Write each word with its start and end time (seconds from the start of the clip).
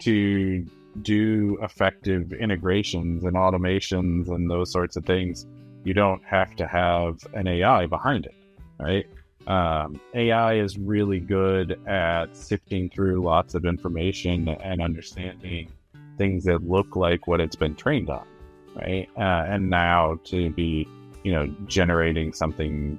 to 0.00 0.66
do 1.02 1.58
effective 1.62 2.32
integrations 2.32 3.24
and 3.24 3.36
automations 3.36 4.28
and 4.28 4.50
those 4.50 4.70
sorts 4.70 4.96
of 4.96 5.04
things, 5.04 5.46
you 5.84 5.94
don't 5.94 6.24
have 6.24 6.56
to 6.56 6.66
have 6.66 7.18
an 7.34 7.46
AI 7.46 7.86
behind 7.86 8.26
it, 8.26 8.34
right? 8.78 9.06
Um, 9.46 10.00
AI 10.14 10.54
is 10.54 10.76
really 10.76 11.20
good 11.20 11.78
at 11.86 12.36
sifting 12.36 12.90
through 12.90 13.22
lots 13.22 13.54
of 13.54 13.64
information 13.64 14.48
and 14.48 14.82
understanding 14.82 15.70
things 16.18 16.44
that 16.44 16.66
look 16.68 16.96
like 16.96 17.26
what 17.26 17.40
it's 17.40 17.54
been 17.54 17.76
trained 17.76 18.10
on, 18.10 18.26
right? 18.74 19.08
Uh, 19.16 19.44
and 19.46 19.70
now 19.70 20.18
to 20.24 20.50
be, 20.50 20.88
you 21.22 21.32
know, 21.32 21.46
generating 21.66 22.32
something 22.32 22.98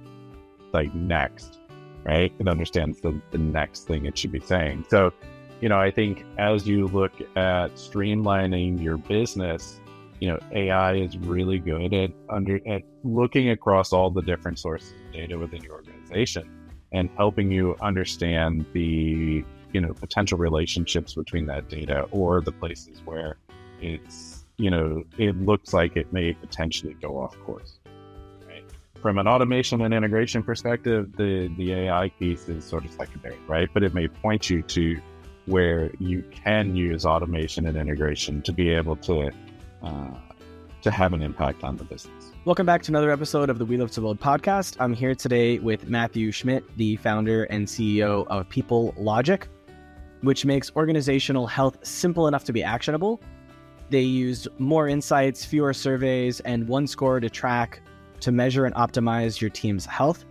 like 0.71 0.93
next, 0.95 1.59
right? 2.05 2.32
It 2.39 2.48
understands 2.48 3.02
the, 3.02 3.20
the 3.32 3.38
next 3.38 3.88
thing 3.88 4.05
it 4.05 4.18
should 4.18 4.32
be 4.32 4.39
saying. 4.39 4.86
So, 4.89 5.11
you 5.62 5.70
know, 5.70 5.80
I 5.80 5.92
think 5.92 6.26
as 6.38 6.68
you 6.68 6.88
look 6.88 7.14
at 7.36 7.76
streamlining 7.76 8.81
your 8.81 8.98
business, 8.98 9.80
you 10.20 10.27
know, 10.27 10.40
AI 10.52 10.95
is 10.95 11.18
really 11.18 11.59
good 11.59 11.94
at 11.94 12.12
under 12.30 12.59
at 12.68 12.84
looking 13.04 13.50
across 13.50 13.94
all 13.94 14.09
the 14.09 14.22
different 14.22 14.59
sources 14.59 14.91
of 14.91 15.14
data 15.14 15.38
within 15.38 15.64
your 15.64 15.73
organization 15.73 16.50
and 16.91 17.09
helping 17.17 17.52
you 17.52 17.76
understand 17.81 18.66
the 18.73 19.44
you 19.73 19.81
know 19.81 19.94
potential 19.94 20.38
relationships 20.38 21.14
between 21.14 21.45
that 21.45 21.70
data 21.70 22.08
or 22.12 22.42
the 22.42 22.52
places 22.52 23.02
where 23.05 23.38
it's 23.81 24.45
you 24.58 24.72
know 24.72 25.03
it 25.17 25.36
looks 25.42 25.73
like 25.73 25.95
it 25.98 26.12
may 26.14 26.34
potentially 26.34 26.95
go 27.02 27.20
off 27.20 27.38
course 27.42 27.78
from 29.02 29.20
an 29.20 29.28
automation 29.28 29.81
and 29.81 29.94
integration 29.94 30.42
perspective 30.42 31.16
the 31.17 31.53
the 31.58 31.73
ai 31.73 32.09
piece 32.17 32.50
is 32.50 32.64
sort 32.64 32.84
of 32.86 32.92
secondary 32.92 33.38
right? 33.48 33.70
But 33.73 33.84
it 33.84 33.94
may 33.94 34.08
point 34.08 34.50
you 34.50 34.62
to 34.64 35.00
where 35.48 35.90
you 35.98 36.24
can 36.32 36.76
use 36.76 37.06
automation 37.06 37.66
and 37.66 37.78
integration 37.78 38.42
to 38.42 38.52
be 38.52 38.70
able 38.70 38.98
to 38.98 39.32
uh, 39.82 40.10
to 40.81 40.92
have 40.92 41.14
an 41.14 41.23
impact 41.23 41.64
on 41.64 41.78
the 41.78 41.84
business. 41.86 42.31
Welcome 42.45 42.66
back 42.66 42.84
to 42.84 42.92
another 42.92 43.12
episode 43.12 43.50
of 43.50 43.58
the 43.58 43.66
We 43.66 43.78
Love 43.78 43.92
to 43.92 44.02
Build 44.02 44.20
podcast. 44.20 44.76
I'm 44.80 44.94
here 44.94 45.16
today 45.16 45.58
with 45.59 45.88
Matthew 45.88 46.31
Schmidt, 46.31 46.64
the 46.78 46.98
founder 46.98 47.45
and 47.45 47.66
CEO 47.66 48.28
of 48.28 48.48
PeopleLogic, 48.50 49.44
which 50.22 50.45
makes 50.45 50.72
organizational 50.76 51.48
health 51.48 51.78
simple 51.82 52.28
enough 52.28 52.44
to 52.44 52.54
be 52.54 52.61
actionable. 52.61 53.22
They 53.89 54.02
used 54.02 54.50
more 54.59 54.89
insights, 54.89 55.45
fewer 55.45 55.73
surveys, 55.73 56.42
and 56.42 56.67
one 56.67 56.88
score 56.88 57.22
to 57.22 57.30
track 57.30 57.82
to 58.20 58.32
measure 58.34 58.66
and 58.66 58.76
optimize 58.76 59.39
your 59.39 59.50
team's 59.50 59.86
health. 59.86 60.26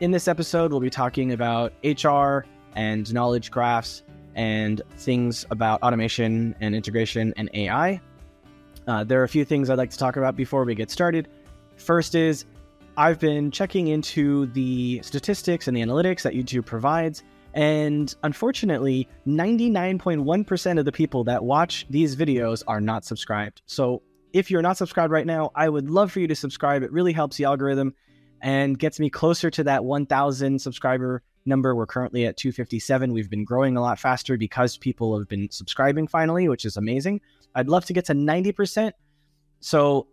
In 0.00 0.10
this 0.10 0.28
episode, 0.28 0.70
we'll 0.70 0.80
be 0.80 0.90
talking 0.90 1.32
about 1.32 1.72
HR 1.82 2.44
and 2.74 3.12
knowledge 3.12 3.50
graphs 3.50 4.02
and 4.40 4.80
things 4.96 5.44
about 5.50 5.82
automation 5.82 6.56
and 6.62 6.74
integration 6.74 7.34
and 7.36 7.50
AI. 7.52 8.00
Uh, 8.86 9.04
there 9.04 9.20
are 9.20 9.24
a 9.24 9.28
few 9.28 9.44
things 9.44 9.68
I'd 9.68 9.76
like 9.76 9.90
to 9.90 9.98
talk 9.98 10.16
about 10.16 10.34
before 10.34 10.64
we 10.64 10.74
get 10.74 10.90
started. 10.90 11.28
First 11.76 12.14
is 12.14 12.46
I've 12.96 13.20
been 13.20 13.50
checking 13.50 13.88
into 13.88 14.46
the 14.46 15.02
statistics 15.02 15.68
and 15.68 15.76
the 15.76 15.82
analytics 15.82 16.22
that 16.22 16.32
YouTube 16.32 16.64
provides, 16.64 17.22
and 17.52 18.14
unfortunately, 18.22 19.06
99.1% 19.26 20.78
of 20.78 20.86
the 20.86 20.92
people 20.92 21.22
that 21.24 21.44
watch 21.44 21.84
these 21.90 22.16
videos 22.16 22.62
are 22.66 22.80
not 22.80 23.04
subscribed. 23.04 23.60
So 23.66 24.00
if 24.32 24.50
you're 24.50 24.62
not 24.62 24.78
subscribed 24.78 25.12
right 25.12 25.26
now, 25.26 25.50
I 25.54 25.68
would 25.68 25.90
love 25.90 26.12
for 26.12 26.20
you 26.20 26.28
to 26.28 26.34
subscribe. 26.34 26.82
It 26.82 26.92
really 26.92 27.12
helps 27.12 27.36
the 27.36 27.44
algorithm 27.44 27.94
and 28.40 28.78
gets 28.78 28.98
me 28.98 29.10
closer 29.10 29.50
to 29.50 29.64
that 29.64 29.84
1,000 29.84 30.62
subscriber 30.62 31.22
number. 31.50 31.74
We're 31.74 31.86
currently 31.86 32.24
at 32.24 32.38
257. 32.38 33.12
We've 33.12 33.28
been 33.28 33.44
growing 33.44 33.76
a 33.76 33.82
lot 33.82 33.98
faster 33.98 34.38
because 34.38 34.78
people 34.78 35.18
have 35.18 35.28
been 35.28 35.50
subscribing 35.50 36.06
finally, 36.06 36.48
which 36.48 36.64
is 36.64 36.78
amazing. 36.78 37.20
I'd 37.54 37.68
love 37.68 37.84
to 37.86 37.92
get 37.92 38.06
to 38.06 38.14
90%. 38.14 38.92
So 39.60 40.06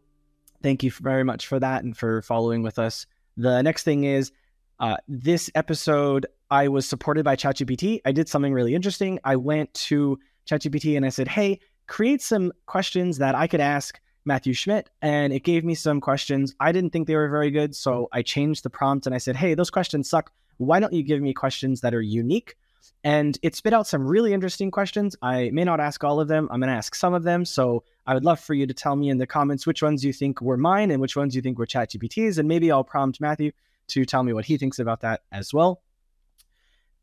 thank 0.61 0.83
you 0.83 0.91
very 0.91 1.23
much 1.23 1.47
for 1.47 1.59
that 1.59 1.83
and 1.83 1.95
for 1.95 2.21
following 2.21 2.63
with 2.63 2.77
us. 2.77 3.05
The 3.37 3.61
next 3.61 3.83
thing 3.83 4.03
is 4.03 4.31
uh, 4.79 4.97
this 5.07 5.49
episode, 5.55 6.25
I 6.49 6.67
was 6.67 6.87
supported 6.87 7.23
by 7.23 7.35
ChatGPT. 7.35 8.01
I 8.05 8.11
did 8.11 8.27
something 8.27 8.53
really 8.53 8.75
interesting. 8.75 9.19
I 9.23 9.35
went 9.35 9.73
to 9.75 10.19
ChatGPT 10.47 10.97
and 10.97 11.05
I 11.05 11.09
said, 11.09 11.27
hey, 11.27 11.59
create 11.87 12.21
some 12.21 12.51
questions 12.65 13.17
that 13.19 13.35
I 13.35 13.47
could 13.47 13.61
ask 13.61 13.99
Matthew 14.25 14.53
Schmidt. 14.53 14.89
And 15.01 15.33
it 15.33 15.43
gave 15.43 15.63
me 15.63 15.73
some 15.73 16.01
questions. 16.01 16.53
I 16.59 16.71
didn't 16.71 16.91
think 16.91 17.07
they 17.07 17.15
were 17.15 17.29
very 17.29 17.49
good. 17.49 17.75
So 17.75 18.09
I 18.11 18.21
changed 18.21 18.63
the 18.63 18.69
prompt 18.69 19.05
and 19.05 19.15
I 19.15 19.17
said, 19.17 19.35
hey, 19.35 19.53
those 19.53 19.69
questions 19.69 20.09
suck. 20.09 20.31
Why 20.57 20.79
don't 20.79 20.93
you 20.93 21.03
give 21.03 21.21
me 21.21 21.33
questions 21.33 21.81
that 21.81 21.93
are 21.93 22.01
unique? 22.01 22.55
And 23.03 23.37
it 23.41 23.55
spit 23.55 23.73
out 23.73 23.87
some 23.87 24.05
really 24.05 24.33
interesting 24.33 24.71
questions. 24.71 25.15
I 25.21 25.49
may 25.53 25.63
not 25.63 25.79
ask 25.79 26.03
all 26.03 26.19
of 26.19 26.27
them. 26.27 26.47
I'm 26.51 26.59
going 26.59 26.69
to 26.69 26.75
ask 26.75 26.95
some 26.95 27.13
of 27.13 27.23
them. 27.23 27.45
So 27.45 27.83
I 28.05 28.13
would 28.13 28.25
love 28.25 28.39
for 28.39 28.53
you 28.53 28.65
to 28.65 28.73
tell 28.73 28.95
me 28.95 29.09
in 29.09 29.17
the 29.17 29.27
comments 29.27 29.67
which 29.67 29.81
ones 29.81 30.03
you 30.03 30.11
think 30.11 30.41
were 30.41 30.57
mine 30.57 30.91
and 30.91 30.99
which 30.99 31.15
ones 31.15 31.35
you 31.35 31.41
think 31.41 31.57
were 31.57 31.67
ChatGPT's. 31.67 32.37
And 32.37 32.47
maybe 32.47 32.71
I'll 32.71 32.83
prompt 32.83 33.21
Matthew 33.21 33.51
to 33.89 34.05
tell 34.05 34.23
me 34.23 34.33
what 34.33 34.45
he 34.45 34.57
thinks 34.57 34.79
about 34.79 35.01
that 35.01 35.21
as 35.31 35.53
well. 35.53 35.81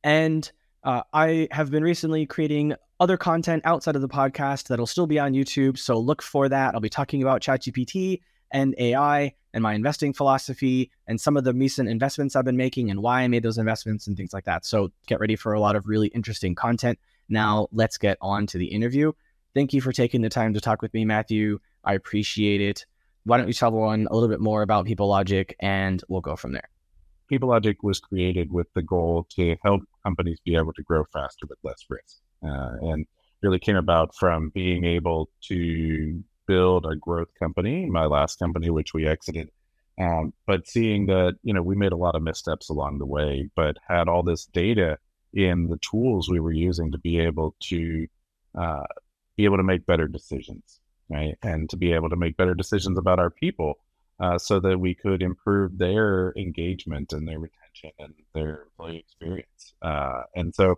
And 0.03 0.51
uh, 0.83 1.03
I 1.13 1.49
have 1.51 1.71
been 1.71 1.83
recently 1.83 2.27
creating 2.27 2.75
other 3.01 3.17
content 3.17 3.63
outside 3.65 3.97
of 3.97 4.03
the 4.03 4.09
podcast 4.09 4.69
that'll 4.69 4.87
still 4.87 5.07
be 5.07 5.19
on 5.19 5.33
YouTube. 5.33 5.79
So 5.79 5.99
look 5.99 6.23
for 6.23 6.49
that. 6.49 6.75
I'll 6.75 6.81
be 6.81 6.91
talking 6.91 7.23
about 7.23 7.41
ChatGPT 7.41 8.21
and 8.55 8.75
AI 8.79 9.35
and 9.53 9.63
my 9.63 9.75
investing 9.75 10.13
philosophy 10.13 10.91
and 11.07 11.21
some 11.21 11.37
of 11.37 11.45
the 11.45 11.53
recent 11.53 11.89
investments 11.89 12.37
I've 12.37 12.45
been 12.45 12.57
making 12.57 12.89
and 12.91 13.03
why 13.03 13.23
I 13.23 13.29
made 13.29 13.43
those 13.43 13.59
investments 13.59 14.07
and 14.07 14.17
things 14.17 14.33
like 14.33 14.45
that. 14.45 14.65
So 14.65 14.93
get 15.07 15.21
ready 15.21 15.37
for 15.37 15.53
a 15.53 15.61
lot 15.61 15.77
of 15.77 15.87
really 15.87 16.07
interesting 16.09 16.55
content. 16.55 16.99
Now 17.29 17.67
let's 17.73 17.99
get 17.99 18.17
on 18.23 18.47
to 18.47 18.59
the 18.59 18.67
interview. 18.67 19.13
Thank 19.55 19.73
you 19.73 19.81
for 19.81 19.93
taking 19.93 20.23
the 20.23 20.29
time 20.29 20.55
to 20.55 20.61
talk 20.61 20.83
with 20.83 20.95
me, 20.95 21.05
Matthew. 21.05 21.59
I 21.85 21.95
appreciate 21.95 22.61
it. 22.61 22.87
Why 23.25 23.39
don't 23.39 23.49
you 23.49 23.55
tell 23.55 23.69
everyone 23.69 24.07
a 24.11 24.15
little 24.15 24.29
bit 24.29 24.41
more 24.41 24.63
about 24.63 24.87
PeopleLogic 24.87 25.55
and 25.61 26.03
we'll 26.09 26.21
go 26.21 26.37
from 26.37 26.53
there. 26.53 26.69
PeopleLogic 27.31 27.77
was 27.83 27.99
created 27.99 28.53
with 28.53 28.73
the 28.75 28.83
goal 28.83 29.27
to 29.31 29.57
help 29.65 29.83
companies 30.05 30.39
be 30.45 30.55
able 30.55 30.73
to 30.75 30.83
grow 30.83 31.05
faster 31.13 31.47
with 31.49 31.59
less 31.65 31.85
risk. 31.89 32.21
Uh, 32.45 32.77
and 32.83 33.07
really 33.43 33.59
came 33.59 33.77
about 33.77 34.15
from 34.15 34.51
being 34.55 34.85
able 34.85 35.29
to 35.43 36.23
build 36.47 36.87
a 36.87 36.97
growth 36.97 37.35
company, 37.39 37.87
my 37.87 38.07
last 38.07 38.39
company, 38.39 38.71
which 38.71 38.95
we 38.95 39.07
exited. 39.07 39.51
Um, 40.01 40.33
but 40.47 40.67
seeing 40.67 41.07
that, 41.07 41.37
you 41.43 41.55
know, 41.55 41.63
we 41.63 41.77
made 41.77 41.93
a 41.93 41.97
lot 41.97 42.17
of 42.17 42.23
missteps 42.23 42.69
along 42.69 42.99
the 42.99 43.07
way, 43.07 43.49
but 43.55 43.77
had 43.87 44.09
all 44.09 44.23
this 44.23 44.47
data 44.47 44.99
in 45.33 45.69
the 45.69 45.79
tools 45.79 46.29
we 46.29 46.41
were 46.41 46.53
using 46.53 46.93
to 46.93 46.99
be 46.99 47.19
able 47.19 47.55
to 47.61 48.07
uh, 48.57 48.85
be 49.37 49.45
able 49.45 49.57
to 49.57 49.63
make 49.63 49.87
better 49.87 50.09
decisions, 50.09 50.81
right? 51.09 51.37
And 51.43 51.69
to 51.71 51.77
be 51.77 51.93
able 51.93 52.11
to 52.11 52.17
make 52.17 52.37
better 52.37 52.55
decisions 52.55 52.99
about 52.99 53.19
our 53.19 53.31
people 53.31 53.79
uh, 54.21 54.39
so 54.39 54.61
that 54.61 54.79
we 54.79 54.95
could 54.95 55.23
improve 55.23 55.79
their 55.79 56.33
engagement 56.37 57.13
and 57.13 57.27
their 57.27 57.39
retention 57.39 57.91
and 57.99 58.15
their 58.33 58.63
employee 58.63 58.99
experience. 58.99 59.75
Uh, 59.83 60.23
and 60.35 60.55
so, 60.55 60.77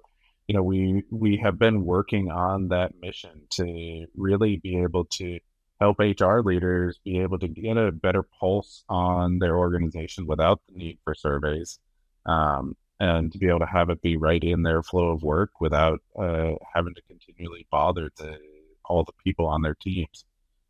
you 0.49 0.55
know, 0.55 0.63
we 0.63 1.03
we 1.11 1.37
have 1.39 1.59
been 1.59 1.85
working 1.85 2.31
on 2.31 2.69
that 2.69 2.93
mission 3.01 3.43
to 3.51 4.07
really 4.17 4.57
be 4.57 4.79
able 4.79 5.05
to 5.05 5.39
help 5.81 5.99
HR 5.99 6.41
leaders 6.41 6.99
be 7.05 7.21
able 7.21 7.39
to 7.39 7.49
get 7.49 7.77
a 7.77 7.93
better 7.93 8.23
pulse 8.23 8.85
on 8.89 9.39
their 9.39 9.57
organization 9.57 10.27
without 10.27 10.61
the 10.69 10.79
need 10.79 10.99
for 11.05 11.15
surveys, 11.15 11.79
um, 12.25 12.75
and 12.99 13.31
to 13.33 13.39
be 13.39 13.49
able 13.49 13.59
to 13.59 13.67
have 13.67 13.91
it 13.91 14.01
be 14.01 14.17
right 14.17 14.43
in 14.43 14.63
their 14.63 14.83
flow 14.83 15.09
of 15.11 15.23
work 15.23 15.61
without 15.61 16.01
uh, 16.19 16.53
having 16.75 16.95
to 16.95 17.03
continually 17.09 17.67
bother 17.71 18.11
the, 18.17 18.39
all 18.87 19.05
the 19.05 19.13
people 19.23 19.47
on 19.47 19.63
their 19.63 19.77
teams 19.81 20.25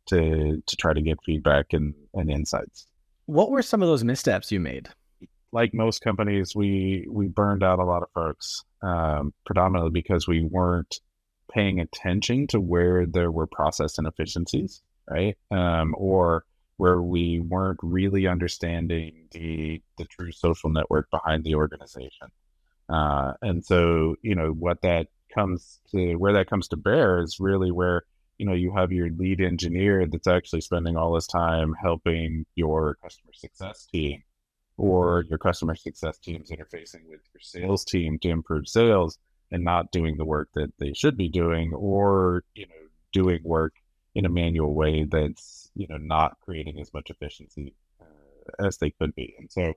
to 0.07 0.61
to 0.65 0.75
try 0.75 0.93
to 0.93 1.01
get 1.01 1.19
feedback 1.25 1.67
and, 1.71 1.93
and 2.13 2.29
insights. 2.29 2.87
What 3.25 3.49
were 3.49 3.61
some 3.61 3.81
of 3.81 3.87
those 3.87 4.03
missteps 4.03 4.51
you 4.51 4.59
made? 4.59 4.89
Like 5.53 5.73
most 5.73 6.01
companies, 6.01 6.53
we 6.55 7.07
we 7.09 7.27
burned 7.27 7.63
out 7.63 7.79
a 7.79 7.85
lot 7.85 8.03
of 8.03 8.09
folks, 8.13 8.63
um, 8.81 9.33
predominantly 9.45 9.91
because 9.91 10.27
we 10.27 10.43
weren't 10.43 10.99
paying 11.51 11.79
attention 11.79 12.47
to 12.47 12.59
where 12.59 13.05
there 13.05 13.31
were 13.31 13.47
process 13.47 13.97
inefficiencies 13.97 14.81
right? 15.09 15.37
Um, 15.51 15.95
or 15.97 16.45
where 16.77 17.01
we 17.01 17.39
weren't 17.39 17.79
really 17.81 18.27
understanding 18.27 19.27
the 19.31 19.81
the 19.97 20.05
true 20.05 20.31
social 20.31 20.69
network 20.69 21.09
behind 21.11 21.43
the 21.43 21.55
organization. 21.55 22.27
Uh, 22.89 23.33
and 23.41 23.65
so, 23.65 24.15
you 24.21 24.35
know, 24.35 24.51
what 24.51 24.81
that 24.81 25.07
comes 25.33 25.79
to 25.91 26.15
where 26.15 26.33
that 26.33 26.49
comes 26.49 26.67
to 26.69 26.77
bear 26.77 27.19
is 27.21 27.39
really 27.39 27.71
where 27.71 28.03
you 28.37 28.45
know 28.45 28.53
you 28.53 28.73
have 28.75 28.91
your 28.91 29.09
lead 29.09 29.41
engineer 29.41 30.05
that's 30.05 30.27
actually 30.27 30.61
spending 30.61 30.95
all 30.95 31.15
his 31.15 31.27
time 31.27 31.73
helping 31.81 32.45
your 32.55 32.95
customer 33.03 33.33
success 33.33 33.87
team 33.91 34.23
or 34.77 35.25
your 35.27 35.37
customer 35.39 35.75
success 35.75 36.17
teams 36.19 36.51
interfacing 36.51 37.07
with 37.09 37.21
your 37.33 37.41
sales 37.41 37.83
team 37.83 38.17
to 38.19 38.29
improve 38.29 38.67
sales 38.67 39.17
and 39.51 39.63
not 39.63 39.91
doing 39.91 40.17
the 40.17 40.25
work 40.25 40.49
that 40.53 40.71
they 40.79 40.93
should 40.93 41.17
be 41.17 41.29
doing 41.29 41.73
or 41.73 42.43
you 42.53 42.65
know 42.67 42.87
doing 43.11 43.39
work 43.43 43.73
in 44.17 44.25
a 44.25 44.29
manual 44.29 44.73
way 44.73 45.05
that's 45.05 45.71
you 45.75 45.87
know 45.87 45.97
not 45.97 46.37
creating 46.41 46.79
as 46.79 46.93
much 46.93 47.09
efficiency 47.09 47.73
uh, 48.01 48.65
as 48.65 48.77
they 48.77 48.89
could 48.89 49.13
be 49.15 49.35
and 49.39 49.51
so 49.51 49.73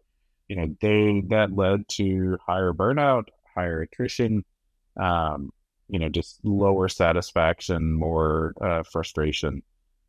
you 0.49 0.57
know 0.57 0.67
they 0.81 1.23
that 1.29 1.55
led 1.55 1.87
to 1.89 2.37
higher 2.45 2.73
burnout 2.73 3.27
higher 3.55 3.83
attrition 3.83 4.45
um, 4.99 5.53
you 5.91 5.99
know, 5.99 6.09
just 6.09 6.39
lower 6.45 6.89
satisfaction, 6.89 7.93
more 7.93 8.55
uh, 8.61 8.83
frustration. 8.85 9.63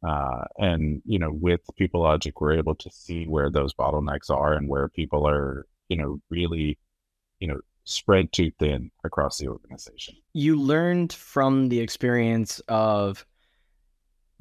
Uh, 0.07 0.43
and, 0.57 1.01
you 1.05 1.19
know, 1.19 1.31
with 1.31 1.61
PeopleLogic, 1.79 2.33
we're 2.39 2.57
able 2.57 2.75
to 2.75 2.89
see 2.91 3.25
where 3.25 3.49
those 3.49 3.73
bottlenecks 3.73 4.29
are 4.29 4.53
and 4.53 4.67
where 4.67 4.87
people 4.89 5.27
are, 5.27 5.65
you 5.89 5.97
know, 5.97 6.19
really, 6.29 6.77
you 7.39 7.47
know, 7.47 7.59
spread 7.83 8.31
too 8.31 8.51
thin 8.59 8.91
across 9.03 9.37
the 9.37 9.47
organization. 9.47 10.15
You 10.33 10.55
learned 10.55 11.13
from 11.13 11.69
the 11.69 11.79
experience 11.79 12.59
of 12.67 13.25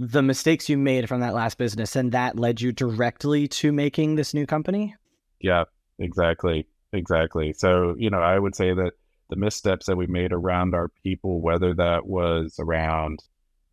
the 0.01 0.23
mistakes 0.23 0.69
you 0.71 0.79
made 0.79 1.09
from 1.09 1.21
that 1.21 1.35
last 1.35 1.59
business, 1.59 1.95
and 1.95 2.13
that 2.13 2.39
led 2.39 2.61
you 2.61 2.73
directly 2.73 3.47
to 3.49 3.71
making 3.71 4.15
this 4.15 4.33
new 4.33 4.47
company? 4.47 4.97
Yeah, 5.41 5.65
exactly. 5.99 6.67
Exactly. 6.95 7.53
So, 7.53 7.95
you 7.99 8.09
know, 8.09 8.21
I 8.21 8.39
would 8.39 8.57
say 8.57 8.73
that 8.73 8.93
the 9.29 9.37
missteps 9.37 9.87
that 9.87 9.97
we 9.97 10.07
made 10.07 10.33
around 10.33 10.75
our 10.75 10.89
people, 11.05 11.41
whether 11.43 11.75
that 11.75 12.07
was 12.07 12.57
around 12.59 13.21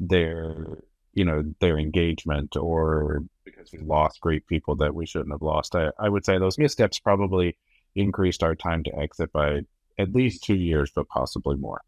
their, 0.01 0.83
you 1.13 1.23
know, 1.23 1.43
their 1.59 1.79
engagement 1.79 2.57
or 2.57 3.23
because 3.45 3.71
we 3.71 3.79
lost 3.79 4.19
great 4.19 4.45
people 4.47 4.75
that 4.75 4.93
we 4.93 5.05
shouldn't 5.05 5.31
have 5.31 5.41
lost, 5.41 5.75
I, 5.75 5.91
I 5.97 6.09
would 6.09 6.25
say 6.25 6.37
those 6.37 6.59
missteps 6.59 6.99
probably 6.99 7.57
increased 7.95 8.43
our 8.43 8.53
time 8.53 8.83
to 8.83 8.95
exit 8.99 9.31
by 9.31 9.61
at 9.97 10.13
least 10.13 10.43
two 10.43 10.55
years, 10.55 10.91
but 10.93 11.07
possibly 11.07 11.55
more. 11.55 11.81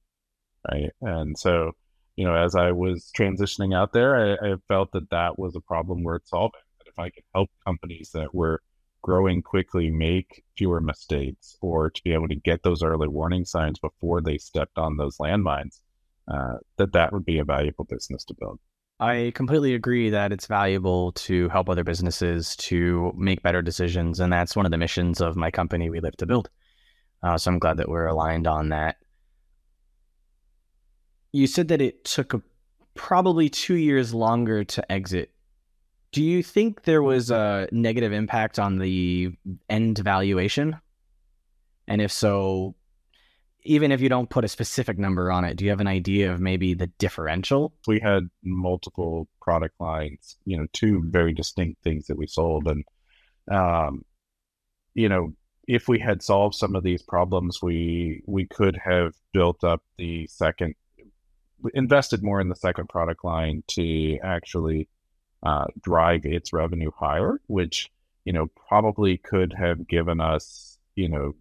Right. 0.71 0.91
And 1.01 1.38
so, 1.38 1.74
you 2.19 2.25
know, 2.25 2.36
as 2.36 2.54
I 2.54 2.74
was 2.74 3.10
transitioning 3.18 3.74
out 3.74 3.94
there, 3.94 4.38
I, 4.44 4.51
I 4.51 4.56
felt 4.68 4.92
that 4.92 5.10
that 5.10 5.39
was 5.39 5.56
a 5.56 5.62
problem 5.62 6.04
worth 6.04 6.24
solving. 6.25 6.60
That 6.80 6.89
if 6.89 7.00
I 7.00 7.10
could 7.12 7.24
help 7.33 7.50
companies 7.66 8.12
that 8.13 8.36
were 8.36 8.62
growing 9.01 9.42
quickly 9.42 9.89
make 9.89 10.44
fewer 10.57 10.81
mistakes 10.81 11.56
or 11.62 11.89
to 11.89 12.04
be 12.04 12.12
able 12.12 12.27
to 12.27 12.36
get 12.36 12.62
those 12.62 12.83
early 12.83 13.07
warning 13.07 13.45
signs 13.45 13.80
before 13.80 14.19
they 14.19 14.38
stepped 14.38 14.77
on 14.77 14.98
those 14.98 15.16
landmines, 15.16 15.80
uh, 16.27 16.57
that 16.75 16.92
that 16.92 17.13
would 17.13 17.24
be 17.24 17.39
a 17.39 17.45
valuable 17.45 17.86
business 17.86 18.25
to 18.25 18.33
build. 18.38 18.60
I 19.00 19.31
completely 19.33 19.74
agree 19.74 20.10
that 20.10 20.33
it's 20.33 20.45
valuable 20.45 21.13
to 21.13 21.48
help 21.48 21.69
other 21.69 21.86
businesses 21.86 22.54
to 22.57 23.13
make 23.15 23.42
better 23.42 23.62
decisions. 23.62 24.19
And 24.19 24.33
that's 24.33 24.57
one 24.57 24.65
of 24.65 24.72
the 24.72 24.77
missions 24.77 25.22
of 25.22 25.38
my 25.38 25.51
company, 25.51 25.89
We 25.89 26.01
Live 26.01 26.18
to 26.18 26.25
Build. 26.25 26.50
Uh, 27.24 27.38
so 27.38 27.50
I'm 27.50 27.60
glad 27.60 27.77
that 27.77 27.88
we're 27.88 28.07
aligned 28.07 28.45
on 28.45 28.68
that. 28.69 28.98
You 31.31 31.47
said 31.47 31.67
that 31.69 31.81
it 31.81 32.03
took 32.05 32.33
a, 32.33 32.41
probably 32.95 33.49
two 33.49 33.75
years 33.75 34.13
longer 34.13 34.63
to 34.63 34.91
exit 34.91 35.31
do 36.11 36.23
you 36.23 36.41
think 36.41 36.83
there 36.83 37.03
was 37.03 37.29
a 37.29 37.67
negative 37.71 38.11
impact 38.11 38.57
on 38.57 38.79
the 38.79 39.31
end 39.69 39.99
valuation? 39.99 40.77
And 41.87 42.01
if 42.01 42.11
so, 42.11 42.75
even 43.63 43.91
if 43.91 44.01
you 44.01 44.09
don't 44.09 44.29
put 44.29 44.45
a 44.45 44.47
specific 44.47 44.97
number 44.97 45.31
on 45.31 45.43
it, 45.43 45.55
do 45.55 45.65
you 45.65 45.69
have 45.69 45.81
an 45.81 45.87
idea 45.87 46.31
of 46.31 46.39
maybe 46.39 46.73
the 46.73 46.87
differential? 46.97 47.73
We 47.87 47.99
had 47.99 48.29
multiple 48.43 49.27
product 49.41 49.75
lines, 49.79 50.37
you 50.45 50.57
know, 50.57 50.65
two 50.73 51.03
very 51.05 51.33
distinct 51.33 51.83
things 51.83 52.07
that 52.07 52.17
we 52.17 52.25
sold. 52.25 52.67
And, 52.67 52.83
um, 53.51 54.03
you 54.95 55.09
know, 55.09 55.33
if 55.67 55.87
we 55.87 55.99
had 55.99 56.23
solved 56.23 56.55
some 56.55 56.75
of 56.75 56.83
these 56.83 57.03
problems, 57.03 57.61
we 57.61 58.23
we 58.25 58.47
could 58.47 58.79
have 58.83 59.13
built 59.33 59.63
up 59.63 59.83
the 59.97 60.25
second, 60.27 60.73
invested 61.73 62.23
more 62.23 62.41
in 62.41 62.50
the 62.50 62.56
second 62.56 62.89
product 62.89 63.23
line 63.23 63.63
to 63.67 64.17
actually 64.23 64.88
uh, 65.44 65.65
drive 65.81 66.25
its 66.25 66.53
revenue 66.53 66.91
higher, 66.97 67.39
which 67.47 67.89
you 68.25 68.33
know 68.33 68.47
probably 68.67 69.17
could 69.17 69.53
have 69.57 69.88
given 69.88 70.19
us 70.19 70.77
you 70.95 71.09
know 71.09 71.33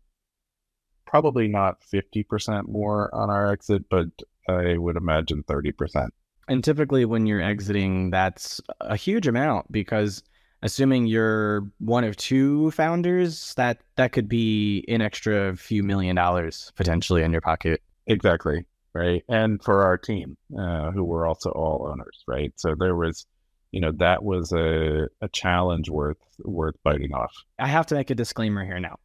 probably 1.09 1.49
not 1.49 1.81
50% 1.81 2.69
more 2.69 3.13
on 3.15 3.31
our 3.31 3.51
exit, 3.51 3.89
but 3.89 4.09
I 4.47 4.77
would 4.77 4.97
imagine 4.97 5.43
30%. 5.43 6.11
And 6.49 6.63
typically, 6.63 7.05
when 7.05 7.27
you're 7.27 7.43
exiting, 7.43 8.11
that's 8.11 8.61
a 8.81 8.97
huge 8.97 9.27
amount 9.27 9.73
because 9.73 10.23
assuming 10.63 11.07
you're 11.07 11.71
one 11.79 12.05
of 12.05 12.17
two 12.17 12.71
founders, 12.73 13.55
that 13.55 13.79
that 13.97 14.13
could 14.13 14.29
be 14.29 14.85
an 14.89 15.01
extra 15.01 15.57
few 15.57 15.83
million 15.83 16.17
dollars 16.17 16.73
potentially 16.77 17.23
in 17.23 17.33
your 17.33 17.41
pocket. 17.41 17.83
Exactly. 18.07 18.65
Right. 18.99 19.25
And 19.29 19.63
for 19.63 19.83
our 19.85 19.97
team, 19.97 20.37
uh, 20.59 20.91
who 20.91 21.05
were 21.05 21.27
also 21.27 21.51
all 21.51 21.89
owners. 21.91 22.25
Right. 22.27 22.53
So 22.57 22.75
there 22.75 22.97
was 22.97 23.27
you 23.73 23.81
know 23.81 23.93
that 23.93 24.23
was 24.23 24.53
a, 24.53 25.09
a 25.21 25.29
challenge 25.29 25.89
worth 25.89 26.19
worth 26.41 26.77
biting 26.83 27.13
off 27.13 27.33
i 27.59 27.67
have 27.67 27.87
to 27.87 27.95
make 27.95 28.11
a 28.11 28.15
disclaimer 28.15 28.65
here 28.65 28.81
now 28.81 28.99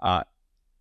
uh, 0.00 0.22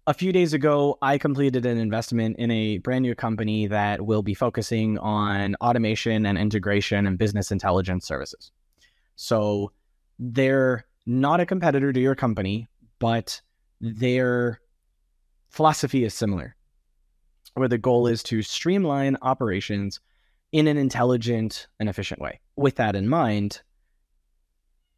a 0.08 0.14
few 0.14 0.32
days 0.32 0.54
ago 0.54 0.98
i 1.02 1.18
completed 1.18 1.66
an 1.66 1.78
investment 1.78 2.38
in 2.38 2.52
a 2.52 2.78
brand 2.80 3.04
new 3.04 3.16
company 3.16 3.68
that 3.68 4.06
will 4.06 4.22
be 4.22 4.34
focusing 4.34 4.98
on 5.00 5.56
automation 5.62 6.26
and 6.26 6.38
integration 6.38 7.08
and 7.08 7.18
business 7.18 7.52
intelligence 7.52 8.06
services 8.06 8.52
so 9.16 9.72
they're 10.20 10.86
not 11.06 11.40
a 11.40 11.46
competitor 11.46 11.92
to 11.92 12.00
your 12.00 12.16
company 12.16 12.68
but 13.00 13.42
their 13.82 14.60
philosophy 15.50 16.04
is 16.04 16.14
similar 16.14 16.56
where 17.56 17.68
the 17.68 17.78
goal 17.78 18.08
is 18.08 18.22
to 18.24 18.42
streamline 18.42 19.18
operations 19.22 20.00
in 20.52 20.68
an 20.68 20.78
intelligent 20.78 21.68
and 21.80 21.90
efficient 21.90 22.22
way. 22.22 22.40
With 22.56 22.76
that 22.76 22.96
in 22.96 23.10
mind, 23.10 23.62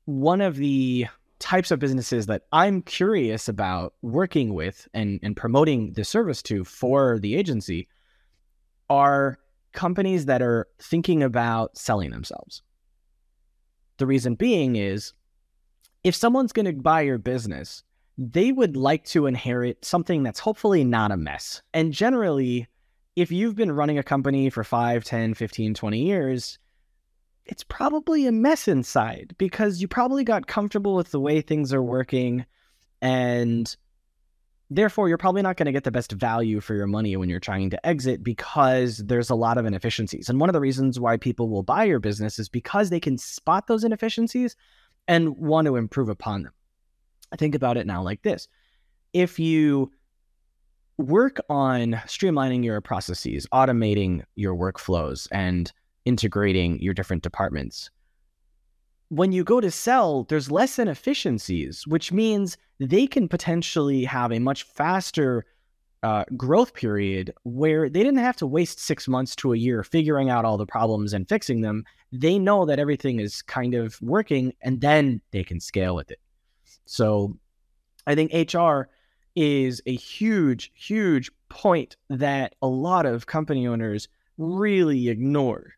one 0.06 0.42
of 0.42 0.56
the 0.56 1.08
types 1.40 1.72
of 1.72 1.80
businesses 1.80 2.26
that 2.26 2.44
I'm 2.52 2.82
curious 2.82 3.48
about 3.48 3.94
working 4.02 4.54
with 4.54 4.88
and, 4.94 5.20
and 5.22 5.36
promoting 5.36 5.94
the 5.94 6.04
service 6.04 6.42
to 6.44 6.64
for 6.64 7.20
the 7.20 7.36
agency 7.36 7.88
are 8.90 9.38
companies 9.74 10.26
that 10.26 10.42
are 10.42 10.68
thinking 10.80 11.22
about 11.22 11.78
selling 11.78 12.10
themselves. 12.10 12.64
The 13.98 14.08
reason 14.08 14.36
being 14.36 14.76
is 14.76 15.14
if 16.04 16.16
someone's 16.16 16.54
going 16.54 16.66
to 16.66 16.74
buy 16.74 17.02
your 17.02 17.18
business, 17.18 17.84
they 18.18 18.52
would 18.52 18.76
like 18.76 19.06
to 19.06 19.28
inherit 19.28 19.86
something 19.86 20.24
that's 20.24 20.40
hopefully 20.40 20.84
not 20.84 21.12
a 21.12 21.18
mess. 21.18 21.62
And 21.74 21.94
generally, 21.94 22.68
if 23.16 23.32
you've 23.32 23.56
been 23.56 23.72
running 23.72 23.98
a 23.98 24.04
company 24.04 24.50
for 24.50 24.64
5, 24.64 25.04
10, 25.04 25.34
15, 25.34 25.74
20 25.74 26.00
years, 26.00 26.60
it's 27.46 27.64
probably 27.64 28.26
a 28.26 28.32
mess 28.32 28.68
inside 28.68 29.36
because 29.38 29.82
you 29.82 29.88
probably 29.88 30.24
got 30.24 30.48
comfortable 30.48 30.96
with 30.96 31.12
the 31.12 31.20
way 31.20 31.42
things 31.42 31.74
are 31.74 31.84
working 31.84 32.46
and 33.02 33.76
therefore 34.70 35.08
you're 35.08 35.18
probably 35.18 35.42
not 35.42 35.56
going 35.56 35.68
to 35.68 35.72
get 35.72 35.84
the 35.84 35.92
best 35.92 36.12
value 36.12 36.60
for 36.60 36.76
your 36.76 36.88
money 36.88 37.16
when 37.16 37.30
you're 37.30 37.40
trying 37.40 37.70
to 37.70 37.88
exit 37.88 38.24
because 38.24 38.98
there's 38.98 39.30
a 39.30 39.36
lot 39.36 39.58
of 39.58 39.66
inefficiencies. 39.66 40.28
And 40.28 40.40
one 40.40 40.50
of 40.50 40.54
the 40.54 40.60
reasons 40.60 41.00
why 41.00 41.18
people 41.18 41.48
will 41.48 41.64
buy 41.64 41.86
your 41.86 42.00
business 42.00 42.40
is 42.40 42.50
because 42.50 42.90
they 42.90 43.00
can 43.00 43.18
spot 43.18 43.68
those 43.68 43.84
inefficiencies 43.84 44.56
and 45.08 45.38
want 45.38 45.68
to 45.68 45.76
improve 45.78 46.10
upon 46.10 46.44
them. 46.44 46.54
Think 47.38 47.56
about 47.56 47.78
it 47.78 47.88
now 47.88 48.02
like 48.02 48.22
this. 48.22 48.48
If 49.14 49.40
you 49.40 49.92
work 50.98 51.40
on 51.50 51.94
streamlining 52.06 52.64
your 52.64 52.82
processes, 52.82 53.48
automating 53.54 54.24
your 54.36 54.56
workflows, 54.56 55.28
and 55.32 55.72
integrating 56.06 56.80
your 56.82 56.94
different 56.94 57.22
departments. 57.22 57.90
When 59.10 59.32
you 59.32 59.44
go 59.44 59.62
to 59.62 59.72
sell, 59.72 60.24
there's 60.24 60.52
less 60.52 60.80
inefficiencies, 60.80 61.86
which 61.86 62.12
means 62.12 62.58
they 62.80 63.08
can 63.08 63.28
potentially 63.28 64.04
have 64.06 64.32
a 64.32 64.40
much 64.40 64.64
faster 64.64 65.46
uh, 66.04 66.24
growth 66.36 66.74
period 66.74 67.34
where 67.44 67.90
they 67.90 68.04
didn't 68.04 68.20
have 68.20 68.36
to 68.38 68.48
waste 68.48 68.80
six 68.80 69.08
months 69.08 69.36
to 69.36 69.54
a 69.54 69.58
year 69.58 69.84
figuring 69.84 70.30
out 70.30 70.46
all 70.46 70.58
the 70.58 70.66
problems 70.66 71.14
and 71.14 71.28
fixing 71.28 71.62
them. 71.62 71.84
They 72.12 72.38
know 72.38 72.66
that 72.66 72.80
everything 72.80 73.20
is 73.20 73.42
kind 73.42 73.74
of 73.74 74.00
working 74.02 74.54
and 74.62 74.80
then 74.82 75.22
they 75.32 75.44
can 75.44 75.60
scale 75.60 75.96
with 75.96 76.12
it. 76.12 76.20
So 76.88 77.38
I 78.08 78.16
think 78.16 78.32
HR 78.34 78.90
is 79.36 79.82
a 79.86 79.96
huge, 79.96 80.72
huge 80.74 81.30
point 81.50 81.96
that 82.10 82.56
a 82.62 82.68
lot 82.68 83.06
of 83.06 83.28
company 83.28 83.68
owners 83.68 84.08
really 84.38 85.10
ignore 85.10 85.74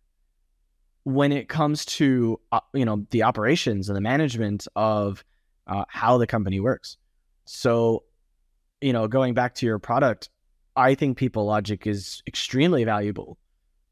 when 1.04 1.32
it 1.32 1.50
comes 1.50 1.86
to 1.86 2.40
uh, 2.52 2.60
you 2.74 2.86
know 2.86 3.06
the 3.10 3.24
operations 3.24 3.90
and 3.90 3.96
the 3.96 4.02
management 4.02 4.68
of 4.76 5.24
uh, 5.68 5.84
how 5.90 6.18
the 6.18 6.28
company 6.28 6.60
works. 6.60 6.98
So, 7.46 8.04
you 8.82 8.94
know, 8.94 9.08
going 9.08 9.34
back 9.34 9.56
to 9.56 9.66
your 9.66 9.80
product, 9.80 10.30
I 10.76 10.96
think 10.96 11.18
PeopleLogic 11.18 11.88
is 11.88 12.22
extremely 12.28 12.84
valuable 12.84 13.38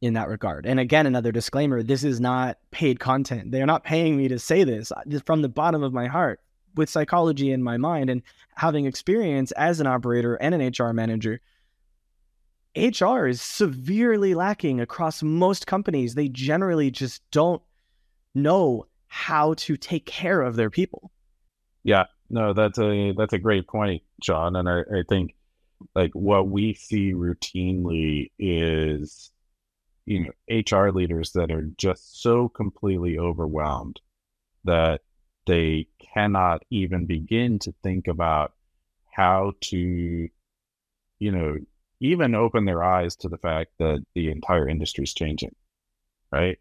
in 0.02 0.14
that 0.14 0.28
regard. 0.28 0.66
And 0.68 0.80
again, 0.80 1.08
another 1.08 1.32
disclaimer: 1.32 1.82
this 1.82 2.04
is 2.04 2.20
not 2.20 2.58
paid 2.72 3.00
content. 3.00 3.52
They're 3.52 3.66
not 3.66 3.84
paying 3.84 4.16
me 4.16 4.28
to 4.28 4.38
say 4.38 4.64
this 4.64 4.92
from 5.26 5.42
the 5.42 5.50
bottom 5.50 5.84
of 5.84 5.94
my 5.94 6.08
heart 6.08 6.40
with 6.78 6.90
psychology 6.90 7.52
in 7.52 7.64
my 7.64 7.78
mind 7.78 8.10
and 8.10 8.22
having 8.56 8.86
experience 8.86 9.52
as 9.54 9.80
an 9.80 9.88
operator 9.88 10.36
and 10.36 10.56
an 10.56 10.72
HR 10.78 10.94
manager, 10.94 11.42
HR 12.76 13.26
is 13.26 13.42
severely 13.42 14.36
lacking 14.36 14.80
across 14.80 15.24
most 15.24 15.66
companies. 15.68 16.16
They 16.16 16.30
generally 16.30 16.92
just 16.92 17.22
don't 17.32 17.62
know 18.36 18.86
how 19.08 19.56
to 19.56 19.78
take 19.78 20.06
care 20.06 20.42
of 20.42 20.56
their 20.56 20.70
people. 20.70 21.12
Yeah, 21.84 22.06
no, 22.30 22.54
that's 22.54 22.78
a 22.78 23.14
that's 23.18 23.34
a 23.34 23.40
great 23.40 23.68
point, 23.68 24.04
John. 24.22 24.56
And 24.56 24.70
I, 24.70 24.82
I 24.82 25.04
think 25.08 25.36
like 25.96 26.12
what 26.14 26.50
we 26.50 26.74
see 26.74 27.14
routinely 27.14 28.32
is 28.38 29.32
you 30.06 30.26
know 30.26 30.32
HR 30.50 30.90
leaders 30.90 31.32
that 31.34 31.52
are 31.52 31.70
just 31.78 32.22
so 32.22 32.50
completely 32.50 33.18
overwhelmed 33.18 34.00
that 34.64 35.02
they 35.48 35.88
cannot 36.14 36.64
even 36.70 37.06
begin 37.06 37.60
to 37.60 37.74
think 37.84 38.08
about 38.08 38.54
how 39.12 39.54
to 39.62 40.30
you 41.20 41.32
know 41.32 41.58
even 42.00 42.36
open 42.36 42.66
their 42.66 42.84
eyes 42.84 43.16
to 43.16 43.28
the 43.28 43.38
fact 43.40 43.72
that 43.80 44.06
the 44.14 44.30
entire 44.30 44.70
industry 44.70 45.04
is 45.04 45.14
changing 45.14 45.56
right? 46.32 46.60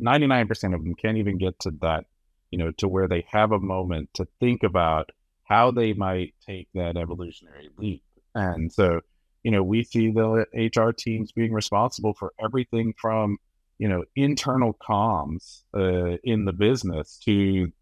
99% 0.00 0.74
of 0.74 0.82
them 0.82 0.94
can't 0.94 1.16
even 1.16 1.38
get 1.38 1.58
to 1.60 1.70
that 1.80 2.04
you 2.50 2.58
know 2.58 2.70
to 2.72 2.88
where 2.88 3.08
they 3.08 3.26
have 3.30 3.52
a 3.52 3.58
moment 3.58 4.10
to 4.14 4.26
think 4.40 4.62
about 4.62 5.10
how 5.44 5.70
they 5.70 5.92
might 5.92 6.34
take 6.44 6.68
that 6.74 6.96
evolutionary 6.96 7.70
leap. 7.78 8.02
And 8.34 8.72
so, 8.72 9.00
you 9.42 9.50
know, 9.50 9.62
we 9.62 9.84
see 9.84 10.10
the 10.10 10.44
HR 10.54 10.90
teams 10.90 11.32
being 11.32 11.52
responsible 11.52 12.14
for 12.14 12.32
everything 12.42 12.94
from, 13.00 13.38
you 13.78 13.88
know, 13.88 14.04
internal 14.16 14.74
comms 14.74 15.62
uh, 15.74 16.18
in 16.24 16.44
the 16.44 16.52
business 16.52 17.18
to 17.24 17.72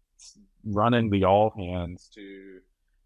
running 0.65 1.09
the 1.09 1.25
all 1.25 1.53
hands 1.57 2.09
to, 2.15 2.59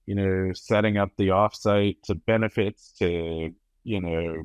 you 0.06 0.16
know, 0.16 0.54
setting 0.54 0.98
up 0.98 1.12
the 1.18 1.30
offsite 1.30 1.98
to 2.04 2.16
benefits 2.16 2.94
to, 3.00 3.51
you 3.84 4.01
know, 4.01 4.44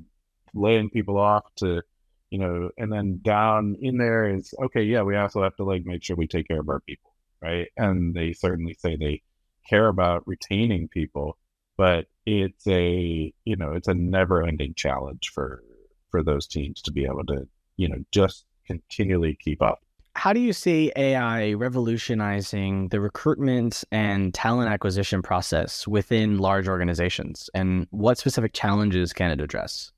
laying 0.55 0.91
people 0.91 1.19
off 1.19 1.45
to, 1.57 1.83
you 2.31 2.39
know, 2.39 2.71
and 2.77 2.93
then 2.93 3.21
down 3.23 3.77
in 3.81 3.97
there 3.99 4.35
is 4.35 4.53
okay, 4.65 4.83
yeah, 4.83 5.03
we 5.03 5.17
also 5.17 5.43
have 5.43 5.57
to 5.57 5.65
like 5.65 5.85
make 5.85 6.03
sure 6.03 6.17
we 6.17 6.27
take 6.27 6.49
care 6.49 6.61
of 6.61 6.69
our 6.69 6.81
people, 6.81 7.13
right? 7.41 7.69
And 7.77 8.15
they 8.15 8.33
certainly 8.33 8.75
say 8.75 8.97
they 8.97 9.23
care 9.69 9.89
about 9.89 10.27
retaining 10.27 10.89
people, 10.89 11.39
but 11.77 12.07
it's 12.27 12.67
a 12.67 13.33
you 13.45 13.57
know 13.57 13.73
it's 13.73 13.89
a 13.89 13.95
never 13.95 14.43
ending 14.43 14.75
challenge 14.75 15.31
for 15.33 15.63
for 16.11 16.23
those 16.23 16.47
teams 16.47 16.81
to 16.83 16.93
be 16.93 17.05
able 17.05 17.25
to 17.25 17.47
you 17.77 17.89
know 17.89 17.99
just 18.13 18.45
continually 18.67 19.37
keep 19.41 19.61
up 19.63 19.84
how 20.17 20.33
do 20.33 20.41
you 20.41 20.53
see 20.53 20.93
ai 20.97 21.53
revolutionizing 21.53 22.89
the 22.89 23.01
recruitment 23.01 23.85
and 23.91 24.33
talent 24.33 24.71
acquisition 24.71 25.23
process 25.23 25.87
within 25.87 26.39
large 26.39 26.69
organizations? 26.69 27.51
And 27.55 27.87
what 27.91 28.19
specific 28.19 28.53
challenges 28.53 29.13
can 29.13 29.31
it 29.31 29.41
address? 29.41 29.93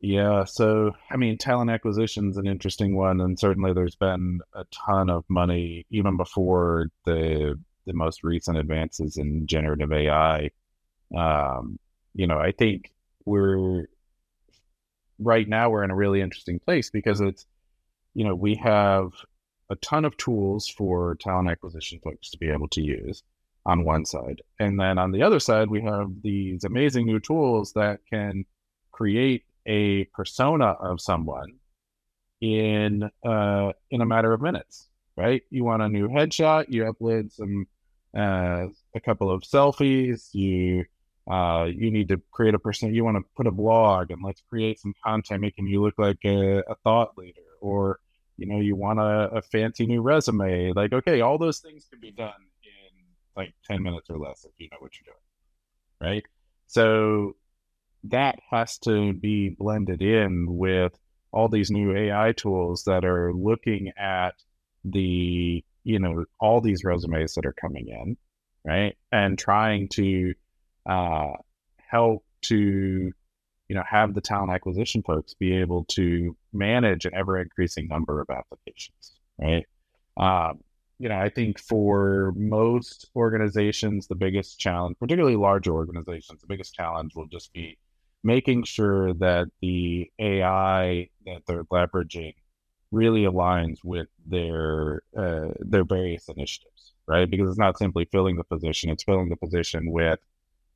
Yeah 0.00 0.44
so 0.44 0.90
i 1.12 1.16
mean 1.16 1.38
talent 1.38 1.70
acquisition 1.70 2.30
is 2.30 2.36
an 2.36 2.48
interesting 2.48 2.96
one 2.96 3.20
and 3.20 3.38
certainly 3.38 3.72
there's 3.72 3.94
been 3.94 4.40
a 4.52 4.64
ton 4.72 5.08
of 5.08 5.24
money 5.28 5.86
even 5.90 6.16
before 6.16 6.88
the 7.04 7.56
the 7.86 7.92
most 7.92 8.24
recent 8.24 8.58
advances 8.58 9.16
in 9.16 9.46
generative 9.46 9.92
ai 9.92 10.50
um, 11.16 11.78
you 12.14 12.26
know, 12.26 12.38
I 12.38 12.52
think 12.52 12.92
we're 13.24 13.86
right 15.18 15.48
now 15.48 15.70
we're 15.70 15.84
in 15.84 15.90
a 15.90 15.96
really 15.96 16.20
interesting 16.20 16.58
place 16.58 16.90
because 16.90 17.20
it's, 17.20 17.46
you 18.14 18.24
know, 18.24 18.34
we 18.34 18.56
have 18.56 19.12
a 19.72 19.76
ton 19.76 20.04
of 20.04 20.16
tools 20.18 20.68
for 20.68 21.16
talent 21.16 21.48
acquisition 21.48 21.98
folks 22.04 22.30
to 22.30 22.38
be 22.38 22.50
able 22.50 22.68
to 22.68 22.82
use 22.82 23.22
on 23.64 23.84
one 23.84 24.04
side. 24.04 24.42
And 24.60 24.78
then 24.78 24.98
on 24.98 25.12
the 25.12 25.22
other 25.22 25.40
side, 25.40 25.70
we 25.70 25.80
have 25.82 26.10
these 26.22 26.64
amazing 26.64 27.06
new 27.06 27.20
tools 27.20 27.72
that 27.72 28.00
can 28.08 28.44
create 28.92 29.44
a 29.66 30.04
persona 30.04 30.66
of 30.66 31.00
someone 31.00 31.54
in 32.40 33.08
uh, 33.24 33.72
in 33.90 34.00
a 34.00 34.06
matter 34.06 34.32
of 34.32 34.42
minutes, 34.42 34.88
right? 35.16 35.42
You 35.50 35.64
want 35.64 35.82
a 35.82 35.88
new 35.88 36.08
headshot, 36.08 36.66
you 36.68 36.84
upload 36.84 37.32
some 37.32 37.66
uh, 38.16 38.66
a 38.94 39.00
couple 39.00 39.30
of 39.30 39.42
selfies, 39.42 40.34
you 40.34 40.84
uh, 41.30 41.68
you 41.72 41.90
need 41.90 42.08
to 42.08 42.20
create 42.32 42.54
a 42.54 42.58
person 42.58 42.92
you 42.92 43.04
want 43.04 43.16
to 43.16 43.22
put 43.36 43.46
a 43.46 43.52
blog 43.52 44.10
and 44.10 44.20
let's 44.24 44.42
create 44.50 44.80
some 44.80 44.92
content 45.04 45.40
making 45.40 45.68
you 45.68 45.80
look 45.80 45.94
like 45.96 46.18
a, 46.24 46.58
a 46.68 46.74
thought 46.82 47.16
leader 47.16 47.40
or 47.60 48.00
you 48.36 48.46
know 48.46 48.60
you 48.60 48.76
want 48.76 48.98
a, 48.98 49.30
a, 49.36 49.42
fancy 49.42 49.86
new 49.86 50.00
resume 50.00 50.72
like 50.74 50.92
okay 50.92 51.20
all 51.20 51.38
those 51.38 51.60
things 51.60 51.86
can 51.90 52.00
be 52.00 52.10
done 52.10 52.32
in 52.64 53.04
like 53.36 53.54
10 53.64 53.82
minutes 53.82 54.08
or 54.10 54.18
less 54.18 54.44
if 54.44 54.52
you 54.58 54.68
know 54.70 54.78
what 54.80 54.92
you're 54.98 55.12
doing 55.12 55.22
right? 56.02 56.24
So 56.66 57.36
that 58.04 58.38
has 58.50 58.78
to 58.78 59.12
be 59.12 59.50
blended 59.50 60.02
in 60.02 60.46
with 60.48 60.92
all 61.30 61.48
these 61.48 61.70
new 61.70 61.96
ai 61.96 62.32
tools 62.32 62.82
that 62.84 63.04
are 63.04 63.32
looking 63.32 63.92
at 63.96 64.34
the 64.84 65.64
you 65.84 65.98
know 65.98 66.24
all 66.40 66.60
these 66.60 66.84
resumes 66.84 67.34
that 67.34 67.46
are 67.46 67.52
coming 67.52 67.88
in 67.88 68.16
right? 68.64 68.96
And 69.10 69.38
trying 69.38 69.88
to 69.90 70.34
uh, 70.86 71.32
help 71.78 72.24
to 72.42 73.12
you 73.68 73.76
know 73.76 73.82
have 73.88 74.14
the 74.14 74.20
talent 74.20 74.52
acquisition 74.52 75.02
folks 75.02 75.34
be 75.34 75.56
able 75.56 75.84
to 75.84 76.36
manage 76.52 77.04
an 77.04 77.14
ever 77.14 77.40
increasing 77.40 77.88
number 77.88 78.20
of 78.20 78.28
applications 78.30 79.12
right? 79.38 79.66
Um, 80.16 80.60
you 80.98 81.08
know 81.08 81.18
i 81.18 81.28
think 81.28 81.58
for 81.58 82.32
most 82.36 83.10
organizations 83.16 84.06
the 84.06 84.14
biggest 84.14 84.60
challenge 84.60 84.96
particularly 85.00 85.36
larger 85.36 85.72
organizations 85.72 86.40
the 86.40 86.46
biggest 86.46 86.74
challenge 86.74 87.16
will 87.16 87.26
just 87.26 87.52
be 87.52 87.76
making 88.22 88.62
sure 88.62 89.12
that 89.14 89.48
the 89.60 90.08
ai 90.20 91.08
that 91.26 91.42
they're 91.46 91.64
leveraging 91.64 92.34
really 92.92 93.22
aligns 93.22 93.78
with 93.82 94.06
their 94.26 95.02
uh, 95.16 95.48
their 95.60 95.84
various 95.84 96.28
initiatives 96.28 96.92
right? 97.08 97.28
Because 97.28 97.50
it's 97.50 97.58
not 97.58 97.78
simply 97.78 98.04
filling 98.12 98.36
the 98.36 98.44
position 98.44 98.90
it's 98.90 99.02
filling 99.02 99.28
the 99.28 99.36
position 99.36 99.90
with 99.90 100.20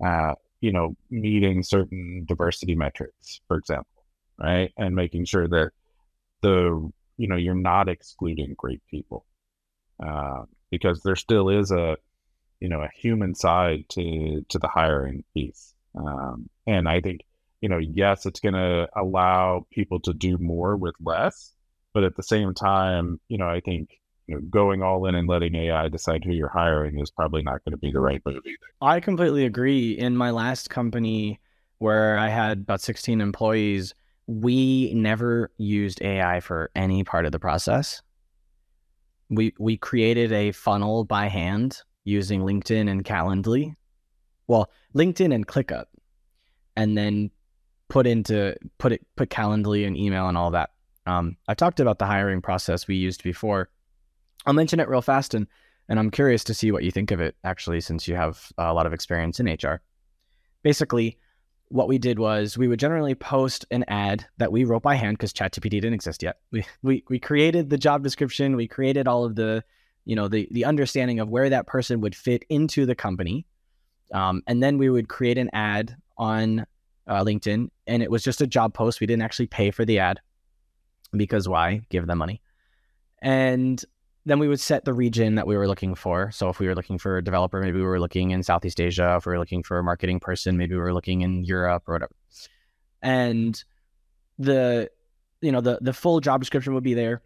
uh, 0.05 0.35
you 0.61 0.73
know, 0.73 0.97
meeting 1.11 1.63
certain 1.63 2.25
diversity 2.27 2.75
metrics, 2.75 3.41
for 3.47 3.57
example, 3.57 3.96
right? 4.39 4.73
And 4.77 4.95
making 4.95 5.25
sure 5.25 5.49
that 5.49 5.71
the, 6.43 6.91
you 7.17 7.29
know, 7.29 7.37
you're 7.37 7.55
not 7.55 7.89
excluding 7.89 8.55
great 8.57 8.83
people. 8.91 9.25
Uh, 10.05 10.43
because 10.71 11.03
there 11.03 11.17
still 11.17 11.49
is 11.49 11.71
a, 11.71 11.97
you 12.61 12.69
know, 12.69 12.83
a 12.83 12.91
human 12.95 13.35
side 13.35 13.85
to, 13.89 14.45
to 14.49 14.59
the 14.59 14.69
hiring 14.69 15.25
piece. 15.33 15.75
Um, 15.95 16.51
and 16.67 16.89
I 16.89 17.01
think, 17.01 17.23
you 17.61 17.69
know, 17.69 17.79
yes, 17.79 18.27
it's 18.27 18.41
going 18.41 18.55
to 18.55 18.89
allow 18.95 19.67
people 19.71 20.01
to 20.01 20.13
do 20.13 20.37
more 20.39 20.77
with 20.77 20.95
less, 21.01 21.53
but 21.95 22.05
at 22.05 22.17
the 22.17 22.23
same 22.23 22.53
time, 22.53 23.21
you 23.29 23.39
know, 23.39 23.49
I 23.49 23.61
think 23.61 23.91
you 24.27 24.35
know, 24.35 24.41
going 24.51 24.83
all 24.83 25.07
in 25.07 25.15
and 25.15 25.29
letting 25.29 25.55
AI 25.55 25.89
decide 25.89 26.25
who 26.25 26.33
you're 26.33 26.49
hiring 26.49 26.99
is 26.99 27.11
probably 27.11 27.43
not 27.43 27.65
going 27.65 27.73
to 27.73 27.79
be 27.79 27.93
the 27.93 28.01
right 28.01 28.21
move 28.27 28.43
either. 28.45 28.57
I 28.83 29.01
completely 29.01 29.45
agree. 29.45 29.93
In 29.93 30.17
my 30.17 30.31
last 30.31 30.69
company, 30.69 31.41
where 31.79 32.19
I 32.19 32.29
had 32.29 32.59
about 32.59 32.81
16 32.81 33.21
employees, 33.21 33.95
we 34.27 34.93
never 34.95 35.51
used 35.57 36.03
AI 36.03 36.41
for 36.41 36.71
any 36.75 37.05
part 37.05 37.27
of 37.27 37.33
the 37.33 37.39
process. 37.39 38.03
We 39.29 39.55
we 39.59 39.77
created 39.77 40.33
a 40.33 40.53
funnel 40.53 41.05
by 41.05 41.27
hand 41.27 41.83
using 42.05 42.43
LinkedIn 42.43 42.89
and 42.89 43.05
Calendly. 43.05 43.75
Well, 44.47 44.71
LinkedIn 44.95 45.35
and 45.35 45.47
ClickUp, 45.47 45.87
and 46.77 46.97
then 46.97 47.31
put 47.89 48.07
into 48.07 48.57
put 48.79 48.93
it 48.93 49.07
put 49.17 49.31
Calendly 49.31 49.87
and 49.87 49.97
email 49.97 50.29
and 50.29 50.39
all 50.39 50.53
that. 50.53 50.71
Um, 51.07 51.37
I 51.49 51.55
talked 51.55 51.81
about 51.81 51.99
the 51.99 52.07
hiring 52.07 52.43
process 52.43 52.89
we 52.89 52.97
used 52.97 53.23
before 53.23 53.71
I'll 54.47 54.55
mention 54.55 54.81
it 54.81 54.89
real 54.89 55.03
fast 55.03 55.35
and 55.35 55.47
and 55.89 55.99
I'm 55.99 56.11
curious 56.11 56.43
to 56.45 56.55
see 56.55 56.73
what 56.73 56.83
you 56.83 56.91
think 56.91 57.11
of 57.11 57.21
it 57.21 57.37
actually 57.45 57.81
since 57.81 58.09
you 58.09 58.17
have 58.17 58.51
a 58.59 58.73
lot 58.73 58.87
of 58.87 58.93
experience 58.93 59.39
in 59.39 59.47
HR. 59.47 59.81
Basically, 60.63 61.19
what 61.69 61.89
we 61.89 61.99
did 61.99 62.19
was 62.19 62.57
we 62.57 62.69
would 62.69 62.79
generally 62.79 63.15
post 63.15 63.67
an 63.71 63.85
ad 63.89 64.27
that 64.39 64.53
we 64.53 64.65
wrote 64.65 64.83
by 64.83 64.95
hand 64.95 65.19
because 65.19 65.33
ChatGPT 65.33 65.71
didn't 65.71 65.95
exist 65.95 66.23
yet. 66.23 66.39
We, 66.53 66.65
we 66.83 67.05
we 67.09 67.19
created 67.19 67.71
the 67.71 67.79
job 67.79 68.03
description, 68.03 68.57
we 68.57 68.69
created 68.69 69.09
all 69.09 69.25
of 69.25 69.35
the, 69.35 69.65
you 70.05 70.15
know, 70.15 70.29
the 70.29 70.49
the 70.51 70.65
understanding 70.65 71.21
of 71.21 71.29
where 71.29 71.51
that 71.51 71.67
person 71.67 72.01
would 72.01 72.15
fit 72.15 72.45
into 72.49 72.87
the 72.87 72.95
company, 72.95 73.47
um, 74.13 74.43
and 74.47 74.63
then 74.63 74.79
we 74.79 74.91
would 74.91 75.09
create 75.09 75.39
an 75.39 75.51
ad 75.53 75.97
on 76.17 76.67
uh, 77.09 77.25
LinkedIn, 77.25 77.69
and 77.87 78.03
it 78.03 78.11
was 78.11 78.23
just 78.23 78.41
a 78.41 78.47
job 78.47 78.73
post. 78.73 79.01
We 79.01 79.07
didn't 79.07 79.23
actually 79.23 79.49
pay 79.49 79.71
for 79.71 79.85
the 79.85 79.99
ad 79.99 80.21
because 81.13 81.49
why? 81.49 81.83
Give 81.91 82.07
them 82.07 82.19
money, 82.19 82.41
and 83.21 83.85
then 84.27 84.41
we 84.41 84.49
would 84.49 84.61
set 84.61 84.85
the 84.85 84.93
region 84.93 85.37
that 85.37 85.47
we 85.47 85.57
were 85.57 85.69
looking 85.69 85.95
for. 85.95 86.33
So 86.33 86.49
if 86.49 86.59
we 86.59 86.67
were 86.67 86.75
looking 86.75 86.99
for 86.99 87.17
a 87.17 87.25
developer, 87.25 87.61
maybe 87.61 87.79
we 87.79 87.85
were 87.85 88.01
looking 88.01 88.33
in 88.33 88.43
Southeast 88.43 88.81
Asia. 88.81 89.15
If 89.17 89.25
we 89.25 89.33
were 89.33 89.39
looking 89.39 89.63
for 89.63 89.79
a 89.79 89.85
marketing 89.85 90.19
person, 90.19 90.57
maybe 90.57 90.75
we 90.75 90.81
were 90.81 90.93
looking 90.93 91.21
in 91.23 91.45
Europe 91.45 91.85
or 91.87 91.95
whatever. 91.95 92.15
And 93.01 93.63
the 94.39 94.91
you 95.41 95.53
know 95.53 95.61
the 95.61 95.79
the 95.81 95.93
full 95.93 96.21
job 96.21 96.41
description 96.41 96.75
would 96.75 96.83
be 96.83 96.95
there. 96.95 97.23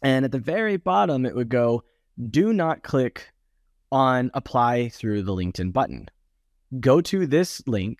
And 0.00 0.24
at 0.24 0.30
the 0.30 0.38
very 0.38 0.76
bottom 0.76 1.26
it 1.26 1.34
would 1.34 1.48
go, 1.48 1.82
do 2.30 2.52
not 2.52 2.84
click 2.84 3.32
on 3.90 4.30
apply 4.32 4.90
through 4.90 5.22
the 5.22 5.34
LinkedIn 5.34 5.72
button. 5.72 6.08
Go 6.78 7.00
to 7.00 7.26
this 7.26 7.66
link 7.66 7.98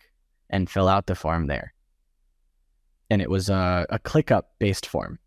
and 0.49 0.69
fill 0.69 0.87
out 0.87 1.07
the 1.07 1.15
form 1.15 1.47
there. 1.47 1.73
And 3.09 3.21
it 3.21 3.29
was 3.29 3.49
a, 3.49 3.85
a 3.89 3.99
ClickUp 3.99 4.43
based 4.59 4.85
form. 4.85 5.19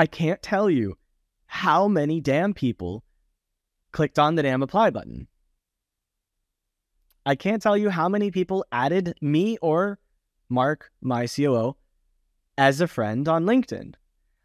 I 0.00 0.06
can't 0.06 0.42
tell 0.42 0.70
you 0.70 0.96
how 1.44 1.86
many 1.86 2.22
damn 2.22 2.54
people 2.54 3.04
clicked 3.92 4.18
on 4.18 4.34
the 4.34 4.42
damn 4.42 4.62
apply 4.62 4.88
button. 4.88 5.28
I 7.26 7.34
can't 7.34 7.60
tell 7.60 7.76
you 7.76 7.90
how 7.90 8.08
many 8.08 8.30
people 8.30 8.64
added 8.72 9.14
me 9.20 9.58
or 9.60 9.98
Mark, 10.48 10.90
my 11.02 11.26
COO, 11.26 11.76
as 12.56 12.80
a 12.80 12.88
friend 12.88 13.28
on 13.28 13.44
LinkedIn. 13.44 13.92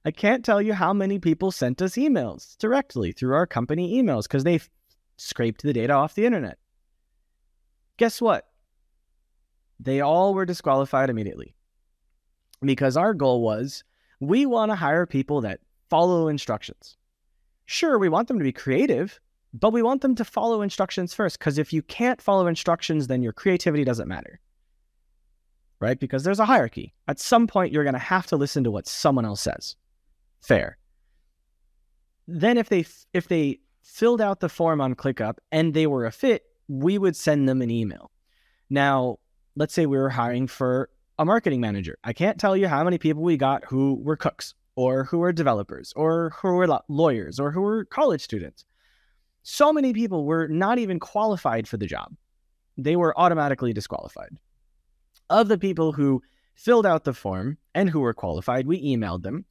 I 0.03 0.11
can't 0.11 0.43
tell 0.43 0.61
you 0.61 0.73
how 0.73 0.91
many 0.91 1.19
people 1.19 1.51
sent 1.51 1.81
us 1.81 1.93
emails 1.93 2.57
directly 2.57 3.13
through 3.13 3.35
our 3.35 3.47
company 3.47 4.03
emails 4.03 4.23
because 4.23 4.43
they 4.43 4.59
scraped 5.15 5.63
the 5.63 5.71
data 5.71 5.93
off 5.93 6.15
the 6.15 6.25
internet. 6.25 6.57
Guess 7.95 8.19
what? 8.19 8.45
They 9.79 10.01
all 10.01 10.33
were 10.33 10.45
disqualified 10.45 11.09
immediately 11.09 11.55
because 12.61 12.97
our 12.97 13.13
goal 13.13 13.41
was 13.41 13.85
we 14.19 14.45
want 14.45 14.71
to 14.71 14.75
hire 14.75 15.05
people 15.05 15.41
that 15.41 15.59
follow 15.89 16.27
instructions. 16.27 16.97
Sure, 17.65 17.97
we 17.97 18.09
want 18.09 18.27
them 18.27 18.37
to 18.37 18.43
be 18.43 18.51
creative, 18.51 19.19
but 19.53 19.73
we 19.73 19.81
want 19.81 20.01
them 20.01 20.15
to 20.15 20.25
follow 20.25 20.61
instructions 20.61 21.13
first 21.13 21.39
because 21.39 21.57
if 21.57 21.71
you 21.71 21.81
can't 21.81 22.21
follow 22.21 22.47
instructions, 22.47 23.07
then 23.07 23.21
your 23.21 23.33
creativity 23.33 23.83
doesn't 23.83 24.07
matter. 24.07 24.39
Right? 25.79 25.99
Because 25.99 26.23
there's 26.23 26.39
a 26.39 26.45
hierarchy. 26.45 26.93
At 27.07 27.19
some 27.19 27.47
point, 27.47 27.71
you're 27.71 27.83
going 27.83 27.93
to 27.93 27.99
have 27.99 28.27
to 28.27 28.37
listen 28.37 28.63
to 28.63 28.71
what 28.71 28.87
someone 28.87 29.25
else 29.25 29.41
says. 29.41 29.75
Fair. 30.41 30.77
Then 32.27 32.57
if 32.57 32.69
they 32.69 32.85
if 33.13 33.27
they 33.27 33.59
filled 33.83 34.21
out 34.21 34.39
the 34.39 34.49
form 34.49 34.81
on 34.81 34.95
ClickUp 34.95 35.37
and 35.51 35.73
they 35.73 35.85
were 35.85 36.05
a 36.05 36.11
fit, 36.11 36.43
we 36.67 36.97
would 36.97 37.15
send 37.15 37.47
them 37.47 37.61
an 37.61 37.69
email. 37.69 38.11
Now, 38.69 39.19
let's 39.55 39.73
say 39.73 39.85
we 39.85 39.97
were 39.97 40.09
hiring 40.09 40.47
for 40.47 40.89
a 41.17 41.25
marketing 41.25 41.61
manager. 41.61 41.97
I 42.03 42.13
can't 42.13 42.39
tell 42.39 42.57
you 42.57 42.67
how 42.67 42.83
many 42.83 42.97
people 42.97 43.23
we 43.23 43.37
got 43.37 43.65
who 43.65 43.95
were 44.03 44.17
cooks 44.17 44.53
or 44.75 45.05
who 45.05 45.19
were 45.19 45.31
developers 45.31 45.93
or 45.95 46.33
who 46.41 46.53
were 46.53 46.79
lawyers 46.89 47.39
or 47.39 47.51
who 47.51 47.61
were 47.61 47.85
college 47.85 48.21
students. 48.21 48.65
So 49.43 49.71
many 49.71 49.93
people 49.93 50.25
were 50.25 50.47
not 50.47 50.79
even 50.79 50.99
qualified 50.99 51.67
for 51.67 51.77
the 51.77 51.85
job. 51.85 52.13
They 52.77 52.95
were 52.95 53.17
automatically 53.17 53.73
disqualified. 53.73 54.35
Of 55.29 55.47
the 55.47 55.57
people 55.57 55.93
who 55.93 56.21
filled 56.55 56.85
out 56.85 57.03
the 57.03 57.13
form 57.13 57.57
and 57.73 57.89
who 57.89 57.99
were 57.99 58.13
qualified, 58.13 58.67
we 58.67 58.83
emailed 58.83 59.23
them 59.23 59.45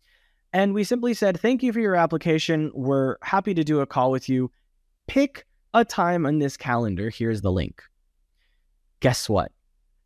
and 0.52 0.72
we 0.72 0.84
simply 0.84 1.14
said, 1.14 1.40
Thank 1.40 1.62
you 1.62 1.72
for 1.72 1.80
your 1.80 1.96
application. 1.96 2.70
We're 2.74 3.16
happy 3.22 3.54
to 3.54 3.64
do 3.64 3.80
a 3.80 3.86
call 3.86 4.10
with 4.10 4.28
you. 4.28 4.52
Pick 5.08 5.46
a 5.74 5.84
time 5.84 6.26
on 6.26 6.38
this 6.38 6.56
calendar. 6.56 7.10
Here's 7.10 7.42
the 7.42 7.50
link. 7.50 7.82
Guess 9.00 9.28
what? 9.28 9.50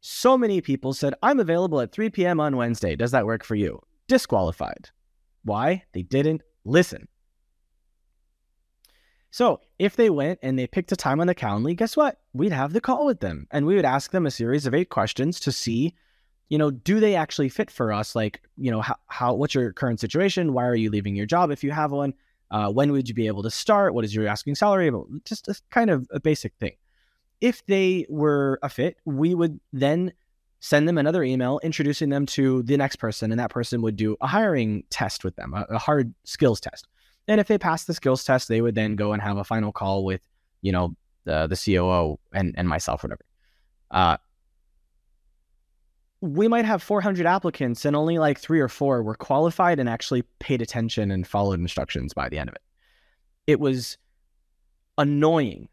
So 0.01 0.39
many 0.39 0.61
people 0.61 0.93
said, 0.93 1.15
I'm 1.23 1.41
available 1.41 1.81
at 1.81 1.93
3 1.93 2.11
p.m. 2.11 2.41
on 2.41 2.57
Wednesday. 2.57 2.95
Does 2.95 3.11
that 3.11 3.27
work 3.27 3.45
for 3.45 3.55
you? 3.55 3.81
Disqualified. 4.07 4.91
Why? 5.45 5.85
They 5.93 6.03
didn't 6.03 6.43
listen. 6.65 7.09
So 9.31 9.61
if 9.79 9.97
they 9.97 10.09
went 10.09 10.39
and 10.43 10.59
they 10.59 10.67
picked 10.67 10.93
a 10.93 10.97
time 10.97 11.21
on 11.21 11.27
the 11.27 11.35
Calendly, 11.35 11.77
guess 11.77 11.97
what? 11.97 12.19
We'd 12.33 12.53
have 12.53 12.73
the 12.73 12.81
call 12.81 13.07
with 13.07 13.21
them 13.21 13.47
and 13.51 13.67
we 13.67 13.75
would 13.75 13.85
ask 13.85 14.11
them 14.11 14.27
a 14.27 14.31
series 14.31 14.67
of 14.67 14.75
eight 14.75 14.89
questions 14.89 15.39
to 15.41 15.53
see, 15.53 15.95
you 16.49 16.57
know, 16.57 16.71
do 16.71 16.99
they 16.99 17.15
actually 17.15 17.49
fit 17.49 17.71
for 17.71 17.93
us? 17.93 18.15
Like, 18.15 18.41
you 18.57 18.71
know, 18.71 18.81
how, 18.81 18.97
how 19.09 19.35
what's 19.35 19.55
your 19.55 19.73
current 19.73 20.01
situation? 20.01 20.55
Why 20.55 20.65
are 20.65 20.75
you 20.75 20.91
leaving 20.91 21.15
your 21.15 21.27
job 21.27 21.51
if 21.51 21.63
you 21.63 21.73
have 21.73 21.93
one? 21.93 22.15
Uh, 22.51 22.73
when 22.73 22.91
would 22.93 23.09
you 23.09 23.15
be 23.15 23.27
able 23.27 23.43
to 23.43 23.51
start? 23.51 23.93
What 23.93 24.05
is 24.05 24.15
your 24.15 24.27
asking 24.27 24.55
salary? 24.55 24.91
Just 25.25 25.49
a 25.49 25.61
kind 25.71 25.91
of 25.91 26.07
a 26.11 26.21
basic 26.21 26.55
thing 26.59 26.73
if 27.41 27.65
they 27.67 28.07
were 28.09 28.59
a 28.63 28.69
fit, 28.69 28.97
we 29.05 29.35
would 29.35 29.61
then 29.73 30.13
send 30.61 30.89
them 30.89 30.99
another 30.99 31.23
email 31.23 31.61
introducing 31.63 32.09
them 32.09 32.27
to 32.27 32.63
the 32.65 32.77
next 32.77 32.97
person, 32.97 33.31
and 33.31 33.39
that 33.39 33.51
person 33.51 33.81
would 33.83 33.97
do 33.97 34.17
a 34.21 34.27
hiring 34.27 34.83
test 34.91 35.25
with 35.25 35.37
them, 35.37 35.55
a, 35.55 35.63
a 35.71 35.79
hard 35.79 36.13
skills 36.25 36.61
test. 36.61 36.87
And 37.29 37.41
if 37.41 37.47
they 37.47 37.59
passed 37.59 37.87
the 37.87 37.95
skills 37.95 38.25
test, 38.25 38.49
they 38.49 38.61
would 38.61 38.75
then 38.75 38.97
go 38.97 39.13
and 39.13 39.23
have 39.23 39.37
a 39.37 39.45
final 39.45 39.71
call 39.71 40.05
with, 40.05 40.21
you 40.63 40.73
know, 40.73 40.97
the 41.25 41.47
the 41.47 41.57
COO 41.57 42.19
and 42.33 42.55
and 42.57 42.69
myself, 42.69 43.03
whatever. 43.03 43.25
Uh, 43.91 44.17
we 46.21 46.49
might 46.49 46.65
have 46.65 46.83
400 46.83 47.27
applicants, 47.27 47.85
and 47.85 47.95
only 47.95 48.19
like 48.19 48.39
three 48.39 48.61
or 48.61 48.69
four 48.69 49.03
were 49.03 49.15
qualified 49.15 49.79
and 49.79 49.89
actually 49.89 50.23
paid 50.41 50.61
attention 50.61 51.11
and 51.11 51.27
followed 51.27 51.61
instructions 51.61 52.13
by 52.13 52.29
the 52.29 52.39
end 52.39 52.49
of 52.49 52.57
it. 52.57 52.63
It 53.47 53.61
was 53.61 53.99
annoying 54.97 55.69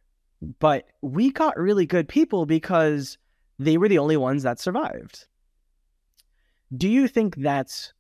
but 0.60 0.88
we 1.02 1.32
got 1.32 1.58
really 1.58 1.86
good 1.86 2.08
people 2.08 2.46
because 2.46 3.18
they 3.60 3.78
were 3.78 3.88
the 3.88 3.98
only 3.98 4.18
ones 4.18 4.44
that 4.44 4.60
survived. 4.60 5.28
Do 6.76 6.90
you 6.90 7.08
think 7.08 7.36
that's 7.38 7.94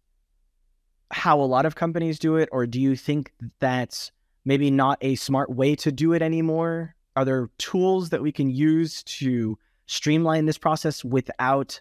how 1.12 1.40
a 1.40 1.44
lot 1.44 1.66
of 1.66 1.76
companies 1.76 2.20
do 2.20 2.36
it, 2.36 2.50
or 2.52 2.66
do 2.66 2.82
you 2.82 2.96
think 2.96 3.32
that's 3.60 4.12
maybe 4.44 4.70
not 4.72 4.98
a 5.02 5.16
smart 5.16 5.50
way 5.50 5.76
to 5.76 5.92
do 5.92 6.14
it 6.14 6.22
anymore? 6.22 6.96
Are 7.16 7.26
there 7.26 7.50
tools 7.58 8.10
that 8.10 8.22
we 8.22 8.32
can 8.32 8.50
use 8.50 9.04
to 9.04 9.58
streamline 9.86 10.46
this 10.46 10.58
process 10.58 11.06
without 11.06 11.80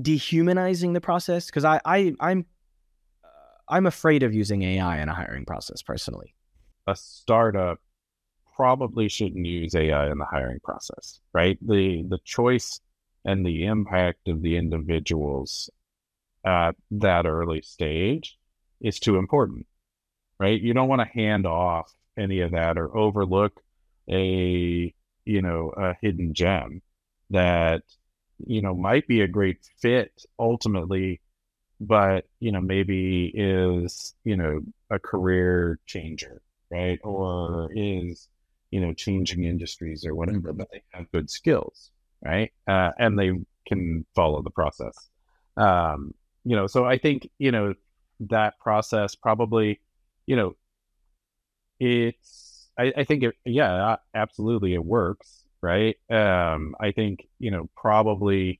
dehumanizing 0.00 0.94
the 0.94 1.00
process? 1.00 1.46
Because 1.46 1.64
I, 1.64 1.80
I, 1.84 2.14
I'm, 2.18 2.46
uh, 3.22 3.28
I'm 3.68 3.86
afraid 3.86 4.22
of 4.22 4.34
using 4.34 4.62
AI 4.62 5.00
in 5.00 5.08
a 5.08 5.14
hiring 5.14 5.44
process 5.44 5.82
personally. 5.82 6.34
A 6.86 6.96
startup 6.96 7.78
probably 8.56 9.08
shouldn't 9.08 9.46
use 9.46 9.74
AI 9.74 10.10
in 10.10 10.18
the 10.18 10.24
hiring 10.24 10.60
process, 10.62 11.20
right? 11.32 11.58
The 11.62 12.04
the 12.08 12.18
choice 12.24 12.80
and 13.24 13.44
the 13.44 13.66
impact 13.66 14.28
of 14.28 14.42
the 14.42 14.56
individuals 14.56 15.70
at 16.44 16.76
that 16.90 17.26
early 17.26 17.62
stage 17.62 18.38
is 18.80 18.98
too 19.00 19.16
important, 19.16 19.66
right? 20.38 20.60
You 20.60 20.74
don't 20.74 20.88
want 20.88 21.00
to 21.02 21.18
hand 21.18 21.46
off 21.46 21.92
any 22.18 22.40
of 22.40 22.52
that 22.52 22.78
or 22.78 22.96
overlook 22.96 23.60
a 24.10 24.94
you 25.24 25.42
know 25.42 25.72
a 25.76 25.94
hidden 26.00 26.34
gem 26.34 26.82
that 27.30 27.82
you 28.46 28.60
know 28.62 28.74
might 28.74 29.06
be 29.06 29.20
a 29.22 29.28
great 29.28 29.58
fit 29.80 30.12
ultimately 30.38 31.20
but 31.80 32.26
you 32.40 32.52
know 32.52 32.60
maybe 32.60 33.32
is 33.34 34.14
you 34.24 34.36
know 34.36 34.60
a 34.90 34.98
career 34.98 35.78
changer 35.86 36.42
right 36.70 37.00
or 37.02 37.70
is 37.74 38.28
you 38.74 38.80
know, 38.80 38.92
changing 38.92 39.44
industries 39.44 40.04
or 40.04 40.16
whatever, 40.16 40.52
but 40.52 40.66
they 40.72 40.82
have 40.90 41.08
good 41.12 41.30
skills, 41.30 41.92
right? 42.24 42.50
Uh, 42.66 42.90
and 42.98 43.16
they 43.16 43.30
can 43.68 44.04
follow 44.16 44.42
the 44.42 44.50
process. 44.50 44.96
Um, 45.56 46.12
you 46.44 46.56
know, 46.56 46.66
so 46.66 46.84
I 46.84 46.98
think, 46.98 47.30
you 47.38 47.52
know, 47.52 47.74
that 48.18 48.58
process 48.58 49.14
probably, 49.14 49.80
you 50.26 50.34
know, 50.34 50.56
it's, 51.78 52.68
I, 52.76 52.92
I 52.96 53.04
think, 53.04 53.22
it, 53.22 53.36
yeah, 53.44 53.94
absolutely 54.12 54.74
it 54.74 54.84
works, 54.84 55.44
right? 55.62 55.94
Um, 56.10 56.74
I 56.80 56.90
think, 56.90 57.28
you 57.38 57.52
know, 57.52 57.70
probably 57.76 58.58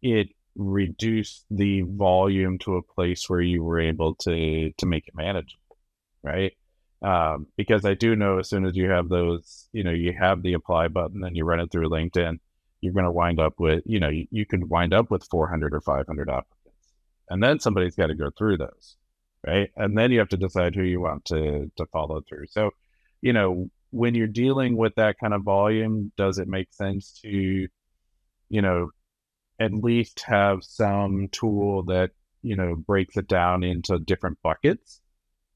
it 0.00 0.28
reduced 0.54 1.44
the 1.50 1.82
volume 1.82 2.56
to 2.60 2.76
a 2.76 2.82
place 2.82 3.28
where 3.28 3.42
you 3.42 3.62
were 3.62 3.80
able 3.80 4.14
to, 4.14 4.72
to 4.78 4.86
make 4.86 5.08
it 5.08 5.14
manageable, 5.14 5.76
right? 6.22 6.54
Um, 7.02 7.46
because 7.56 7.84
I 7.84 7.94
do 7.94 8.16
know 8.16 8.38
as 8.38 8.48
soon 8.48 8.64
as 8.64 8.74
you 8.74 8.90
have 8.90 9.08
those, 9.08 9.68
you 9.72 9.84
know, 9.84 9.90
you 9.90 10.14
have 10.18 10.42
the 10.42 10.54
apply 10.54 10.88
button 10.88 11.22
and 11.24 11.36
you 11.36 11.44
run 11.44 11.60
it 11.60 11.70
through 11.70 11.90
LinkedIn, 11.90 12.38
you're 12.80 12.94
going 12.94 13.04
to 13.04 13.12
wind 13.12 13.38
up 13.38 13.54
with, 13.58 13.82
you 13.86 14.00
know, 14.00 14.08
you, 14.08 14.26
you 14.30 14.46
could 14.46 14.68
wind 14.68 14.94
up 14.94 15.10
with 15.10 15.26
400 15.30 15.74
or 15.74 15.80
500 15.80 16.28
applicants. 16.28 16.92
And 17.28 17.42
then 17.42 17.60
somebody's 17.60 17.96
got 17.96 18.06
to 18.06 18.14
go 18.14 18.30
through 18.36 18.58
those, 18.58 18.96
right? 19.46 19.70
And 19.76 19.96
then 19.96 20.10
you 20.10 20.20
have 20.20 20.28
to 20.30 20.36
decide 20.36 20.74
who 20.74 20.82
you 20.82 21.00
want 21.00 21.24
to, 21.26 21.70
to 21.76 21.86
follow 21.86 22.22
through. 22.26 22.46
So, 22.48 22.70
you 23.20 23.32
know, 23.32 23.70
when 23.90 24.14
you're 24.14 24.26
dealing 24.26 24.76
with 24.76 24.94
that 24.96 25.18
kind 25.18 25.34
of 25.34 25.42
volume, 25.42 26.12
does 26.16 26.38
it 26.38 26.48
make 26.48 26.72
sense 26.72 27.18
to, 27.22 27.68
you 28.48 28.62
know, 28.62 28.90
at 29.58 29.72
least 29.72 30.20
have 30.20 30.62
some 30.62 31.28
tool 31.30 31.84
that, 31.84 32.10
you 32.42 32.56
know, 32.56 32.74
breaks 32.74 33.16
it 33.16 33.26
down 33.28 33.64
into 33.64 33.98
different 33.98 34.38
buckets 34.42 35.00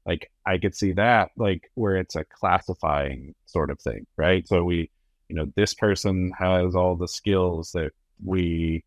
like 0.05 0.31
I 0.45 0.57
could 0.57 0.75
see 0.75 0.93
that 0.93 1.31
like 1.37 1.69
where 1.75 1.97
it's 1.97 2.15
a 2.15 2.25
classifying 2.25 3.35
sort 3.45 3.69
of 3.69 3.79
thing, 3.79 4.05
right? 4.17 4.47
So 4.47 4.63
we, 4.63 4.89
you 5.29 5.35
know, 5.35 5.51
this 5.55 5.73
person 5.73 6.31
has 6.37 6.75
all 6.75 6.95
the 6.95 7.07
skills 7.07 7.71
that 7.73 7.91
we 8.23 8.83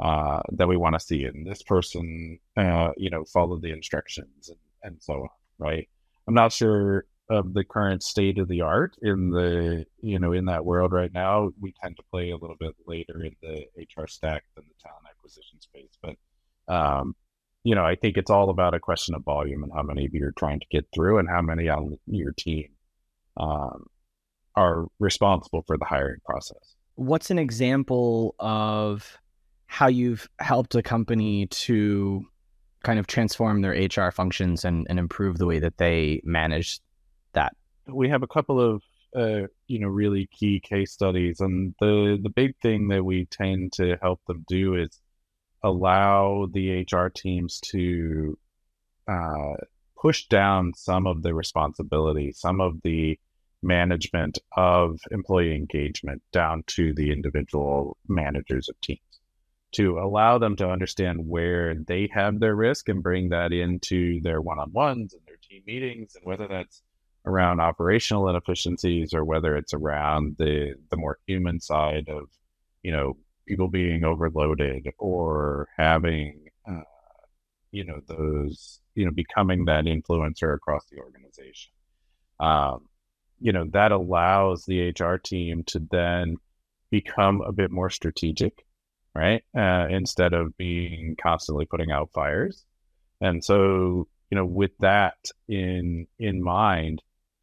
uh, 0.00 0.40
that 0.52 0.68
we 0.68 0.76
want 0.76 0.94
to 0.94 1.00
see, 1.00 1.24
and 1.24 1.46
this 1.46 1.62
person, 1.62 2.38
uh, 2.56 2.90
you 2.96 3.10
know, 3.10 3.24
follow 3.24 3.58
the 3.58 3.70
instructions 3.70 4.48
and, 4.48 4.58
and 4.82 5.02
so 5.02 5.14
on, 5.14 5.28
right? 5.58 5.88
I'm 6.26 6.34
not 6.34 6.52
sure 6.52 7.04
of 7.30 7.54
the 7.54 7.64
current 7.64 8.02
state 8.02 8.38
of 8.38 8.48
the 8.48 8.60
art 8.60 8.96
in 9.00 9.30
the 9.30 9.86
you 10.02 10.18
know 10.18 10.32
in 10.32 10.46
that 10.46 10.64
world 10.64 10.92
right 10.92 11.12
now. 11.12 11.50
We 11.60 11.72
tend 11.80 11.96
to 11.96 12.02
play 12.10 12.30
a 12.30 12.36
little 12.36 12.56
bit 12.58 12.74
later 12.86 13.22
in 13.22 13.36
the 13.42 13.66
HR 13.78 14.06
stack 14.06 14.44
than 14.54 14.64
the 14.66 14.82
talent 14.82 15.06
acquisition 15.10 15.60
space, 15.60 15.96
but 16.02 16.16
um, 16.72 17.14
you 17.64 17.74
know, 17.74 17.84
I 17.84 17.96
think 17.96 18.18
it's 18.18 18.30
all 18.30 18.50
about 18.50 18.74
a 18.74 18.78
question 18.78 19.14
of 19.14 19.24
volume 19.24 19.64
and 19.64 19.72
how 19.74 19.82
many 19.82 20.04
of 20.04 20.14
you 20.14 20.26
are 20.26 20.34
trying 20.38 20.60
to 20.60 20.66
get 20.70 20.86
through 20.94 21.18
and 21.18 21.28
how 21.28 21.40
many 21.40 21.68
on 21.68 21.98
your 22.06 22.32
team 22.32 22.68
um, 23.38 23.86
are 24.54 24.86
responsible 24.98 25.64
for 25.66 25.78
the 25.78 25.86
hiring 25.86 26.20
process. 26.26 26.76
What's 26.96 27.30
an 27.30 27.38
example 27.38 28.34
of 28.38 29.18
how 29.66 29.88
you've 29.88 30.28
helped 30.38 30.74
a 30.74 30.82
company 30.82 31.46
to 31.46 32.24
kind 32.84 32.98
of 32.98 33.06
transform 33.06 33.62
their 33.62 33.72
HR 33.72 34.10
functions 34.10 34.64
and, 34.64 34.86
and 34.90 34.98
improve 34.98 35.38
the 35.38 35.46
way 35.46 35.58
that 35.58 35.78
they 35.78 36.20
manage 36.22 36.80
that? 37.32 37.56
We 37.88 38.10
have 38.10 38.22
a 38.22 38.28
couple 38.28 38.60
of 38.60 38.82
uh, 39.16 39.46
you 39.68 39.78
know 39.78 39.88
really 39.88 40.28
key 40.32 40.60
case 40.60 40.92
studies, 40.92 41.40
and 41.40 41.74
the 41.80 42.18
the 42.20 42.30
big 42.30 42.56
thing 42.60 42.88
that 42.88 43.04
we 43.04 43.26
tend 43.26 43.72
to 43.74 43.96
help 44.02 44.20
them 44.26 44.44
do 44.48 44.74
is 44.74 45.00
allow 45.64 46.46
the 46.52 46.86
HR 46.92 47.08
teams 47.08 47.58
to 47.60 48.38
uh, 49.08 49.54
push 50.00 50.26
down 50.26 50.72
some 50.74 51.06
of 51.06 51.22
the 51.22 51.34
responsibility, 51.34 52.32
some 52.32 52.60
of 52.60 52.80
the 52.82 53.18
management 53.62 54.38
of 54.56 55.00
employee 55.10 55.56
engagement 55.56 56.22
down 56.32 56.62
to 56.66 56.92
the 56.94 57.10
individual 57.10 57.96
managers 58.06 58.68
of 58.68 58.78
teams 58.82 59.00
to 59.72 59.98
allow 59.98 60.38
them 60.38 60.54
to 60.54 60.68
understand 60.70 61.26
where 61.26 61.74
they 61.74 62.08
have 62.12 62.38
their 62.38 62.54
risk 62.54 62.88
and 62.88 63.02
bring 63.02 63.30
that 63.30 63.52
into 63.52 64.20
their 64.20 64.40
one-on-ones 64.40 65.14
and 65.14 65.22
their 65.26 65.38
team 65.48 65.62
meetings 65.66 66.14
and 66.14 66.24
whether 66.24 66.46
that's 66.46 66.82
around 67.26 67.60
operational 67.60 68.28
inefficiencies 68.28 69.14
or 69.14 69.24
whether 69.24 69.56
it's 69.56 69.74
around 69.74 70.36
the 70.38 70.74
the 70.90 70.96
more 70.96 71.18
human 71.26 71.58
side 71.58 72.08
of 72.08 72.28
you 72.82 72.92
know 72.92 73.16
people 73.46 73.68
being 73.68 74.04
overloaded 74.04 74.88
or 74.98 75.68
having 75.76 76.40
uh, 76.68 76.82
you 77.70 77.84
know 77.84 78.00
those 78.06 78.80
you 78.94 79.04
know 79.04 79.10
becoming 79.10 79.64
that 79.64 79.84
influencer 79.84 80.54
across 80.54 80.84
the 80.90 80.98
organization. 80.98 81.72
Um, 82.40 82.88
you 83.40 83.52
know 83.52 83.64
that 83.72 83.92
allows 83.92 84.64
the 84.64 84.92
hr 84.98 85.16
team 85.16 85.64
to 85.64 85.80
then 85.90 86.36
become 86.90 87.40
a 87.42 87.52
bit 87.52 87.70
more 87.70 87.90
strategic 87.90 88.64
right 89.14 89.42
uh, 89.56 89.86
instead 89.90 90.32
of 90.32 90.56
being 90.56 91.16
constantly 91.20 91.66
putting 91.66 91.90
out 91.90 92.10
fires. 92.12 92.64
And 93.20 93.44
so 93.44 94.08
you 94.30 94.36
know 94.36 94.46
with 94.46 94.72
that 94.80 95.16
in 95.48 96.06
in 96.18 96.42
mind 96.42 97.02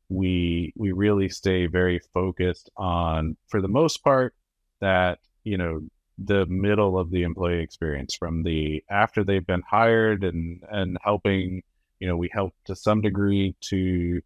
we 0.09 0.73
we 0.75 0.91
really 0.91 1.29
stay 1.29 1.67
very 1.67 1.99
focused 2.13 2.69
on 2.77 3.37
for 3.47 3.61
the 3.61 3.67
most 3.67 4.03
part 4.03 4.35
that 4.81 5.19
you 5.43 5.57
know 5.57 5.81
the 6.17 6.45
middle 6.45 6.97
of 6.97 7.09
the 7.09 7.23
employee 7.23 7.61
experience 7.61 8.15
from 8.15 8.43
the 8.43 8.83
after 8.89 9.23
they've 9.23 9.47
been 9.47 9.63
hired 9.67 10.23
and 10.23 10.61
and 10.69 10.97
helping 11.03 11.63
you 11.99 12.07
know 12.07 12.15
we 12.15 12.29
help 12.31 12.53
to 12.65 12.75
some 12.75 13.01
degree 13.01 13.55
to 13.61 14.21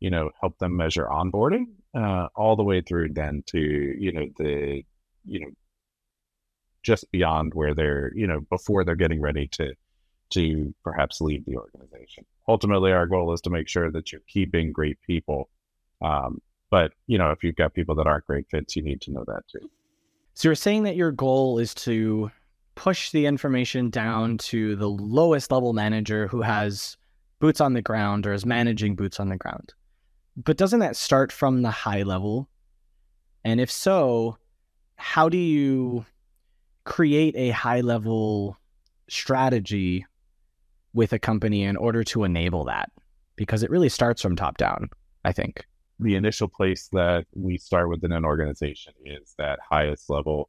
you 0.00 0.10
know 0.10 0.30
help 0.40 0.58
them 0.58 0.76
measure 0.76 1.06
onboarding 1.06 1.66
uh, 1.94 2.28
all 2.34 2.56
the 2.56 2.62
way 2.62 2.80
through 2.80 3.12
then 3.12 3.42
to 3.46 3.58
you 3.58 4.12
know 4.12 4.26
the 4.36 4.82
you 5.24 5.40
know 5.40 5.50
just 6.82 7.10
beyond 7.10 7.54
where 7.54 7.74
they're 7.74 8.12
you 8.14 8.26
know 8.26 8.40
before 8.50 8.84
they're 8.84 8.94
getting 8.94 9.20
ready 9.20 9.48
to 9.48 9.72
to 10.30 10.74
perhaps 10.84 11.22
leave 11.22 11.42
the 11.46 11.56
organization. 11.56 12.22
Ultimately 12.46 12.92
our 12.92 13.06
goal 13.06 13.32
is 13.32 13.40
to 13.42 13.50
make 13.50 13.68
sure 13.68 13.90
that 13.90 14.12
you're 14.12 14.20
keeping 14.28 14.72
great 14.72 15.00
people 15.06 15.48
um, 16.02 16.40
but 16.70 16.92
you 17.06 17.18
know 17.18 17.30
if 17.30 17.42
you've 17.42 17.56
got 17.56 17.74
people 17.74 17.94
that 17.94 18.06
aren't 18.06 18.26
great 18.26 18.46
fits 18.50 18.76
you 18.76 18.82
need 18.82 19.00
to 19.00 19.10
know 19.10 19.24
that 19.26 19.42
too 19.50 19.70
so 20.38 20.46
you're 20.46 20.54
saying 20.54 20.84
that 20.84 20.94
your 20.94 21.10
goal 21.10 21.58
is 21.58 21.74
to 21.74 22.30
push 22.76 23.10
the 23.10 23.26
information 23.26 23.90
down 23.90 24.38
to 24.38 24.76
the 24.76 24.88
lowest 24.88 25.50
level 25.50 25.72
manager 25.72 26.28
who 26.28 26.42
has 26.42 26.96
boots 27.40 27.60
on 27.60 27.72
the 27.72 27.82
ground 27.82 28.24
or 28.24 28.32
is 28.32 28.46
managing 28.46 28.94
boots 28.94 29.18
on 29.18 29.30
the 29.30 29.36
ground. 29.36 29.74
But 30.36 30.56
doesn't 30.56 30.78
that 30.78 30.94
start 30.94 31.32
from 31.32 31.62
the 31.62 31.72
high 31.72 32.04
level? 32.04 32.48
And 33.44 33.60
if 33.60 33.68
so, 33.68 34.38
how 34.94 35.28
do 35.28 35.36
you 35.36 36.06
create 36.84 37.34
a 37.34 37.50
high 37.50 37.80
level 37.80 38.56
strategy 39.08 40.06
with 40.92 41.12
a 41.12 41.18
company 41.18 41.64
in 41.64 41.76
order 41.76 42.04
to 42.04 42.22
enable 42.22 42.66
that? 42.66 42.92
Because 43.34 43.64
it 43.64 43.70
really 43.70 43.88
starts 43.88 44.22
from 44.22 44.36
top 44.36 44.56
down, 44.56 44.88
I 45.24 45.32
think 45.32 45.66
the 46.00 46.14
initial 46.14 46.48
place 46.48 46.88
that 46.92 47.26
we 47.34 47.58
start 47.58 47.88
within 47.88 48.12
an 48.12 48.24
organization 48.24 48.92
is 49.04 49.34
that 49.38 49.58
highest 49.68 50.08
level 50.08 50.48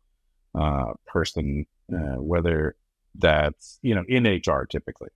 uh, 0.55 0.93
person, 1.05 1.65
uh, 1.93 2.17
whether 2.21 2.75
that's 3.15 3.79
you 3.81 3.95
know 3.95 4.03
in 4.07 4.25
HR 4.25 4.65
typically, 4.65 5.09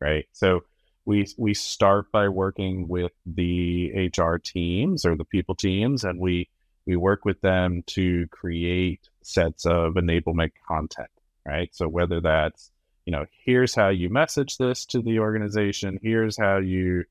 right? 0.00 0.26
So 0.32 0.60
we 1.04 1.26
we 1.38 1.54
start 1.54 2.12
by 2.12 2.28
working 2.28 2.88
with 2.88 3.12
the 3.24 4.10
HR 4.16 4.36
teams 4.36 5.06
or 5.06 5.16
the 5.16 5.24
people 5.24 5.54
teams, 5.54 6.04
and 6.04 6.20
we 6.20 6.48
we 6.86 6.96
work 6.96 7.24
with 7.24 7.40
them 7.40 7.82
to 7.86 8.26
create 8.28 9.08
sets 9.22 9.66
of 9.66 9.94
enablement 9.94 10.52
content, 10.66 11.10
right? 11.46 11.74
So 11.74 11.88
whether 11.88 12.20
that's 12.20 12.70
you 13.06 13.12
know 13.12 13.24
here's 13.44 13.74
how 13.74 13.88
you 13.88 14.10
message 14.10 14.58
this 14.58 14.84
to 14.86 15.00
the 15.00 15.18
organization, 15.18 15.98
here's 16.02 16.36
how 16.36 16.58
you 16.58 17.04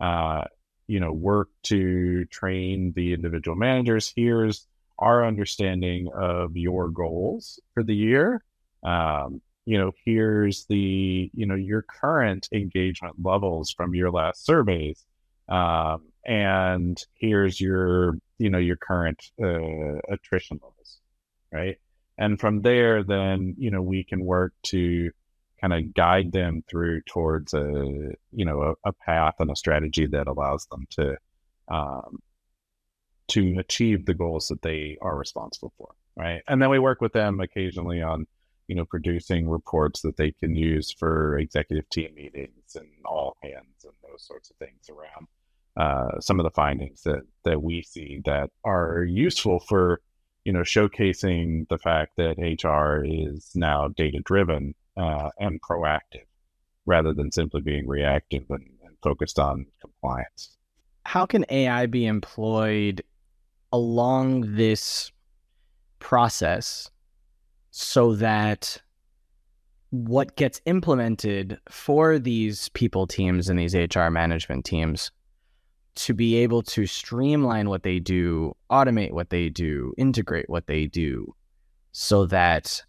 uh, 0.00 0.44
you 0.92 1.00
know 1.00 1.12
work 1.12 1.48
to 1.62 2.26
train 2.26 2.92
the 2.94 3.14
individual 3.14 3.56
managers. 3.56 4.12
Here's 4.14 4.66
our 4.98 5.24
understanding 5.26 6.08
of 6.14 6.54
your 6.54 6.90
goals 6.90 7.58
for 7.72 7.82
the 7.82 7.94
year. 7.94 8.44
Um, 8.82 9.40
you 9.64 9.78
know 9.78 9.92
here's 10.04 10.66
the 10.66 11.30
you 11.32 11.46
know 11.46 11.54
your 11.54 11.82
current 11.82 12.46
engagement 12.52 13.14
levels 13.22 13.72
from 13.74 13.94
your 13.94 14.10
last 14.10 14.44
surveys. 14.44 15.02
Um, 15.48 16.08
and 16.26 17.02
here's 17.14 17.58
your 17.58 18.18
you 18.38 18.50
know 18.50 18.58
your 18.58 18.76
current 18.76 19.20
uh, 19.42 19.98
attrition 20.14 20.60
levels 20.62 20.98
right? 21.52 21.78
And 22.18 22.38
from 22.38 22.60
there 22.60 23.02
then 23.02 23.54
you 23.56 23.70
know 23.70 23.80
we 23.80 24.04
can 24.04 24.22
work 24.24 24.52
to 24.64 25.10
kind 25.62 25.72
of 25.72 25.94
guide 25.94 26.32
them 26.32 26.62
through 26.68 27.00
towards 27.02 27.54
a 27.54 28.12
you 28.32 28.44
know 28.44 28.62
a, 28.84 28.88
a, 28.90 28.92
path 28.92 29.34
and 29.38 29.50
a 29.50 29.56
strategy 29.56 30.06
that 30.06 30.26
allows 30.26 30.66
them 30.66 30.86
to 30.90 31.16
um, 31.68 32.18
to 33.28 33.56
achieve 33.58 34.04
the 34.04 34.14
goals 34.14 34.48
that 34.48 34.62
they 34.62 34.98
are 35.00 35.16
responsible 35.16 35.72
for 35.78 35.94
right? 36.16 36.42
And 36.48 36.60
then 36.60 36.70
we 36.70 36.78
work 36.78 37.00
with 37.00 37.12
them 37.12 37.40
occasionally 37.40 38.02
on 38.02 38.26
you 38.68 38.76
know 38.76 38.84
producing 38.84 39.48
reports 39.48 40.02
that 40.02 40.16
they 40.16 40.32
can 40.32 40.54
use 40.54 40.92
for 40.92 41.36
executive 41.38 41.88
team 41.90 42.14
meetings 42.14 42.76
and 42.76 42.88
all 43.04 43.36
hands 43.42 43.84
and 43.84 43.92
those 44.02 44.24
sorts 44.26 44.50
of 44.50 44.56
things 44.56 44.88
around 44.88 45.26
uh, 45.76 46.20
some 46.20 46.38
of 46.38 46.44
the 46.44 46.50
findings 46.50 47.02
that 47.02 47.22
that 47.44 47.62
we 47.62 47.82
see 47.82 48.20
that 48.24 48.50
are 48.64 49.04
useful 49.04 49.58
for 49.58 50.00
you 50.44 50.52
know 50.52 50.60
showcasing 50.60 51.68
the 51.68 51.78
fact 51.78 52.12
that 52.16 52.38
hr 52.38 53.04
is 53.04 53.50
now 53.54 53.88
data 53.88 54.20
driven 54.24 54.74
uh, 54.96 55.30
and 55.38 55.60
proactive 55.62 56.26
rather 56.86 57.12
than 57.12 57.30
simply 57.30 57.60
being 57.60 57.86
reactive 57.86 58.44
and, 58.50 58.66
and 58.84 58.96
focused 59.02 59.38
on 59.38 59.66
compliance. 59.80 60.56
How 61.04 61.26
can 61.26 61.44
AI 61.48 61.86
be 61.86 62.06
employed 62.06 63.02
along 63.72 64.54
this 64.56 65.10
process 65.98 66.90
so 67.70 68.14
that 68.16 68.80
what 69.90 70.36
gets 70.36 70.60
implemented 70.66 71.58
for 71.68 72.18
these 72.18 72.68
people 72.70 73.06
teams 73.06 73.48
and 73.48 73.58
these 73.58 73.74
HR 73.74 74.08
management 74.08 74.64
teams 74.64 75.10
to 75.94 76.14
be 76.14 76.36
able 76.36 76.62
to 76.62 76.86
streamline 76.86 77.68
what 77.68 77.82
they 77.82 77.98
do, 77.98 78.56
automate 78.70 79.12
what 79.12 79.30
they 79.30 79.48
do, 79.48 79.92
integrate 79.98 80.48
what 80.48 80.66
they 80.66 80.86
do, 80.86 81.34
so 81.92 82.24
that 82.26 82.82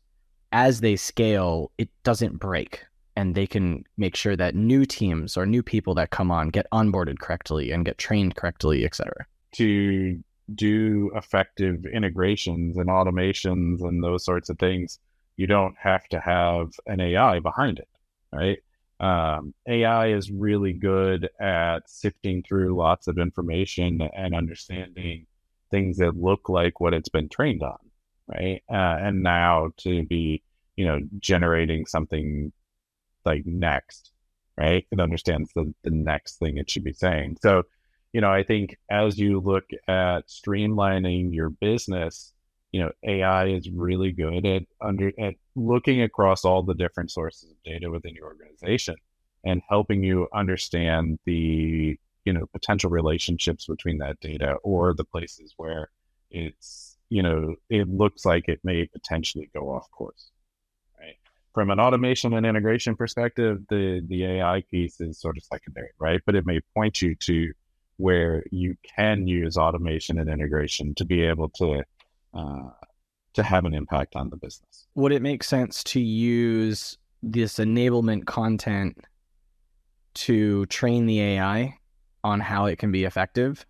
as 0.53 0.79
they 0.81 0.95
scale, 0.95 1.71
it 1.77 1.89
doesn't 2.03 2.39
break 2.39 2.85
and 3.15 3.35
they 3.35 3.47
can 3.47 3.83
make 3.97 4.15
sure 4.15 4.35
that 4.35 4.55
new 4.55 4.85
teams 4.85 5.35
or 5.35 5.45
new 5.45 5.61
people 5.61 5.95
that 5.95 6.11
come 6.11 6.31
on 6.31 6.49
get 6.49 6.67
onboarded 6.71 7.19
correctly 7.19 7.71
and 7.71 7.85
get 7.85 7.97
trained 7.97 8.35
correctly, 8.35 8.85
et 8.85 8.95
cetera. 8.95 9.25
To 9.53 10.19
do 10.55 11.11
effective 11.15 11.85
integrations 11.85 12.77
and 12.77 12.87
automations 12.87 13.81
and 13.81 14.03
those 14.03 14.23
sorts 14.23 14.49
of 14.49 14.57
things, 14.59 14.99
you 15.37 15.47
don't 15.47 15.75
have 15.77 16.07
to 16.09 16.19
have 16.19 16.69
an 16.85 17.01
AI 17.01 17.39
behind 17.39 17.79
it, 17.79 17.89
right? 18.31 18.59
Um, 18.99 19.53
AI 19.67 20.13
is 20.13 20.31
really 20.31 20.73
good 20.73 21.29
at 21.39 21.89
sifting 21.89 22.43
through 22.43 22.75
lots 22.75 23.07
of 23.07 23.17
information 23.17 24.01
and 24.15 24.35
understanding 24.35 25.25
things 25.71 25.97
that 25.97 26.15
look 26.15 26.47
like 26.47 26.79
what 26.79 26.93
it's 26.93 27.09
been 27.09 27.27
trained 27.29 27.63
on 27.63 27.77
right? 28.27 28.61
Uh, 28.69 28.97
and 29.01 29.23
now 29.23 29.71
to 29.77 30.05
be, 30.05 30.43
you 30.75 30.85
know, 30.85 30.99
generating 31.19 31.85
something 31.85 32.51
like 33.25 33.45
next, 33.45 34.11
right? 34.57 34.85
It 34.91 34.99
understands 34.99 35.51
the, 35.55 35.73
the 35.83 35.91
next 35.91 36.37
thing 36.37 36.57
it 36.57 36.69
should 36.69 36.83
be 36.83 36.93
saying. 36.93 37.37
So, 37.41 37.63
you 38.11 38.21
know, 38.21 38.31
I 38.31 38.43
think 38.43 38.77
as 38.89 39.17
you 39.17 39.39
look 39.39 39.65
at 39.87 40.27
streamlining 40.27 41.33
your 41.33 41.49
business, 41.49 42.33
you 42.71 42.81
know, 42.81 42.91
AI 43.03 43.47
is 43.47 43.69
really 43.69 44.11
good 44.11 44.45
at 44.45 44.63
under 44.81 45.11
at 45.19 45.35
looking 45.55 46.01
across 46.01 46.43
all 46.43 46.63
the 46.63 46.73
different 46.73 47.11
sources 47.11 47.51
of 47.51 47.63
data 47.63 47.89
within 47.89 48.15
your 48.15 48.25
organization 48.25 48.95
and 49.43 49.61
helping 49.69 50.03
you 50.03 50.27
understand 50.33 51.19
the 51.25 51.97
you 52.25 52.33
know 52.33 52.45
potential 52.47 52.89
relationships 52.89 53.67
between 53.67 53.97
that 53.99 54.19
data 54.19 54.55
or 54.63 54.93
the 54.93 55.03
places 55.03 55.53
where 55.57 55.89
it's 56.31 56.92
you 57.13 57.21
know, 57.21 57.53
it 57.69 57.87
looks 57.87 58.25
like 58.25 58.47
it 58.47 58.59
may 58.63 58.87
potentially 58.87 59.47
go 59.53 59.69
off 59.69 59.87
course. 59.91 60.31
Right. 60.99 61.15
From 61.53 61.69
an 61.69 61.79
automation 61.79 62.33
and 62.33 62.43
integration 62.43 62.95
perspective, 62.95 63.59
the 63.69 64.01
the 64.07 64.25
AI 64.25 64.63
piece 64.71 64.99
is 64.99 65.21
sort 65.21 65.37
of 65.37 65.43
secondary, 65.43 65.91
right? 65.99 66.21
But 66.25 66.33
it 66.33 66.47
may 66.47 66.59
point 66.75 67.03
you 67.03 67.13
to 67.27 67.51
where 67.97 68.43
you 68.49 68.75
can 68.95 69.27
use 69.27 69.57
automation 69.57 70.17
and 70.17 70.27
integration 70.27 70.95
to 70.95 71.05
be 71.05 71.21
able 71.21 71.49
to 71.49 71.83
uh, 72.33 72.69
to 73.35 73.43
have 73.43 73.65
an 73.65 73.75
impact 73.75 74.15
on 74.15 74.31
the 74.31 74.37
business. 74.37 74.87
Would 74.95 75.11
it 75.11 75.21
make 75.21 75.43
sense 75.43 75.83
to 75.83 75.99
use 75.99 76.97
this 77.21 77.59
enablement 77.59 78.25
content 78.25 79.05
to 80.15 80.65
train 80.65 81.05
the 81.05 81.21
AI 81.21 81.77
on 82.23 82.39
how 82.39 82.65
it 82.65 82.79
can 82.79 82.91
be 82.91 83.03
effective 83.03 83.67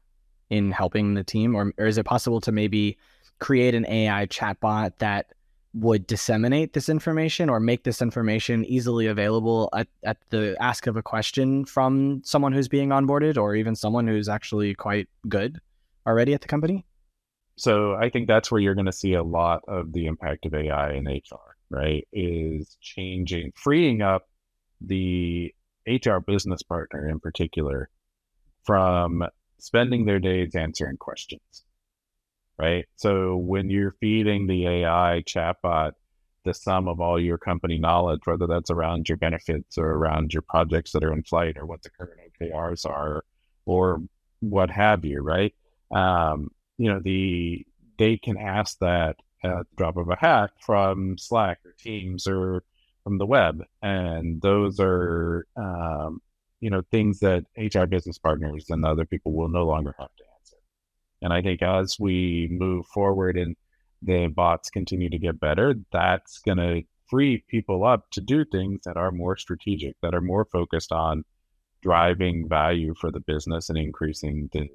in 0.50 0.72
helping 0.72 1.14
the 1.14 1.26
team, 1.26 1.56
or, 1.56 1.74
or 1.78 1.88
is 1.88 1.98
it 1.98 2.06
possible 2.06 2.40
to 2.40 2.54
maybe 2.54 2.98
create 3.40 3.76
an 3.76 3.86
AI 3.88 4.26
chatbot 4.28 4.94
that 5.00 5.28
would 5.74 6.06
disseminate 6.06 6.74
this 6.74 6.88
information 6.88 7.50
or 7.50 7.60
make 7.60 7.84
this 7.84 8.02
information 8.02 8.64
easily 8.66 9.08
available 9.08 9.70
at, 9.74 9.88
at 10.04 10.18
the 10.30 10.56
ask 10.60 10.86
of 10.86 10.96
a 10.96 11.02
question 11.02 11.66
from 11.66 12.22
someone 12.24 12.54
who's 12.54 12.68
being 12.68 12.90
onboarded 12.90 13.38
or 13.38 13.56
even 13.56 13.76
someone 13.76 14.08
who's 14.08 14.30
actually 14.30 14.76
quite 14.76 15.08
good 15.28 15.60
already 16.06 16.34
at 16.34 16.42
the 16.42 16.48
company? 16.48 16.86
So 17.56 17.96
I 17.96 18.10
think 18.10 18.28
that's 18.28 18.52
where 18.52 18.62
you're 18.62 18.76
going 18.76 18.86
to 18.86 18.92
see 18.92 19.14
a 19.14 19.24
lot 19.24 19.62
of 19.68 19.94
the 19.94 20.06
impact 20.06 20.46
of 20.46 20.54
AI 20.54 20.94
in 20.94 21.06
HR, 21.06 21.56
right? 21.70 22.08
Is 22.12 22.78
changing, 22.82 23.54
freeing 23.56 24.02
up 24.02 24.28
the 24.80 25.54
HR 25.88 26.18
business 26.26 26.62
partner 26.62 27.10
in 27.10 27.20
particular 27.20 27.90
from 28.64 29.24
spending 29.60 30.06
their 30.06 30.20
days 30.20 30.56
answering 30.56 30.98
questions 30.98 31.64
right? 32.58 32.86
So 32.96 33.38
when 33.38 33.70
you're 33.70 33.96
feeding 34.00 34.48
the 34.48 34.68
AI 34.68 35.24
chatbot 35.26 35.94
the 36.44 36.54
sum 36.54 36.88
of 36.88 37.00
all 37.00 37.20
your 37.20 37.38
company 37.38 37.78
knowledge, 37.78 38.22
whether 38.26 38.48
that's 38.48 38.70
around 38.70 39.08
your 39.08 39.18
benefits 39.18 39.78
or 39.78 39.92
around 39.92 40.34
your 40.34 40.42
projects 40.42 40.92
that 40.92 41.04
are 41.04 41.14
in 41.14 41.24
flight 41.24 41.58
or 41.58 41.66
what 41.66 41.82
the 41.84 41.90
current 41.90 42.20
OKRs 42.42 42.86
are 42.86 43.24
or 43.66 44.02
what 44.42 44.70
have 44.70 45.06
you, 45.06 45.22
right? 45.22 45.54
Um, 45.92 46.52
you 46.78 46.92
know, 46.92 47.00
the 47.00 47.66
they 47.98 48.18
can 48.18 48.38
ask 48.38 48.78
that 48.80 49.18
at 49.44 49.70
the 49.70 49.76
drop 49.78 49.98
of 49.98 50.10
a 50.10 50.16
hat 50.16 50.52
from 50.60 51.18
Slack 51.18 51.60
or 51.66 51.74
Teams 51.80 52.28
or 52.28 52.64
from 53.04 53.18
the 53.18 53.26
web, 53.26 53.64
and 53.82 54.42
those 54.42 54.80
are 54.80 55.46
um, 55.56 56.22
you 56.60 56.70
know 56.70 56.82
things 56.92 57.20
that 57.20 57.46
HR 57.58 57.86
business 57.86 58.18
partners 58.18 58.66
and 58.70 58.86
other 58.86 59.06
people 59.06 59.34
will 59.34 59.50
no 59.50 59.66
longer 59.66 59.96
have 60.00 60.16
to 60.18 60.24
and 61.24 61.34
I 61.34 61.42
think 61.42 61.62
as 61.64 61.98
we 62.00 62.50
move 62.52 62.86
forward 62.88 63.38
and 63.38 63.56
the 64.02 64.28
bots 64.28 64.70
continue 64.70 65.10
to 65.10 65.18
get 65.18 65.40
better, 65.40 65.74
that's 65.92 66.40
going 66.40 66.58
to 66.58 66.84
free 67.10 67.44
people 67.48 67.86
up 67.86 68.10
to 68.12 68.22
do 68.22 68.44
things 68.44 68.82
that 68.86 68.98
are 68.98 69.12
more 69.12 69.38
strategic, 69.38 69.96
that 70.02 70.14
are 70.14 70.22
more 70.22 70.46
focused 70.52 70.92
on 70.92 71.24
driving 71.82 72.48
value 72.48 72.94
for 73.00 73.10
the 73.10 73.22
business 73.22 73.70
and 73.70 73.78
increasing 73.78 74.50
the, 74.52 74.68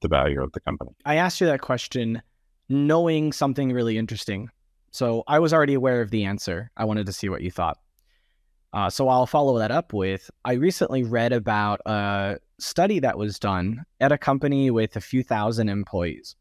the 0.00 0.08
value 0.08 0.42
of 0.42 0.50
the 0.52 0.60
company. 0.60 0.90
I 1.04 1.16
asked 1.16 1.40
you 1.40 1.46
that 1.46 1.60
question 1.60 2.20
knowing 2.68 3.32
something 3.32 3.72
really 3.72 3.96
interesting. 3.96 4.50
So 4.90 5.22
I 5.28 5.38
was 5.38 5.52
already 5.52 5.74
aware 5.74 6.00
of 6.00 6.10
the 6.10 6.24
answer. 6.24 6.70
I 6.76 6.84
wanted 6.84 7.06
to 7.06 7.12
see 7.12 7.28
what 7.28 7.42
you 7.42 7.50
thought. 7.50 7.78
Uh, 8.72 8.90
so 8.90 9.08
I'll 9.08 9.26
follow 9.26 9.58
that 9.58 9.70
up 9.70 9.92
with 9.92 10.30
I 10.44 10.54
recently 10.54 11.02
read 11.02 11.32
about 11.32 11.80
a 11.86 12.38
study 12.58 13.00
that 13.00 13.16
was 13.16 13.38
done 13.38 13.84
at 14.00 14.12
a 14.12 14.18
company 14.18 14.70
with 14.70 14.96
a 14.96 15.00
few 15.00 15.22
thousand 15.22 15.68
employees. 15.68 16.36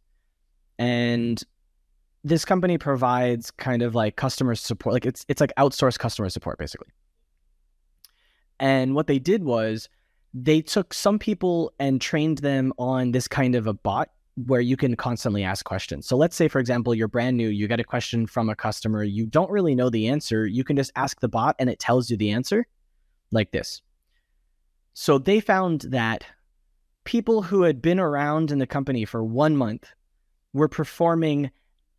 And 0.78 1.42
this 2.24 2.44
company 2.44 2.78
provides 2.78 3.52
kind 3.52 3.82
of 3.82 3.96
like 3.96 4.16
customer 4.16 4.56
support, 4.56 4.94
like 4.94 5.06
it's 5.06 5.26
it's 5.28 5.40
like 5.40 5.54
outsourced 5.58 6.00
customer 6.00 6.30
support 6.30 6.58
basically. 6.58 6.90
And 8.60 8.96
what 8.96 9.08
they 9.08 9.20
did 9.20 9.44
was 9.44 9.90
they 10.34 10.62
took 10.62 10.94
some 10.94 11.20
people 11.20 11.74
and 11.80 12.02
trained 12.02 12.40
them 12.40 12.74
on 12.78 13.12
this 13.12 13.28
kind 13.28 13.56
of 13.56 13.68
a 13.68 13.74
bot 13.74 14.10
where 14.36 14.62
you 14.62 14.76
can 14.76 14.96
constantly 14.96 15.44
ask 15.44 15.64
questions. 15.66 16.06
So 16.08 16.18
let's 16.18 16.36
say, 16.36 16.48
for 16.48 16.60
example, 16.60 16.94
you're 16.94 17.08
brand 17.08 17.38
new, 17.38 17.48
you 17.48 17.68
get 17.68 17.80
a 17.80 17.86
question 17.86 18.28
from 18.28 18.50
a 18.50 18.56
customer, 18.56 19.04
you 19.04 19.26
don't 19.26 19.50
really 19.50 19.76
know 19.76 19.90
the 19.90 20.08
answer. 20.10 20.46
You 20.46 20.64
can 20.64 20.76
just 20.76 20.92
ask 20.96 21.20
the 21.22 21.30
bot 21.30 21.56
and 21.58 21.70
it 21.70 21.80
tells 21.80 22.10
you 22.10 22.18
the 22.18 22.32
answer 22.32 22.68
like 23.32 23.52
this. 23.52 23.82
So 24.94 25.18
they 25.18 25.40
found 25.40 25.82
that 25.82 26.26
people 27.06 27.44
who 27.44 27.62
had 27.64 27.82
been 27.82 28.00
around 28.00 28.52
in 28.52 28.60
the 28.60 28.68
company 28.68 29.06
for 29.06 29.24
one 29.24 29.56
month 29.56 29.88
were 30.54 30.68
performing 30.68 31.52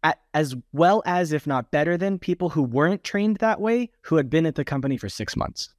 at, 0.02 0.20
as 0.34 0.54
well 0.72 1.02
as, 1.06 1.32
if 1.32 1.46
not 1.46 1.70
better 1.70 1.96
than, 1.96 2.18
people 2.18 2.50
who 2.50 2.62
weren't 2.62 3.02
trained 3.02 3.38
that 3.38 3.60
way 3.60 3.90
who 4.02 4.16
had 4.16 4.28
been 4.28 4.46
at 4.46 4.56
the 4.56 4.64
company 4.64 4.96
for 4.96 5.08
six 5.08 5.36
months. 5.36 5.72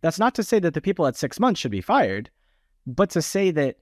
That's 0.00 0.18
not 0.18 0.34
to 0.36 0.42
say 0.42 0.58
that 0.58 0.74
the 0.74 0.80
people 0.80 1.06
at 1.06 1.16
six 1.16 1.38
months 1.38 1.60
should 1.60 1.70
be 1.70 1.80
fired 1.80 2.30
but 2.86 3.10
to 3.10 3.22
say 3.22 3.50
that 3.50 3.76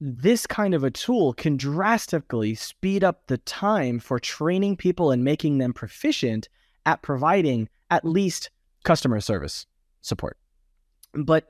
this 0.00 0.46
kind 0.46 0.74
of 0.74 0.84
a 0.84 0.90
tool 0.90 1.32
can 1.32 1.56
drastically 1.56 2.54
speed 2.54 3.02
up 3.02 3.26
the 3.26 3.38
time 3.38 3.98
for 3.98 4.20
training 4.20 4.76
people 4.76 5.10
and 5.10 5.24
making 5.24 5.58
them 5.58 5.72
proficient 5.72 6.48
at 6.86 7.02
providing 7.02 7.68
at 7.90 8.04
least 8.04 8.50
customer 8.84 9.20
service 9.20 9.66
support. 10.02 10.38
But 11.14 11.48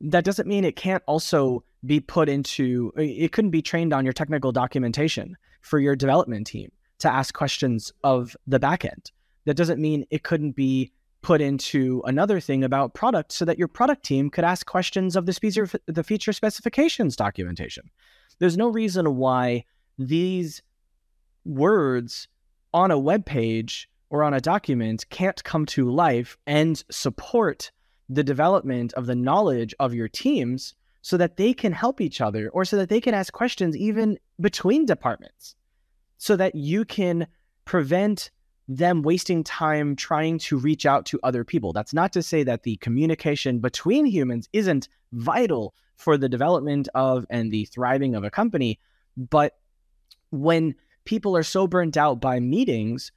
that 0.00 0.24
doesn't 0.24 0.48
mean 0.48 0.64
it 0.64 0.76
can't 0.76 1.02
also 1.06 1.64
be 1.84 2.00
put 2.00 2.28
into 2.28 2.92
it 2.96 3.32
couldn't 3.32 3.50
be 3.50 3.62
trained 3.62 3.92
on 3.92 4.04
your 4.04 4.12
technical 4.12 4.52
documentation 4.52 5.36
for 5.60 5.78
your 5.78 5.96
development 5.96 6.46
team 6.46 6.70
to 7.00 7.12
ask 7.12 7.34
questions 7.34 7.92
of 8.04 8.36
the 8.46 8.60
backend. 8.60 9.10
That 9.44 9.56
doesn't 9.56 9.80
mean 9.80 10.06
it 10.10 10.22
couldn't 10.22 10.52
be 10.52 10.92
put 11.22 11.40
into 11.40 12.02
another 12.04 12.40
thing 12.40 12.64
about 12.64 12.94
product 12.94 13.32
so 13.32 13.44
that 13.44 13.58
your 13.58 13.68
product 13.68 14.04
team 14.04 14.28
could 14.28 14.44
ask 14.44 14.66
questions 14.66 15.16
of 15.16 15.26
the 15.26 15.32
feature, 15.32 15.68
the 15.86 16.04
feature 16.04 16.32
specifications 16.32 17.16
documentation. 17.16 17.90
There's 18.38 18.56
no 18.56 18.68
reason 18.68 19.16
why 19.16 19.64
these 19.98 20.62
words 21.44 22.28
on 22.74 22.90
a 22.90 22.98
web 22.98 23.24
page 23.24 23.88
or 24.10 24.22
on 24.22 24.34
a 24.34 24.40
document 24.40 25.08
can't 25.10 25.42
come 25.44 25.64
to 25.66 25.90
life 25.90 26.36
and 26.46 26.82
support 26.90 27.70
the 28.08 28.24
development 28.24 28.92
of 28.94 29.06
the 29.06 29.14
knowledge 29.14 29.74
of 29.78 29.94
your 29.94 30.08
teams 30.08 30.74
so 31.02 31.16
that 31.16 31.36
they 31.36 31.52
can 31.52 31.72
help 31.72 32.00
each 32.00 32.20
other 32.20 32.48
or 32.50 32.64
so 32.64 32.76
that 32.76 32.88
they 32.88 33.00
can 33.00 33.14
ask 33.14 33.32
questions 33.32 33.76
even 33.76 34.18
between 34.40 34.86
departments 34.86 35.54
so 36.18 36.36
that 36.36 36.54
you 36.54 36.84
can 36.84 37.26
prevent 37.64 38.30
them 38.76 39.02
wasting 39.02 39.44
time 39.44 39.96
trying 39.96 40.38
to 40.38 40.56
reach 40.56 40.86
out 40.86 41.06
to 41.06 41.20
other 41.22 41.44
people. 41.44 41.72
That's 41.72 41.94
not 41.94 42.12
to 42.12 42.22
say 42.22 42.42
that 42.44 42.62
the 42.62 42.76
communication 42.76 43.58
between 43.58 44.06
humans 44.06 44.48
isn't 44.52 44.88
vital 45.12 45.74
for 45.96 46.16
the 46.16 46.28
development 46.28 46.88
of 46.94 47.26
and 47.30 47.52
the 47.52 47.66
thriving 47.66 48.14
of 48.14 48.24
a 48.24 48.30
company, 48.30 48.78
but 49.16 49.56
when 50.30 50.74
people 51.04 51.36
are 51.36 51.42
so 51.42 51.66
burnt 51.66 51.96
out 51.96 52.20
by 52.20 52.40
meetings, 52.40 53.12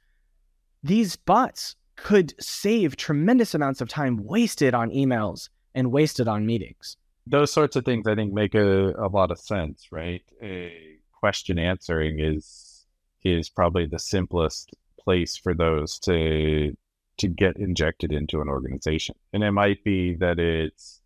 these 0.82 1.16
bots 1.16 1.74
could 1.96 2.34
save 2.38 2.96
tremendous 2.96 3.54
amounts 3.54 3.80
of 3.80 3.88
time 3.88 4.24
wasted 4.24 4.74
on 4.74 4.90
emails 4.90 5.48
and 5.74 5.90
wasted 5.90 6.28
on 6.28 6.46
meetings. 6.46 6.96
Those 7.26 7.50
sorts 7.50 7.74
of 7.74 7.84
things 7.84 8.06
I 8.06 8.14
think 8.14 8.32
make 8.32 8.54
a, 8.54 8.90
a 8.90 9.08
lot 9.08 9.30
of 9.30 9.38
sense, 9.38 9.88
right? 9.90 10.22
A 10.42 10.98
question 11.12 11.58
answering 11.58 12.20
is 12.20 12.86
is 13.24 13.48
probably 13.48 13.86
the 13.86 13.98
simplest 13.98 14.70
place 15.06 15.36
for 15.36 15.54
those 15.54 15.98
to 16.00 16.76
to 17.18 17.28
get 17.28 17.56
injected 17.56 18.12
into 18.12 18.42
an 18.42 18.48
organization. 18.48 19.14
And 19.32 19.42
it 19.42 19.52
might 19.52 19.82
be 19.84 20.16
that 20.16 20.38
it's, 20.38 21.00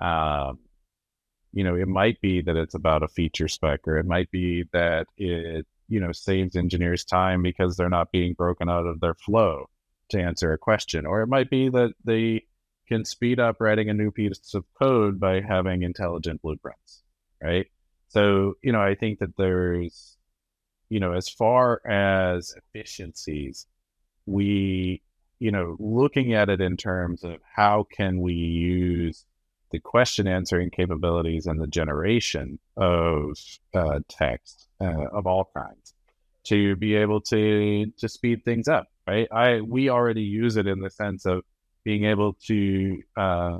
um, 0.00 0.58
you 1.52 1.64
know, 1.64 1.74
it 1.74 1.88
might 1.88 2.18
be 2.22 2.40
that 2.40 2.56
it's 2.56 2.74
about 2.74 3.02
a 3.02 3.08
feature 3.08 3.48
spec, 3.48 3.80
or 3.86 3.98
it 3.98 4.06
might 4.06 4.30
be 4.30 4.64
that 4.72 5.06
it, 5.18 5.66
you 5.88 6.00
know, 6.00 6.12
saves 6.12 6.56
engineers 6.56 7.04
time 7.04 7.42
because 7.42 7.76
they're 7.76 7.90
not 7.90 8.12
being 8.12 8.32
broken 8.32 8.70
out 8.70 8.86
of 8.86 9.00
their 9.00 9.14
flow 9.14 9.68
to 10.10 10.20
answer 10.20 10.52
a 10.52 10.58
question, 10.58 11.04
or 11.04 11.20
it 11.20 11.28
might 11.28 11.50
be 11.50 11.68
that 11.68 11.92
they 12.04 12.46
can 12.88 13.04
speed 13.04 13.38
up 13.38 13.60
writing 13.60 13.90
a 13.90 13.94
new 13.94 14.10
piece 14.10 14.54
of 14.54 14.64
code 14.80 15.20
by 15.20 15.40
having 15.40 15.82
intelligent 15.82 16.40
blueprints, 16.40 17.02
right? 17.42 17.66
So, 18.08 18.54
you 18.62 18.72
know, 18.72 18.80
I 18.80 18.94
think 18.94 19.18
that 19.18 19.36
there's 19.36 20.16
you 20.90 21.00
know, 21.00 21.12
as 21.12 21.28
far 21.28 21.80
as 21.86 22.54
efficiencies, 22.56 23.66
we, 24.26 25.02
you 25.38 25.50
know, 25.50 25.76
looking 25.78 26.34
at 26.34 26.50
it 26.50 26.60
in 26.60 26.76
terms 26.76 27.24
of 27.24 27.36
how 27.56 27.86
can 27.90 28.20
we 28.20 28.34
use 28.34 29.24
the 29.72 29.80
question 29.80 30.26
answering 30.26 30.68
capabilities 30.68 31.46
and 31.46 31.58
the 31.60 31.66
generation 31.66 32.58
of 32.76 33.38
uh, 33.74 34.00
text 34.08 34.68
uh, 34.80 35.06
of 35.12 35.26
all 35.26 35.50
kinds 35.56 35.94
to 36.42 36.76
be 36.76 36.94
able 36.96 37.20
to 37.20 37.86
to 37.98 38.08
speed 38.08 38.44
things 38.44 38.66
up 38.66 38.88
right? 39.10 39.28
I 39.32 39.60
we 39.60 39.88
already 39.90 40.22
use 40.22 40.56
it 40.56 40.66
in 40.66 40.80
the 40.80 40.90
sense 40.90 41.26
of 41.26 41.42
being 41.84 42.04
able 42.04 42.34
to 42.46 43.02
uh, 43.16 43.58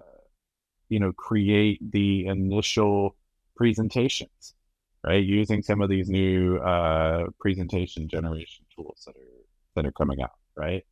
you 0.89 1.01
know 1.01 1.13
create 1.13 1.79
the 1.91 2.27
initial 2.27 3.17
presentations 3.57 4.55
right? 5.05 5.25
Using 5.25 5.63
some 5.63 5.81
of 5.81 5.89
these 5.89 6.09
new 6.09 6.59
uh, 6.59 7.27
presentation 7.39 8.09
generation 8.09 8.65
tools 8.75 9.03
that 9.07 9.17
are 9.17 9.41
that 9.77 9.87
are 9.87 9.93
coming 9.93 10.21
out, 10.21 10.33
right? 10.57 10.85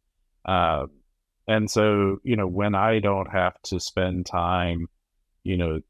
Um, 0.44 0.90
and 1.46 1.70
so, 1.70 2.18
you 2.22 2.36
know, 2.36 2.46
when 2.46 2.74
I 2.74 3.00
don't 3.00 3.30
have 3.30 3.60
to 3.64 3.80
spend 3.80 4.26
time, 4.26 4.86
you 5.44 5.56
know, 5.56 5.80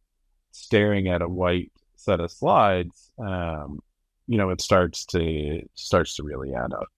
staring 0.52 1.08
at 1.08 1.22
a 1.22 1.28
white 1.28 1.72
set 1.96 2.20
of 2.20 2.30
slides, 2.30 3.10
um, 3.18 3.80
you 4.26 4.38
know, 4.38 4.50
it 4.50 4.60
starts 4.60 5.04
to 5.06 5.62
starts 5.74 6.16
to 6.16 6.22
really 6.22 6.54
add 6.54 6.72
up. 6.72 6.88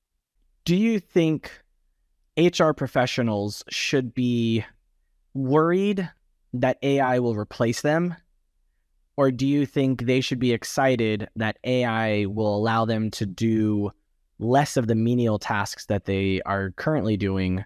Do 0.65 0.77
you 0.77 1.01
think 1.01 1.51
HR 2.37 2.73
professionals 2.73 3.65
should 3.69 4.15
be 4.15 4.65
worried 5.35 6.11
that 6.53 6.79
AI 6.83 7.19
will 7.19 7.35
replace 7.35 7.81
them? 7.81 8.15
Or 9.21 9.31
do 9.31 9.47
you 9.47 9.67
think 9.67 10.07
they 10.07 10.23
should 10.23 10.39
be 10.39 10.55
excited 10.55 11.29
that 11.37 11.59
AI 11.65 12.25
will 12.25 12.57
allow 12.57 12.87
them 12.87 13.11
to 13.11 13.27
do 13.27 13.91
less 14.39 14.79
of 14.79 14.87
the 14.87 14.95
menial 14.95 15.39
tasks 15.39 15.85
that 15.89 16.07
they 16.07 16.41
are 16.47 16.71
currently 16.71 17.19
doing 17.19 17.63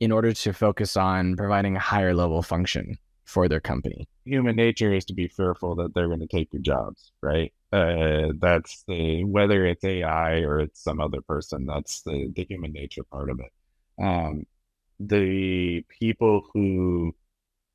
in 0.00 0.12
order 0.12 0.34
to 0.34 0.52
focus 0.52 0.94
on 0.94 1.34
providing 1.34 1.76
a 1.76 1.80
higher 1.80 2.12
level 2.12 2.42
function 2.42 2.98
for 3.24 3.48
their 3.48 3.58
company? 3.58 4.06
Human 4.26 4.54
nature 4.54 4.92
is 4.92 5.06
to 5.06 5.14
be 5.14 5.28
fearful 5.28 5.74
that 5.76 5.94
they're 5.94 6.08
going 6.08 6.20
to 6.20 6.26
take 6.26 6.52
your 6.52 6.60
jobs, 6.60 7.10
right? 7.22 7.54
Uh, 7.72 8.32
that's 8.38 8.84
the 8.86 9.24
whether 9.24 9.64
it's 9.64 9.84
AI 9.84 10.40
or 10.40 10.60
it's 10.60 10.84
some 10.84 11.00
other 11.00 11.22
person. 11.22 11.64
That's 11.64 12.02
the 12.02 12.30
the 12.36 12.44
human 12.44 12.74
nature 12.74 13.04
part 13.04 13.30
of 13.30 13.40
it. 13.40 13.52
Um, 13.98 14.44
the 15.00 15.86
people 15.88 16.42
who 16.52 17.14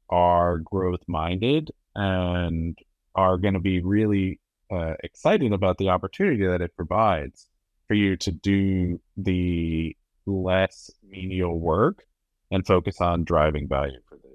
are 0.08 0.60
growth 0.60 1.02
minded 1.08 1.72
and 1.96 2.78
are 3.18 3.38
going 3.38 3.56
to 3.56 3.60
be 3.60 3.82
really 3.82 4.40
uh, 4.72 4.94
excited 5.04 5.52
about 5.52 5.78
the 5.78 5.90
opportunity 5.90 6.46
that 6.46 6.62
it 6.62 6.76
provides 6.76 7.48
for 7.88 7.96
you 7.96 8.16
to 8.18 8.32
do 8.32 9.02
the 9.18 9.96
less 10.26 10.92
menial 11.10 11.60
work 11.60 12.06
and 12.52 12.66
focus 12.66 13.02
on 13.02 13.24
driving 13.24 13.68
value 13.68 14.00
for 14.08 14.18
the 14.18 14.30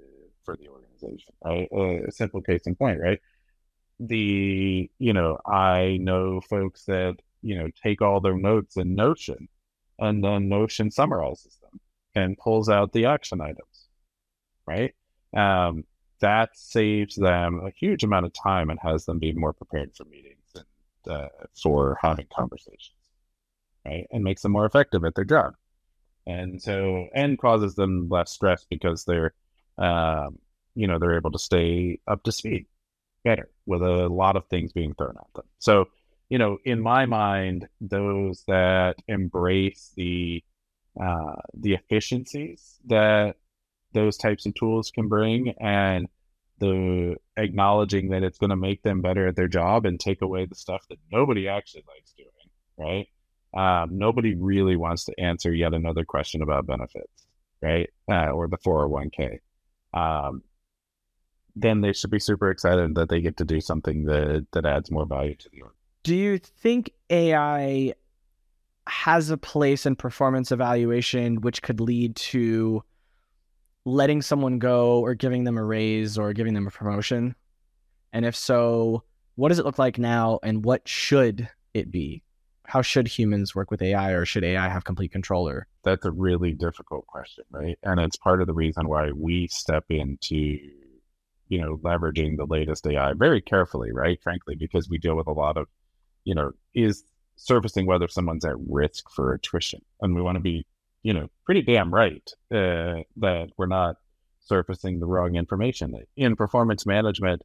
for 0.44 0.56
the 0.56 0.68
organization. 0.68 1.32
Right, 1.44 1.68
a 2.08 2.12
simple 2.12 2.42
case 2.42 2.62
in 2.66 2.74
point. 2.74 3.00
Right, 3.00 3.20
the 4.00 4.90
you 4.98 5.12
know 5.12 5.38
I 5.46 5.98
know 6.00 6.40
folks 6.40 6.84
that 6.86 7.16
you 7.42 7.56
know 7.56 7.68
take 7.82 8.02
all 8.02 8.20
their 8.20 8.36
notes 8.36 8.76
in 8.76 8.94
Notion, 8.94 9.48
and 9.98 10.24
then 10.24 10.48
Notion 10.48 10.90
summarizes 10.90 11.58
them 11.62 11.80
and 12.14 12.38
pulls 12.38 12.68
out 12.68 12.92
the 12.92 13.06
action 13.06 13.40
items. 13.40 13.88
Right, 14.66 14.94
um, 15.36 15.84
that 16.22 16.50
saves 16.54 17.16
them 17.16 17.60
a 17.64 17.70
huge 17.70 18.02
amount 18.02 18.26
of 18.26 18.32
time 18.32 18.70
and 18.70 18.78
has 18.80 19.04
them 19.04 19.18
be 19.18 19.32
more 19.32 19.52
prepared 19.52 19.94
for 19.94 20.04
meetings 20.04 20.38
and 20.54 21.14
uh, 21.14 21.28
for 21.60 21.98
having 22.00 22.26
conversations, 22.34 22.96
right? 23.84 24.06
And 24.10 24.24
makes 24.24 24.42
them 24.42 24.52
more 24.52 24.64
effective 24.64 25.04
at 25.04 25.14
their 25.14 25.24
job. 25.24 25.54
And 26.26 26.62
so, 26.62 27.08
and 27.14 27.38
causes 27.38 27.74
them 27.74 28.08
less 28.08 28.30
stress 28.30 28.64
because 28.70 29.04
they're, 29.04 29.34
um, 29.76 30.38
you 30.74 30.86
know, 30.86 30.98
they're 30.98 31.16
able 31.16 31.32
to 31.32 31.38
stay 31.38 31.98
up 32.06 32.22
to 32.22 32.32
speed 32.32 32.66
better 33.24 33.48
with 33.66 33.82
a 33.82 34.08
lot 34.08 34.36
of 34.36 34.46
things 34.46 34.72
being 34.72 34.94
thrown 34.94 35.16
at 35.18 35.34
them. 35.34 35.44
So, 35.58 35.86
you 36.28 36.38
know, 36.38 36.58
in 36.64 36.80
my 36.80 37.06
mind, 37.06 37.68
those 37.80 38.44
that 38.46 38.96
embrace 39.08 39.92
the 39.96 40.42
uh, 41.00 41.36
the 41.54 41.74
efficiencies 41.74 42.78
that 42.86 43.36
those 43.92 44.16
types 44.16 44.46
of 44.46 44.54
tools 44.54 44.90
can 44.90 45.08
bring 45.08 45.54
and 45.60 46.08
the 46.58 47.16
acknowledging 47.36 48.10
that 48.10 48.22
it's 48.22 48.38
going 48.38 48.50
to 48.50 48.56
make 48.56 48.82
them 48.82 49.00
better 49.00 49.26
at 49.26 49.36
their 49.36 49.48
job 49.48 49.84
and 49.84 49.98
take 49.98 50.22
away 50.22 50.46
the 50.46 50.54
stuff 50.54 50.84
that 50.88 50.98
nobody 51.10 51.48
actually 51.48 51.84
likes 51.88 52.12
doing, 52.12 52.28
right? 52.78 53.08
Um, 53.54 53.98
nobody 53.98 54.34
really 54.34 54.76
wants 54.76 55.04
to 55.06 55.20
answer 55.20 55.52
yet 55.52 55.74
another 55.74 56.04
question 56.04 56.40
about 56.40 56.66
benefits, 56.66 57.26
right? 57.60 57.90
Uh, 58.10 58.30
or 58.30 58.48
the 58.48 58.58
401k. 58.58 59.38
Um, 59.92 60.42
then 61.54 61.80
they 61.80 61.92
should 61.92 62.10
be 62.10 62.18
super 62.18 62.50
excited 62.50 62.94
that 62.94 63.08
they 63.08 63.20
get 63.20 63.36
to 63.38 63.44
do 63.44 63.60
something 63.60 64.04
that, 64.04 64.46
that 64.52 64.64
adds 64.64 64.90
more 64.90 65.04
value 65.04 65.34
to 65.34 65.48
the 65.50 65.62
org. 65.62 65.72
Do 66.02 66.14
you 66.14 66.38
think 66.38 66.92
AI 67.10 67.94
has 68.86 69.30
a 69.30 69.36
place 69.36 69.86
in 69.86 69.96
performance 69.96 70.50
evaluation, 70.50 71.40
which 71.40 71.62
could 71.62 71.80
lead 71.80 72.16
to 72.16 72.82
letting 73.84 74.22
someone 74.22 74.58
go 74.58 75.00
or 75.00 75.14
giving 75.14 75.44
them 75.44 75.58
a 75.58 75.64
raise 75.64 76.18
or 76.18 76.32
giving 76.32 76.54
them 76.54 76.66
a 76.66 76.70
promotion? 76.70 77.34
And 78.12 78.24
if 78.24 78.36
so, 78.36 79.04
what 79.34 79.48
does 79.48 79.58
it 79.58 79.64
look 79.64 79.78
like 79.78 79.98
now 79.98 80.38
and 80.42 80.64
what 80.64 80.86
should 80.86 81.48
it 81.74 81.90
be? 81.90 82.22
How 82.64 82.82
should 82.82 83.08
humans 83.08 83.54
work 83.54 83.70
with 83.70 83.82
AI 83.82 84.12
or 84.12 84.24
should 84.24 84.44
AI 84.44 84.68
have 84.68 84.84
complete 84.84 85.10
control? 85.12 85.48
Or? 85.48 85.66
That's 85.82 86.04
a 86.04 86.12
really 86.12 86.52
difficult 86.52 87.06
question, 87.06 87.44
right? 87.50 87.78
And 87.82 87.98
it's 88.00 88.16
part 88.16 88.40
of 88.40 88.46
the 88.46 88.54
reason 88.54 88.88
why 88.88 89.10
we 89.12 89.48
step 89.48 89.84
into, 89.88 90.58
you 91.48 91.60
know, 91.60 91.78
leveraging 91.78 92.36
the 92.36 92.46
latest 92.46 92.86
AI 92.86 93.14
very 93.14 93.40
carefully, 93.40 93.90
right? 93.92 94.22
Frankly, 94.22 94.54
because 94.54 94.88
we 94.88 94.98
deal 94.98 95.16
with 95.16 95.26
a 95.26 95.32
lot 95.32 95.56
of, 95.56 95.66
you 96.24 96.34
know, 96.34 96.52
is 96.74 97.04
surfacing 97.36 97.86
whether 97.86 98.08
someone's 98.08 98.44
at 98.44 98.54
risk 98.68 99.10
for 99.10 99.32
attrition. 99.32 99.82
And 100.00 100.14
we 100.14 100.22
want 100.22 100.36
to 100.36 100.40
be 100.40 100.64
you 101.02 101.12
know, 101.12 101.28
pretty 101.44 101.62
damn 101.62 101.92
right 101.92 102.28
uh, 102.52 103.02
that 103.16 103.48
we're 103.56 103.66
not 103.66 103.96
surfacing 104.40 105.00
the 105.00 105.06
wrong 105.06 105.36
information. 105.36 105.94
In 106.16 106.36
performance 106.36 106.86
management, 106.86 107.42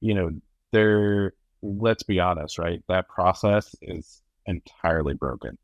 you 0.00 0.14
know, 0.14 0.30
there, 0.72 1.32
let's 1.62 2.02
be 2.02 2.20
honest, 2.20 2.58
right? 2.58 2.82
That 2.88 3.08
process 3.08 3.74
is 3.82 4.22
entirely 4.46 5.14
broken, 5.14 5.58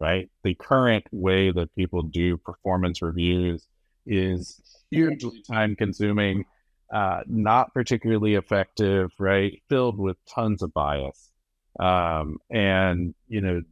right? 0.00 0.28
The 0.42 0.54
current 0.54 1.04
way 1.12 1.50
that 1.50 1.74
people 1.74 2.02
do 2.02 2.36
performance 2.36 3.02
reviews 3.02 3.66
is 4.06 4.60
hugely 4.90 5.42
time 5.48 5.76
consuming, 5.76 6.44
uh, 6.92 7.20
not 7.26 7.74
particularly 7.74 8.34
effective, 8.34 9.10
right? 9.18 9.60
Filled 9.68 9.98
with 9.98 10.16
tons 10.32 10.62
of 10.62 10.72
bias. 10.72 11.30
Um, 11.78 12.38
and, 12.50 13.14
you 13.28 13.40
know, 13.40 13.62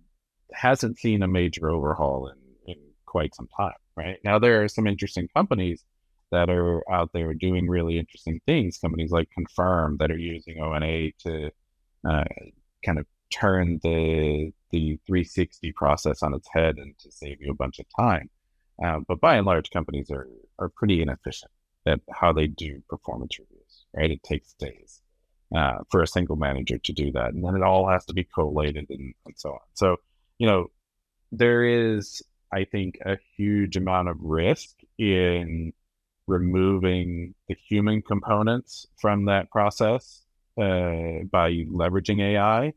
hasn't 0.54 0.98
seen 0.98 1.22
a 1.22 1.28
major 1.28 1.70
overhaul 1.70 2.28
in, 2.28 2.72
in 2.72 2.80
quite 3.06 3.34
some 3.34 3.48
time, 3.56 3.72
right? 3.96 4.18
Now, 4.24 4.38
there 4.38 4.62
are 4.62 4.68
some 4.68 4.86
interesting 4.86 5.28
companies 5.34 5.84
that 6.30 6.50
are 6.50 6.82
out 6.90 7.10
there 7.12 7.32
doing 7.34 7.68
really 7.68 7.98
interesting 7.98 8.40
things. 8.46 8.78
Companies 8.78 9.10
like 9.10 9.30
Confirm 9.30 9.96
that 9.98 10.10
are 10.10 10.18
using 10.18 10.60
ONA 10.60 11.12
to 11.20 11.50
uh, 12.08 12.24
kind 12.84 12.98
of 12.98 13.06
turn 13.32 13.80
the 13.82 14.52
the 14.70 14.98
360 15.06 15.72
process 15.72 16.22
on 16.22 16.34
its 16.34 16.48
head 16.52 16.76
and 16.78 16.98
to 16.98 17.10
save 17.12 17.40
you 17.40 17.52
a 17.52 17.54
bunch 17.54 17.78
of 17.78 17.86
time. 17.98 18.28
Uh, 18.84 18.98
but 19.06 19.20
by 19.20 19.36
and 19.36 19.46
large, 19.46 19.70
companies 19.70 20.10
are 20.10 20.28
are 20.58 20.68
pretty 20.70 21.00
inefficient 21.02 21.52
at 21.86 22.00
how 22.12 22.32
they 22.32 22.46
do 22.46 22.82
performance 22.88 23.38
reviews. 23.38 23.84
Right, 23.96 24.10
it 24.10 24.22
takes 24.24 24.54
days 24.54 25.00
uh, 25.56 25.78
for 25.90 26.02
a 26.02 26.06
single 26.06 26.36
manager 26.36 26.78
to 26.78 26.92
do 26.92 27.12
that, 27.12 27.32
and 27.32 27.44
then 27.44 27.54
it 27.54 27.62
all 27.62 27.88
has 27.88 28.04
to 28.06 28.12
be 28.12 28.24
collated 28.24 28.86
and, 28.90 29.14
and 29.24 29.34
so 29.36 29.50
on. 29.50 29.60
So 29.74 29.96
you 30.44 30.50
know, 30.50 30.70
there 31.32 31.64
is, 31.64 32.22
I 32.52 32.64
think, 32.64 32.98
a 33.06 33.16
huge 33.34 33.78
amount 33.78 34.10
of 34.10 34.20
risk 34.20 34.76
in 34.98 35.72
removing 36.26 37.34
the 37.48 37.56
human 37.66 38.02
components 38.02 38.86
from 39.00 39.24
that 39.24 39.50
process 39.50 40.20
uh, 40.58 41.24
by 41.32 41.64
leveraging 41.72 42.20
AI. 42.20 42.74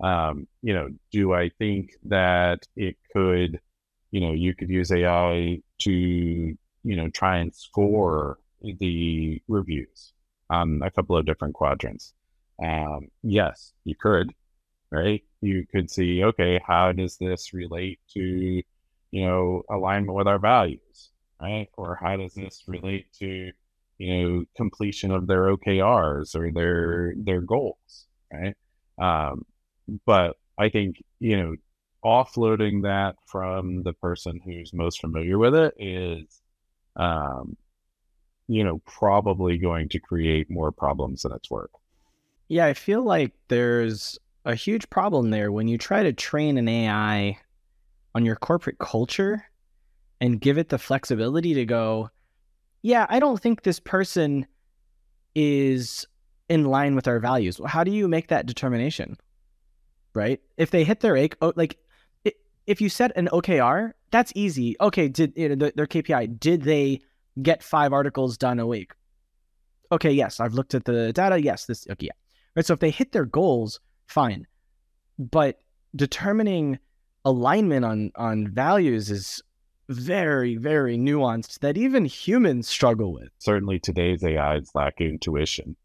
Um, 0.00 0.46
you 0.62 0.74
know, 0.74 0.90
do 1.10 1.32
I 1.32 1.48
think 1.58 1.90
that 2.04 2.68
it 2.76 2.96
could, 3.12 3.58
you 4.12 4.20
know, 4.20 4.32
you 4.32 4.54
could 4.54 4.70
use 4.70 4.92
AI 4.92 5.60
to, 5.80 5.90
you 5.90 6.56
know, 6.84 7.08
try 7.08 7.38
and 7.38 7.52
score 7.52 8.38
the 8.62 9.42
reviews 9.48 10.12
on 10.50 10.82
a 10.84 10.90
couple 10.92 11.16
of 11.16 11.26
different 11.26 11.54
quadrants? 11.54 12.14
Um, 12.62 13.08
yes, 13.24 13.72
you 13.82 13.96
could 13.96 14.32
right? 14.90 15.22
You 15.40 15.66
could 15.66 15.90
see, 15.90 16.24
okay, 16.24 16.60
how 16.66 16.92
does 16.92 17.16
this 17.16 17.52
relate 17.54 18.00
to, 18.14 18.20
you 18.20 19.26
know, 19.26 19.62
alignment 19.70 20.16
with 20.16 20.26
our 20.26 20.38
values, 20.38 21.10
right? 21.40 21.68
Or 21.76 21.98
how 22.00 22.16
does 22.16 22.34
this 22.34 22.64
relate 22.66 23.06
to, 23.20 23.52
you 23.98 24.16
know, 24.16 24.44
completion 24.56 25.10
of 25.10 25.26
their 25.26 25.56
OKRs 25.56 26.34
or 26.34 26.52
their 26.52 27.14
their 27.16 27.40
goals, 27.40 28.06
right? 28.32 28.56
Um, 28.98 29.44
but 30.06 30.36
I 30.58 30.68
think 30.68 31.02
you 31.20 31.36
know, 31.36 31.56
offloading 32.04 32.82
that 32.82 33.16
from 33.26 33.82
the 33.82 33.92
person 33.92 34.40
who's 34.44 34.72
most 34.72 35.00
familiar 35.00 35.38
with 35.38 35.54
it 35.54 35.74
is, 35.78 36.40
um, 36.96 37.56
you 38.46 38.64
know, 38.64 38.80
probably 38.86 39.58
going 39.58 39.88
to 39.90 40.00
create 40.00 40.50
more 40.50 40.72
problems 40.72 41.22
than 41.22 41.32
it's 41.32 41.50
worth. 41.50 41.70
Yeah, 42.48 42.66
I 42.66 42.74
feel 42.74 43.02
like 43.02 43.32
there's 43.48 44.18
a 44.48 44.54
huge 44.54 44.90
problem 44.90 45.30
there 45.30 45.52
when 45.52 45.68
you 45.68 45.78
try 45.78 46.02
to 46.02 46.12
train 46.12 46.58
an 46.58 46.68
AI 46.68 47.38
on 48.14 48.24
your 48.24 48.36
corporate 48.36 48.78
culture 48.78 49.44
and 50.20 50.40
give 50.40 50.58
it 50.58 50.68
the 50.68 50.78
flexibility 50.78 51.54
to 51.54 51.64
go, 51.64 52.10
yeah, 52.82 53.06
I 53.08 53.20
don't 53.20 53.40
think 53.40 53.62
this 53.62 53.78
person 53.78 54.46
is 55.34 56.06
in 56.48 56.64
line 56.64 56.96
with 56.96 57.06
our 57.06 57.20
values. 57.20 57.60
How 57.66 57.84
do 57.84 57.92
you 57.92 58.08
make 58.08 58.28
that 58.28 58.46
determination? 58.46 59.16
Right? 60.14 60.40
If 60.56 60.70
they 60.70 60.82
hit 60.82 61.00
their 61.00 61.16
A, 61.16 61.28
oh, 61.42 61.52
like 61.54 61.78
if 62.66 62.80
you 62.80 62.88
set 62.88 63.16
an 63.16 63.28
OKR, 63.32 63.92
that's 64.10 64.32
easy. 64.34 64.74
Okay, 64.80 65.08
did 65.08 65.32
you 65.36 65.54
know, 65.54 65.70
their 65.76 65.86
KPI? 65.86 66.40
Did 66.40 66.62
they 66.62 67.00
get 67.40 67.62
five 67.62 67.92
articles 67.92 68.36
done 68.36 68.58
a 68.58 68.66
week? 68.66 68.92
okay, 69.90 70.10
yes, 70.10 70.40
I've 70.40 70.54
looked 70.54 70.74
at 70.74 70.84
the 70.84 71.12
data. 71.12 71.40
Yes, 71.40 71.66
this, 71.66 71.86
okay, 71.90 72.06
yeah. 72.06 72.12
Right. 72.56 72.66
So 72.66 72.74
if 72.74 72.80
they 72.80 72.90
hit 72.90 73.12
their 73.12 73.24
goals, 73.24 73.80
fine. 74.08 74.46
But 75.18 75.60
determining 75.94 76.78
alignment 77.24 77.84
on 77.84 78.12
on 78.16 78.48
values 78.48 79.10
is 79.10 79.42
very, 79.88 80.56
very 80.56 80.98
nuanced 80.98 81.60
that 81.60 81.76
even 81.76 82.04
humans 82.04 82.68
struggle 82.68 83.12
with. 83.12 83.30
Certainly 83.38 83.80
today's 83.80 84.22
AIs 84.22 84.70
lack 84.74 85.00
intuition. 85.00 85.76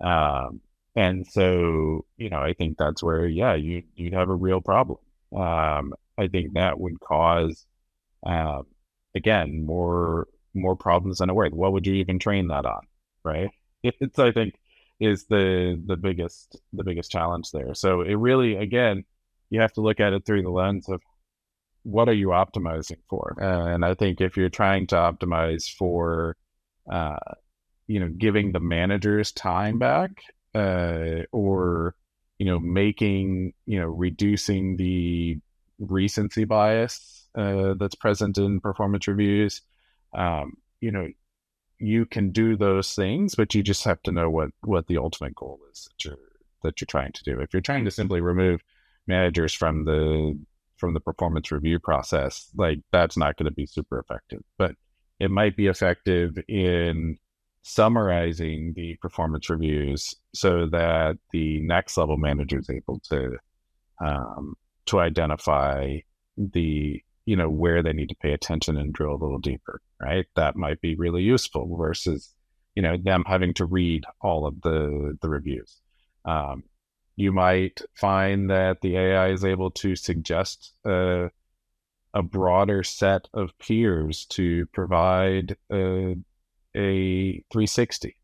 Um, 0.00 0.60
and 0.94 1.26
so, 1.26 2.04
you 2.16 2.30
know, 2.30 2.40
I 2.40 2.52
think 2.52 2.78
that's 2.78 3.02
where, 3.02 3.26
yeah, 3.26 3.54
you, 3.54 3.82
you'd 3.94 4.14
have 4.14 4.28
a 4.28 4.34
real 4.34 4.60
problem. 4.60 4.98
Um, 5.36 5.94
I 6.18 6.28
think 6.28 6.54
that 6.54 6.78
would 6.78 7.00
cause, 7.00 7.66
uh, 8.24 8.62
again, 9.14 9.64
more, 9.64 10.28
more 10.54 10.76
problems 10.76 11.18
than 11.18 11.30
aware. 11.30 11.48
What 11.50 11.72
would 11.72 11.86
you 11.86 11.94
even 11.94 12.18
train 12.18 12.48
that 12.48 12.66
on? 12.66 12.82
Right. 13.24 13.50
It's, 13.82 14.18
I 14.18 14.30
think, 14.30 14.59
is 15.00 15.26
the, 15.26 15.80
the 15.86 15.96
biggest, 15.96 16.60
the 16.72 16.84
biggest 16.84 17.10
challenge 17.10 17.50
there. 17.50 17.74
So 17.74 18.02
it 18.02 18.14
really, 18.14 18.56
again, 18.56 19.04
you 19.48 19.60
have 19.60 19.72
to 19.74 19.80
look 19.80 20.00
at 20.00 20.12
it 20.12 20.24
through 20.24 20.42
the 20.42 20.50
lens 20.50 20.88
of 20.88 21.00
what 21.82 22.08
are 22.08 22.14
you 22.14 22.28
optimizing 22.28 22.98
for? 23.08 23.36
Uh, 23.40 23.74
and 23.74 23.84
I 23.84 23.94
think 23.94 24.20
if 24.20 24.36
you're 24.36 24.50
trying 24.50 24.86
to 24.88 24.96
optimize 24.96 25.68
for, 25.68 26.36
uh, 26.90 27.16
you 27.86 28.00
know, 28.00 28.10
giving 28.16 28.52
the 28.52 28.60
managers 28.60 29.32
time 29.32 29.78
back, 29.78 30.10
uh, 30.54 31.22
or 31.32 31.94
you 32.38 32.46
know, 32.46 32.58
making 32.58 33.52
you 33.66 33.80
know, 33.80 33.86
reducing 33.86 34.76
the 34.76 35.38
recency 35.78 36.44
bias 36.44 37.28
uh, 37.34 37.74
that's 37.78 37.94
present 37.94 38.38
in 38.38 38.60
performance 38.60 39.08
reviews, 39.08 39.62
um, 40.14 40.52
you 40.80 40.92
know, 40.92 41.08
you 41.80 42.06
can 42.06 42.30
do 42.30 42.56
those 42.56 42.94
things, 42.94 43.34
but 43.34 43.54
you 43.54 43.62
just 43.62 43.84
have 43.84 44.02
to 44.02 44.12
know 44.12 44.30
what 44.30 44.50
what 44.62 44.86
the 44.86 44.98
ultimate 44.98 45.34
goal 45.34 45.58
is 45.72 45.88
that 45.88 46.04
you're 46.04 46.18
that 46.62 46.80
you're 46.80 46.86
trying 46.86 47.12
to 47.12 47.24
do. 47.24 47.40
If 47.40 47.52
you're 47.52 47.62
trying 47.62 47.84
to 47.86 47.90
simply 47.90 48.20
remove 48.20 48.62
managers 49.06 49.52
from 49.52 49.84
the 49.84 50.38
from 50.76 50.94
the 50.94 51.00
performance 51.00 51.50
review 51.50 51.78
process, 51.78 52.48
like 52.56 52.80
that's 52.92 53.16
not 53.16 53.36
going 53.36 53.46
to 53.46 53.54
be 53.54 53.66
super 53.66 53.98
effective. 53.98 54.40
But 54.58 54.74
it 55.18 55.30
might 55.30 55.56
be 55.56 55.66
effective 55.66 56.38
in 56.48 57.18
summarizing 57.62 58.72
the 58.74 58.96
performance 59.02 59.50
reviews 59.50 60.14
so 60.34 60.66
that 60.66 61.18
the 61.32 61.60
next 61.60 61.96
level 61.96 62.16
manager 62.16 62.58
is 62.58 62.70
able 62.70 63.00
to 63.10 63.36
um, 64.02 64.54
to 64.86 64.98
identify 64.98 65.98
the 66.38 67.02
you 67.26 67.36
know 67.36 67.48
where 67.48 67.82
they 67.82 67.92
need 67.92 68.08
to 68.08 68.16
pay 68.16 68.32
attention 68.32 68.76
and 68.76 68.92
drill 68.92 69.14
a 69.14 69.22
little 69.22 69.38
deeper 69.38 69.80
right 70.00 70.26
that 70.36 70.56
might 70.56 70.80
be 70.80 70.94
really 70.96 71.22
useful 71.22 71.76
versus 71.76 72.34
you 72.74 72.82
know 72.82 72.96
them 72.96 73.24
having 73.26 73.54
to 73.54 73.64
read 73.64 74.04
all 74.20 74.46
of 74.46 74.60
the 74.62 75.16
the 75.20 75.28
reviews 75.28 75.76
um, 76.24 76.62
you 77.20 77.32
might 77.32 77.82
find 77.94 78.48
that 78.48 78.80
the 78.80 78.96
AI 78.96 79.28
is 79.28 79.44
able 79.44 79.70
to 79.72 79.94
suggest 79.94 80.72
a, 80.86 81.28
a 82.14 82.22
broader 82.22 82.82
set 82.82 83.28
of 83.34 83.56
peers 83.58 84.24
to 84.26 84.64
provide 84.72 85.56
a, 85.70 86.16
a 86.74 87.44
360 87.52 88.16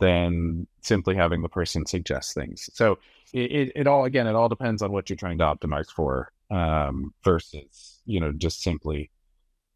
than 0.00 0.66
simply 0.82 1.14
having 1.14 1.42
the 1.42 1.48
person 1.48 1.86
suggest 1.86 2.34
things. 2.34 2.68
So 2.74 2.98
it, 3.32 3.52
it, 3.52 3.72
it, 3.76 3.86
all, 3.86 4.04
again, 4.04 4.26
it 4.26 4.34
all 4.34 4.48
depends 4.48 4.82
on 4.82 4.90
what 4.90 5.08
you're 5.08 5.16
trying 5.16 5.38
to 5.38 5.44
optimize 5.44 5.88
for 5.88 6.32
um, 6.50 7.14
versus, 7.22 7.93
you 8.06 8.20
know, 8.20 8.32
just 8.32 8.62
simply 8.62 9.10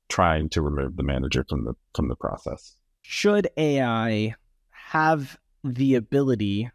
trying 0.08 0.48
to 0.50 0.62
remove 0.62 0.96
the 0.96 1.02
manager 1.02 1.44
from 1.48 1.64
the, 1.64 1.74
from 1.94 2.08
the 2.08 2.16
process. 2.16 2.76
Should 3.02 3.48
AI 3.56 4.34
have 4.70 5.38
the 5.64 5.94
ability 5.94 6.70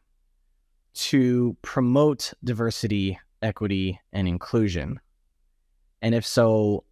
to 0.93 1.57
promote 1.61 2.33
diversity, 2.43 3.19
equity, 3.41 3.99
and 4.11 4.27
inclusion? 4.27 4.99
And 6.01 6.13
if 6.13 6.25
so, 6.25 6.83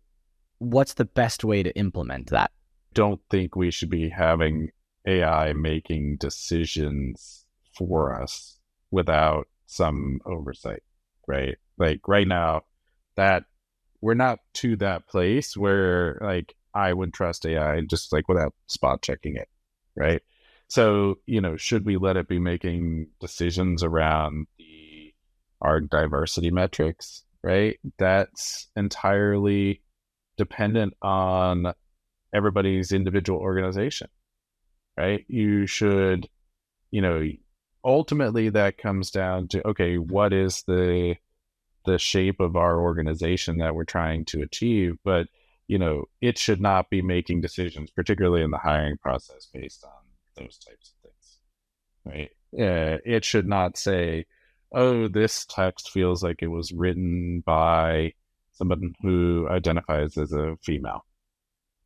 what's 0.57 0.93
the 0.93 1.05
best 1.05 1.43
way 1.43 1.63
to 1.63 1.75
implement 1.77 2.29
that? 2.29 2.51
Don't 2.93 3.21
think 3.29 3.55
we 3.55 3.71
should 3.71 3.89
be 3.89 4.09
having 4.09 4.69
AI 5.07 5.53
making 5.53 6.17
decisions 6.17 7.45
for 7.75 8.19
us 8.19 8.57
without 8.91 9.47
some 9.65 10.19
oversight, 10.25 10.83
right? 11.27 11.57
Like 11.77 12.07
right 12.07 12.27
now, 12.27 12.61
that 13.15 13.45
we're 14.01 14.13
not 14.13 14.39
to 14.55 14.75
that 14.77 15.07
place 15.07 15.55
where 15.55 16.17
like 16.21 16.55
I 16.73 16.93
would 16.93 17.13
trust 17.13 17.45
AI 17.45 17.81
just 17.81 18.11
like 18.11 18.27
without 18.27 18.53
spot 18.67 19.01
checking 19.01 19.35
it, 19.35 19.47
right? 19.95 20.21
So, 20.67 21.15
you 21.25 21.41
know, 21.41 21.57
should 21.57 21.85
we 21.85 21.97
let 21.97 22.17
it 22.17 22.27
be 22.27 22.39
making 22.39 23.07
decisions 23.19 23.83
around 23.83 24.47
the 24.57 25.13
our 25.61 25.79
diversity 25.79 26.49
metrics, 26.49 27.23
right? 27.43 27.77
That's 27.99 28.69
entirely 28.75 29.81
dependent 30.37 30.93
on 31.01 31.73
everybody's 32.33 32.91
individual 32.91 33.39
organization, 33.39 34.07
right? 34.97 35.25
You 35.27 35.67
should, 35.67 36.27
you 36.89 37.01
know, 37.01 37.27
ultimately 37.83 38.49
that 38.49 38.77
comes 38.77 39.11
down 39.11 39.49
to 39.49 39.67
okay, 39.67 39.97
what 39.97 40.33
is 40.33 40.63
the 40.67 41.15
the 41.85 41.97
shape 41.97 42.39
of 42.39 42.55
our 42.55 42.79
organization 42.79 43.57
that 43.57 43.75
we're 43.75 43.83
trying 43.83 44.25
to 44.25 44.41
achieve, 44.41 44.97
but 45.03 45.27
you 45.67 45.79
know, 45.79 46.03
it 46.19 46.37
should 46.37 46.59
not 46.59 46.89
be 46.89 47.01
making 47.01 47.39
decisions, 47.39 47.89
particularly 47.91 48.43
in 48.43 48.51
the 48.51 48.57
hiring 48.57 48.97
process, 48.97 49.47
based 49.53 49.85
on 49.85 49.91
those 50.35 50.57
types 50.57 50.93
of 50.93 51.09
things, 51.09 51.39
right? 52.05 52.31
Uh, 52.59 52.97
it 53.05 53.23
should 53.23 53.47
not 53.47 53.77
say, 53.77 54.25
"Oh, 54.73 55.07
this 55.07 55.45
text 55.45 55.91
feels 55.91 56.23
like 56.23 56.41
it 56.41 56.47
was 56.47 56.73
written 56.73 57.41
by 57.45 58.13
someone 58.51 58.93
who 59.01 59.47
identifies 59.49 60.17
as 60.17 60.33
a 60.33 60.57
female," 60.61 61.05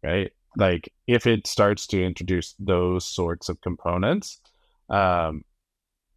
right? 0.03 0.31
Like 0.57 0.91
if 1.07 1.27
it 1.27 1.47
starts 1.47 1.85
to 1.87 2.03
introduce 2.03 2.55
those 2.57 3.05
sorts 3.05 3.49
of 3.49 3.61
components, 3.61 4.39
um, 4.89 5.43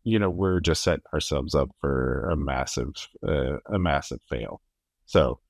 you 0.09 0.19
know, 0.19 0.31
we're 0.31 0.61
just 0.61 0.83
setting 0.83 1.05
ourselves 1.13 1.55
up 1.55 1.71
for 1.81 2.29
a 2.31 2.37
massive, 2.37 2.93
uh, 3.27 3.59
a 3.67 3.79
massive 3.79 4.21
fail. 4.29 4.61
So 5.07 5.41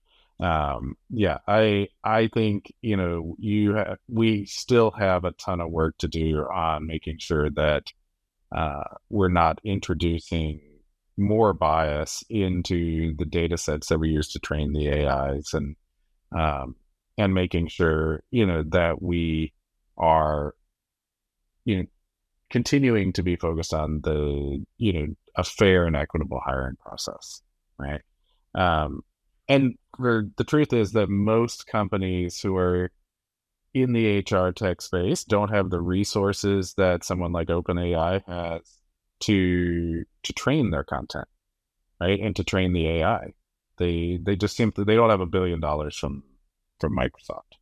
um, 0.40 0.96
yeah, 1.10 1.38
I 1.48 1.88
I 2.04 2.28
think 2.28 2.72
you 2.80 2.96
know 2.96 3.34
you 3.38 3.74
have 3.74 3.98
we 4.08 4.46
still 4.46 4.92
have 4.92 5.24
a 5.24 5.32
ton 5.32 5.60
of 5.60 5.70
work 5.70 5.98
to 5.98 6.08
do 6.08 6.46
on 6.52 6.86
making 6.86 7.18
sure 7.18 7.50
that 7.50 7.92
uh, 8.54 8.84
we're 9.10 9.28
not 9.28 9.60
introducing 9.64 10.60
more 11.16 11.52
bias 11.52 12.22
into 12.30 13.14
the 13.16 13.24
data 13.24 13.58
sets 13.58 13.88
that 13.88 13.98
we 13.98 14.10
use 14.10 14.28
to 14.32 14.38
train 14.38 14.72
the 14.72 14.88
AIs 15.06 15.54
and 15.54 15.74
um, 16.32 16.76
and 17.16 17.34
making 17.34 17.66
sure 17.66 18.22
you 18.30 18.46
know 18.46 18.62
that 18.62 19.02
we 19.02 19.52
are 19.96 20.54
you 21.64 21.78
know 21.78 21.86
continuing 22.50 23.12
to 23.12 23.22
be 23.22 23.36
focused 23.36 23.74
on 23.74 24.00
the 24.02 24.64
you 24.78 24.92
know 24.92 25.06
a 25.36 25.44
fair 25.44 25.86
and 25.86 25.96
equitable 25.96 26.40
hiring 26.44 26.76
process, 26.76 27.42
right? 27.78 28.00
Um, 28.54 29.02
and 29.48 29.74
the 29.98 30.44
truth 30.46 30.72
is 30.72 30.92
that 30.92 31.08
most 31.08 31.66
companies 31.66 32.40
who 32.40 32.56
are 32.56 32.90
in 33.74 33.92
the 33.92 34.18
HR 34.18 34.50
tech 34.50 34.80
space 34.80 35.24
don't 35.24 35.50
have 35.50 35.70
the 35.70 35.80
resources 35.80 36.74
that 36.74 37.04
someone 37.04 37.32
like 37.32 37.48
OpenAI 37.48 38.22
has 38.26 38.60
to 39.20 40.04
to 40.22 40.32
train 40.32 40.70
their 40.70 40.84
content, 40.84 41.28
right? 42.00 42.20
And 42.20 42.34
to 42.36 42.44
train 42.44 42.72
the 42.72 42.88
AI. 42.88 43.32
They 43.78 44.18
they 44.22 44.36
just 44.36 44.56
simply 44.56 44.84
they 44.84 44.96
don't 44.96 45.10
have 45.10 45.20
a 45.20 45.26
billion 45.26 45.60
dollars 45.60 45.96
from 45.96 46.24
from 46.80 46.96
Microsoft, 46.96 47.58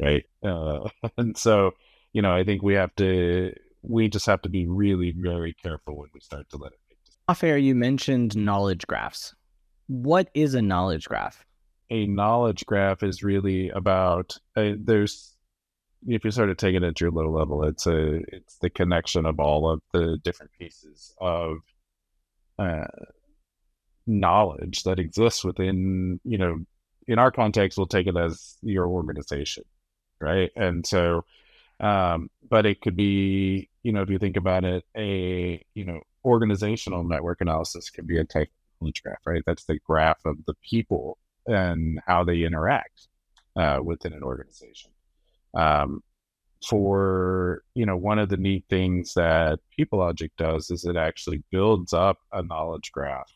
right? 0.00 0.24
Uh, 0.42 0.88
and 1.16 1.36
so 1.36 1.72
you 2.12 2.22
know 2.22 2.34
I 2.34 2.44
think 2.44 2.62
we 2.62 2.74
have 2.74 2.94
to 2.96 3.52
we 3.82 4.08
just 4.08 4.26
have 4.26 4.42
to 4.42 4.48
be 4.48 4.66
really 4.66 5.14
very 5.16 5.54
careful 5.54 5.96
when 5.96 6.08
we 6.12 6.20
start 6.20 6.48
to 6.50 6.56
let 6.56 6.72
it. 6.72 6.78
Off 7.28 7.44
air, 7.44 7.58
you 7.58 7.74
mentioned 7.74 8.36
knowledge 8.36 8.86
graphs. 8.86 9.34
What 9.86 10.30
is 10.34 10.54
a 10.54 10.62
knowledge 10.62 11.06
graph? 11.06 11.44
A 11.90 12.06
knowledge 12.06 12.64
graph 12.66 13.02
is 13.02 13.22
really 13.22 13.70
about 13.70 14.36
uh, 14.56 14.72
there's 14.78 15.34
if 16.06 16.24
you 16.24 16.30
sort 16.30 16.50
of 16.50 16.56
take 16.56 16.74
it 16.74 16.82
at 16.82 17.00
your 17.00 17.10
low 17.10 17.30
level, 17.30 17.64
it's 17.64 17.86
a 17.86 18.20
it's 18.28 18.58
the 18.58 18.70
connection 18.70 19.26
of 19.26 19.40
all 19.40 19.70
of 19.70 19.80
the 19.92 20.18
different 20.22 20.52
pieces 20.58 21.14
of 21.20 21.58
uh, 22.58 22.86
knowledge 24.08 24.82
that 24.84 24.98
exists 24.98 25.44
within 25.44 26.18
you 26.24 26.38
know 26.38 26.58
in 27.06 27.18
our 27.18 27.30
context 27.30 27.76
we'll 27.76 27.86
take 27.86 28.06
it 28.06 28.16
as 28.16 28.56
your 28.62 28.88
organization 28.88 29.62
right 30.18 30.50
and 30.56 30.86
so 30.86 31.24
um, 31.80 32.30
but 32.48 32.66
it 32.66 32.80
could 32.80 32.96
be 32.96 33.68
you 33.82 33.92
know 33.92 34.02
if 34.02 34.10
you 34.10 34.18
think 34.18 34.36
about 34.36 34.64
it 34.64 34.84
a 34.96 35.64
you 35.74 35.84
know 35.84 36.00
organizational 36.24 37.04
network 37.04 37.40
analysis 37.40 37.90
could 37.90 38.06
be 38.06 38.18
a 38.18 38.24
type 38.24 38.50
of 38.80 38.92
graph, 39.02 39.18
right? 39.24 39.42
That's 39.46 39.64
the 39.64 39.78
graph 39.78 40.24
of 40.24 40.36
the 40.46 40.54
people 40.62 41.18
and 41.46 42.00
how 42.06 42.24
they 42.24 42.42
interact 42.42 43.08
uh, 43.56 43.80
within 43.82 44.12
an 44.12 44.22
organization. 44.22 44.90
Um, 45.54 46.02
for 46.66 47.62
you 47.74 47.86
know 47.86 47.96
one 47.96 48.18
of 48.18 48.28
the 48.28 48.36
neat 48.36 48.64
things 48.68 49.14
that 49.14 49.60
PeopleLogic 49.78 50.30
does 50.36 50.70
is 50.70 50.84
it 50.84 50.96
actually 50.96 51.42
builds 51.52 51.92
up 51.92 52.18
a 52.32 52.42
knowledge 52.42 52.90
graph 52.90 53.32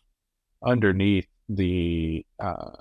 underneath 0.65 1.29
the 1.49 2.27
uh, 2.41 2.73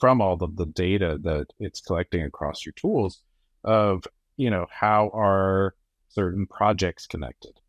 from 0.00 0.20
all 0.20 0.42
of 0.42 0.56
the 0.56 0.66
data 0.66 1.18
that 1.22 1.46
it's 1.60 1.80
collecting 1.80 2.22
across 2.22 2.66
your 2.66 2.72
tools 2.72 3.20
of 3.62 4.04
you 4.36 4.50
know 4.50 4.66
how 4.70 5.10
are 5.14 5.74
certain 6.08 6.46
projects 6.46 7.06
connected? 7.06 7.60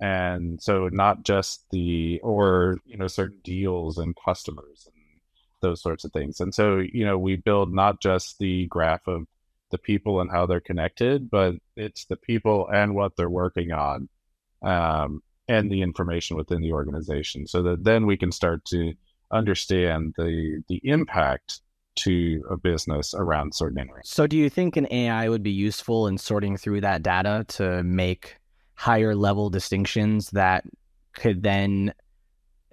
And 0.00 0.60
so 0.60 0.88
not 0.92 1.22
just 1.22 1.64
the 1.70 2.20
or 2.22 2.78
you 2.84 2.96
know 2.96 3.08
certain 3.08 3.40
deals 3.44 3.98
and 3.98 4.14
customers 4.24 4.86
and 4.86 4.94
those 5.60 5.80
sorts 5.82 6.04
of 6.04 6.12
things. 6.12 6.40
And 6.40 6.54
so 6.54 6.78
you 6.78 7.04
know 7.04 7.18
we 7.18 7.36
build 7.36 7.72
not 7.72 8.00
just 8.00 8.38
the 8.38 8.66
graph 8.66 9.06
of 9.06 9.26
the 9.74 9.78
people 9.78 10.20
and 10.20 10.30
how 10.30 10.46
they're 10.46 10.60
connected 10.60 11.28
but 11.28 11.56
it's 11.76 12.04
the 12.04 12.16
people 12.16 12.68
and 12.72 12.94
what 12.94 13.16
they're 13.16 13.28
working 13.28 13.72
on 13.72 14.08
um, 14.62 15.20
and 15.48 15.68
the 15.68 15.82
information 15.82 16.36
within 16.36 16.62
the 16.62 16.72
organization 16.72 17.44
so 17.46 17.60
that 17.60 17.82
then 17.82 18.06
we 18.06 18.16
can 18.16 18.30
start 18.30 18.64
to 18.64 18.94
understand 19.32 20.14
the 20.16 20.62
the 20.68 20.80
impact 20.84 21.60
to 21.96 22.42
a 22.50 22.56
business 22.56 23.14
around 23.14 23.54
certain 23.54 23.78
areas. 23.78 24.08
So, 24.08 24.26
do 24.26 24.36
you 24.36 24.50
think 24.50 24.76
an 24.76 24.86
AI 24.90 25.28
would 25.28 25.42
be 25.42 25.50
useful 25.50 26.06
in 26.06 26.18
sorting 26.18 26.56
through 26.56 26.80
that 26.82 27.02
data 27.02 27.44
to 27.48 27.82
make 27.82 28.36
higher 28.74 29.14
level 29.14 29.50
distinctions 29.50 30.30
that 30.30 30.64
could 31.14 31.42
then 31.42 31.94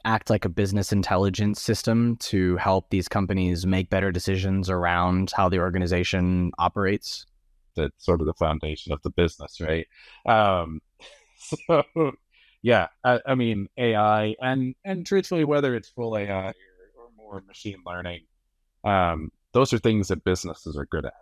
act 0.04 0.30
like 0.30 0.46
a 0.46 0.50
business 0.50 0.92
intelligence 0.92 1.62
system 1.62 2.18
to 2.18 2.58
help 2.58 2.90
these 2.90 3.08
companies 3.08 3.66
make 3.66 3.90
better 3.90 4.12
decisions 4.12 4.70
around 4.70 5.32
how 5.36 5.48
the 5.48 5.60
organization 5.60 6.52
operates? 6.58 7.26
That's 7.76 8.04
sort 8.04 8.22
of 8.22 8.28
the 8.28 8.34
foundation 8.34 8.92
of 8.92 9.02
the 9.04 9.12
business, 9.12 9.62
right? 9.62 9.88
Um, 10.26 10.82
so, 11.68 11.84
yeah, 12.62 12.88
I, 13.04 13.20
I, 13.26 13.36
mean 13.36 13.68
AI, 13.78 14.36
and 14.42 14.76
and 14.84 15.06
truthfully, 15.06 15.46
whether 15.46 15.76
it's 15.76 15.90
full 15.90 16.18
AI 16.18 16.48
or, 16.48 16.54
or 16.98 17.10
more 17.16 17.42
machine 17.48 17.78
learning, 17.86 18.22
um, 18.84 19.32
those 19.54 19.74
are 19.74 19.80
things 19.80 20.08
that 20.10 20.24
businesses 20.24 20.78
are 20.78 20.86
good 20.86 21.06
at, 21.06 21.14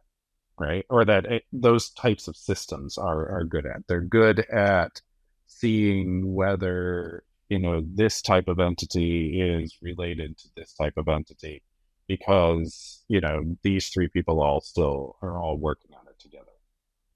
right? 0.60 0.86
Or 0.90 1.06
that 1.06 1.26
it, 1.26 1.44
those 1.52 1.90
types 1.92 2.28
of 2.28 2.38
systems 2.38 2.98
are 2.98 3.30
are 3.30 3.44
good 3.44 3.66
at. 3.66 3.88
They're 3.88 4.02
good 4.02 4.40
at 4.50 5.02
seeing 5.48 6.34
whether 6.34 7.24
you 7.50 7.60
know 7.60 7.84
this 7.96 8.22
type 8.22 8.48
of 8.48 8.60
entity 8.60 9.42
is 9.42 9.76
related 9.82 10.38
to 10.38 10.48
this 10.56 10.74
type 10.74 10.94
of 10.98 11.08
entity 11.08 11.64
because 12.08 13.04
you 13.08 13.20
know 13.20 13.56
these 13.64 13.90
three 13.90 14.08
people 14.08 14.42
all 14.42 14.62
still 14.62 15.18
are 15.22 15.42
all 15.42 15.58
working 15.58 15.92
on 15.94 16.08
it 16.08 16.20
together 16.20 16.46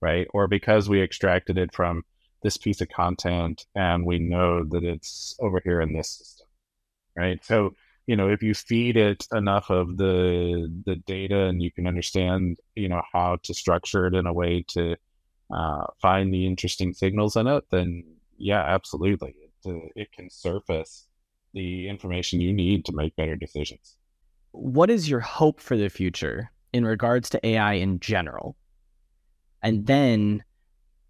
right 0.02 0.28
or 0.34 0.48
because 0.48 0.90
we 0.90 1.02
extracted 1.02 1.58
it 1.58 1.74
from 1.74 2.04
this 2.42 2.58
piece 2.58 2.82
of 2.82 2.90
content 2.90 3.66
and 3.76 4.06
we 4.06 4.20
know 4.20 4.64
that 4.64 4.84
it's 4.84 5.36
over 5.40 5.62
here 5.64 5.80
in 5.80 5.94
this 5.94 6.10
system 6.10 6.48
right 7.16 7.44
so 7.46 7.74
you 8.08 8.16
know, 8.16 8.30
if 8.30 8.44
you 8.44 8.54
feed 8.54 8.98
it 8.98 9.26
enough 9.34 9.70
of 9.70 9.98
the 9.98 10.70
the 10.86 10.96
data 10.96 11.46
and 11.46 11.62
you 11.62 11.72
can 11.72 11.88
understand, 11.88 12.58
you 12.76 12.90
know, 12.90 13.02
how 13.14 13.38
to 13.44 13.54
structure 13.54 14.08
it 14.08 14.14
in 14.14 14.28
a 14.28 14.34
way 14.34 14.66
to 14.70 14.96
uh, 15.54 15.86
find 16.02 16.34
the 16.34 16.46
interesting 16.46 16.94
signals 16.94 17.36
in 17.36 17.48
it, 17.48 17.64
then 17.72 18.04
yeah, 18.38 18.62
absolutely, 18.62 19.36
it, 19.44 19.70
uh, 19.70 19.88
it 19.96 20.12
can 20.12 20.30
surface 20.30 21.08
the 21.54 21.88
information 21.88 22.42
you 22.42 22.52
need 22.52 22.84
to 22.86 22.92
make 22.94 23.16
better 23.16 23.36
decisions. 23.36 23.98
What 24.52 24.90
is 24.90 25.10
your 25.10 25.20
hope 25.20 25.60
for 25.60 25.78
the 25.78 25.90
future 25.90 26.52
in 26.74 26.86
regards 26.86 27.30
to 27.30 27.48
AI 27.48 27.74
in 27.74 28.00
general, 28.00 28.58
and 29.62 29.86
then 29.86 30.44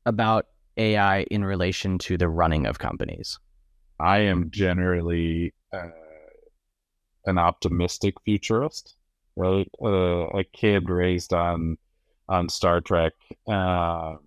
about 0.06 0.48
AI 0.78 1.22
in 1.24 1.44
relation 1.44 1.98
to 2.00 2.18
the 2.18 2.28
running 2.28 2.68
of 2.68 2.78
companies? 2.78 3.40
I 4.00 4.20
am 4.20 4.52
generally. 4.52 5.54
Uh, 5.72 5.90
an 7.26 7.38
optimistic 7.38 8.16
futurist, 8.26 8.96
right? 9.36 9.70
Uh, 9.82 10.28
a 10.38 10.44
kid 10.44 10.90
raised 10.90 11.34
on 11.34 11.78
on 12.30 12.50
Star 12.50 12.82
Trek, 12.82 13.14
um, 13.48 14.20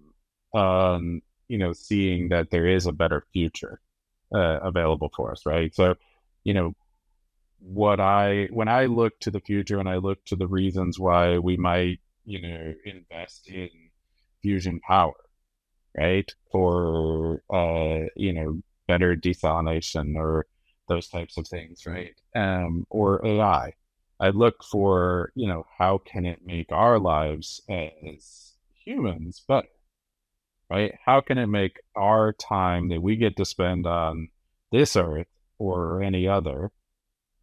on 0.53 1.23
you 1.49 1.59
know, 1.59 1.73
seeing 1.73 2.29
that 2.31 2.51
there 2.51 2.67
is 2.67 2.87
a 2.87 2.93
better 2.93 3.25
future 3.33 3.81
uh, 4.35 4.59
available 4.63 5.11
for 5.15 5.31
us, 5.33 5.47
right? 5.47 5.75
So, 5.75 5.95
you 6.45 6.55
know, 6.55 6.75
what 7.61 8.01
I 8.01 8.49
when 8.53 8.69
I 8.69 8.87
look 8.87 9.19
to 9.21 9.31
the 9.31 9.41
future 9.41 9.79
and 9.79 9.89
I 9.89 9.97
look 9.97 10.25
to 10.27 10.37
the 10.37 10.47
reasons 10.47 10.99
why 10.99 11.39
we 11.39 11.57
might, 11.57 12.01
you 12.25 12.43
know, 12.43 12.75
invest 12.85 13.49
in 13.49 13.71
fusion 14.43 14.81
power, 14.81 15.15
right, 15.97 16.31
for 16.53 17.43
uh, 17.53 18.07
you 18.17 18.33
know, 18.33 18.61
better 18.89 19.17
desalination 19.17 20.17
or 20.17 20.47
those 20.89 21.09
types 21.09 21.37
of 21.37 21.47
things, 21.47 21.87
right? 21.87 22.15
Um, 22.35 22.87
or 22.91 23.25
AI. 23.25 23.75
I 24.19 24.31
look 24.31 24.65
for, 24.65 25.33
you 25.35 25.47
know, 25.47 25.67
how 25.79 25.99
can 25.99 26.25
it 26.25 26.41
make 26.45 26.73
our 26.73 26.99
lives 26.99 27.61
as 27.69 28.55
humans 28.85 29.43
better, 29.47 29.69
right? 30.71 30.95
How 31.05 31.21
can 31.21 31.39
it 31.39 31.49
make 31.49 31.81
our 31.95 32.33
time 32.33 32.89
that 32.89 33.03
we 33.03 33.17
get 33.17 33.37
to 33.37 33.45
spend 33.45 33.87
on 33.87 34.29
this 34.73 34.97
earth 34.97 35.27
or 35.59 36.03
any 36.03 36.29
other 36.29 36.71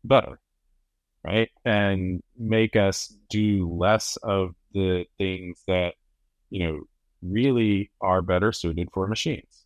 better, 0.04 0.40
right? 1.24 1.50
And 1.64 2.24
make 2.38 2.76
us 2.76 3.16
do 3.30 3.70
less 3.72 4.18
of 4.18 4.56
the 4.74 5.06
things 5.18 5.62
that, 5.68 5.94
you 6.50 6.66
know, 6.66 6.82
really 7.22 7.92
are 8.02 8.22
better 8.22 8.52
suited 8.52 8.90
for 8.92 9.08
machines, 9.08 9.66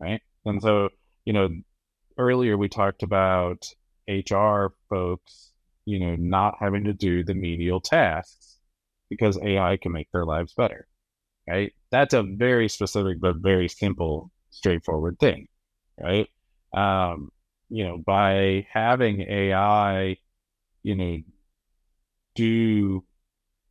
right? 0.00 0.20
And 0.44 0.60
so, 0.60 0.88
you 1.24 1.32
know, 1.32 1.48
earlier 2.18 2.56
we 2.56 2.68
talked 2.68 3.02
about 3.02 3.66
HR 4.08 4.68
folks, 4.88 5.52
you 5.84 5.98
know, 6.00 6.16
not 6.16 6.56
having 6.60 6.84
to 6.84 6.92
do 6.92 7.24
the 7.24 7.34
menial 7.34 7.80
tasks 7.80 8.58
because 9.10 9.38
AI 9.42 9.76
can 9.76 9.92
make 9.92 10.10
their 10.12 10.24
lives 10.24 10.54
better. 10.54 10.86
Right? 11.48 11.72
That's 11.90 12.14
a 12.14 12.22
very 12.22 12.68
specific 12.68 13.20
but 13.20 13.36
very 13.36 13.68
simple, 13.68 14.30
straightforward 14.50 15.18
thing. 15.18 15.48
Right? 16.00 16.28
Um, 16.74 17.30
you 17.68 17.84
know, 17.84 17.98
by 17.98 18.66
having 18.72 19.22
AI, 19.22 20.16
you 20.82 20.94
know, 20.94 21.18
do 22.34 23.04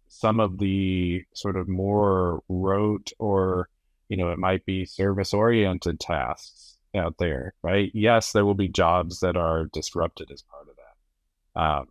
some 0.08 0.40
of 0.40 0.58
the 0.58 1.24
sort 1.34 1.58
of 1.58 1.68
more 1.68 2.42
rote 2.50 3.12
or, 3.20 3.70
you 4.10 4.18
know, 4.18 4.32
it 4.32 4.40
might 4.40 4.66
be 4.66 4.86
service 4.86 5.34
oriented 5.34 6.00
tasks 6.00 6.75
out 6.98 7.16
there, 7.20 7.54
right? 7.62 7.92
Yes, 7.94 8.32
there 8.32 8.46
will 8.46 8.56
be 8.56 8.68
jobs 8.68 9.20
that 9.20 9.38
are 9.38 9.66
disrupted 9.74 10.32
as 10.32 10.44
part 10.44 10.68
of 10.70 10.76
that. 10.76 11.62
Um, 11.62 11.86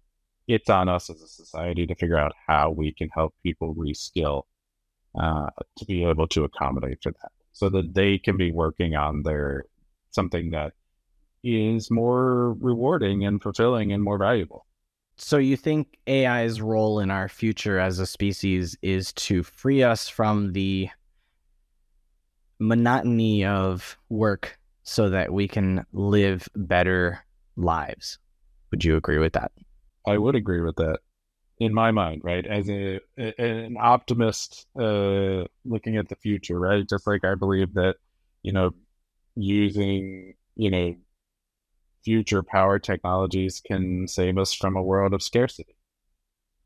it's 0.47 0.69
on 0.69 0.89
us 0.89 1.09
as 1.11 1.23
a 1.23 1.29
society 1.29 1.87
to 1.87 1.95
figure 1.95 2.19
out 2.19 2.33
how 2.47 2.71
we 2.71 2.93
can 2.93 3.09
help 3.15 3.35
people 3.43 3.75
reskill 3.75 4.43
uh, 5.19 5.49
to 5.79 5.85
be 5.87 6.05
able 6.05 6.27
to 6.29 6.45
accommodate 6.45 6.99
for 7.03 7.13
that, 7.13 7.33
so 7.53 7.69
that 7.71 7.95
they 7.95 8.19
can 8.19 8.37
be 8.37 8.53
working 8.53 8.95
on 8.95 9.23
their 9.23 9.65
something 10.11 10.51
that 10.51 10.73
is 11.43 11.91
more 11.91 12.55
rewarding 12.55 13.25
and 13.25 13.43
fulfilling 13.43 13.93
and 13.93 14.03
more 14.03 14.19
valuable. 14.19 14.67
So 15.17 15.39
you 15.39 15.57
think 15.57 15.99
AI's 16.09 16.61
role 16.61 16.99
in 16.99 17.11
our 17.11 17.29
future 17.29 17.79
as 17.79 17.99
a 17.99 18.07
species 18.07 18.77
is 18.83 19.13
to 19.13 19.43
free 19.43 19.83
us 19.83 20.09
from 20.09 20.53
the 20.53 20.89
monotony 22.59 23.45
of 23.45 23.97
work 24.09 24.59
so 24.85 25.11
that 25.11 25.33
we 25.33 25.49
can 25.49 25.85
live 25.93 26.49
better 26.55 27.25
lives. 27.57 28.19
Would 28.71 28.85
you 28.85 28.97
agree 28.97 29.19
with 29.19 29.33
that? 29.33 29.53
I 30.07 30.19
would 30.19 30.35
agree 30.35 30.61
with 30.61 30.77
that. 30.77 30.99
In 31.59 31.73
my 31.73 31.93
mind, 31.93 32.23
right, 32.25 32.45
as 32.45 32.69
a, 32.69 33.01
an 33.17 33.77
optimist 33.81 34.67
uh, 34.79 35.45
looking 35.65 35.97
at 35.97 36.09
the 36.09 36.17
future, 36.17 36.59
right, 36.59 36.87
just 36.89 37.07
like 37.07 37.25
I 37.25 37.35
believe 37.37 37.75
that 37.75 37.97
you 38.43 38.53
know 38.53 38.73
using 39.37 40.35
you 40.57 40.71
know 40.71 40.95
fusion 42.05 42.43
power 42.45 42.79
technologies 42.79 43.63
can 43.65 44.07
save 44.09 44.37
us 44.37 44.53
from 44.53 44.77
a 44.77 44.83
world 44.83 45.15
of 45.15 45.23
scarcity, 45.23 45.77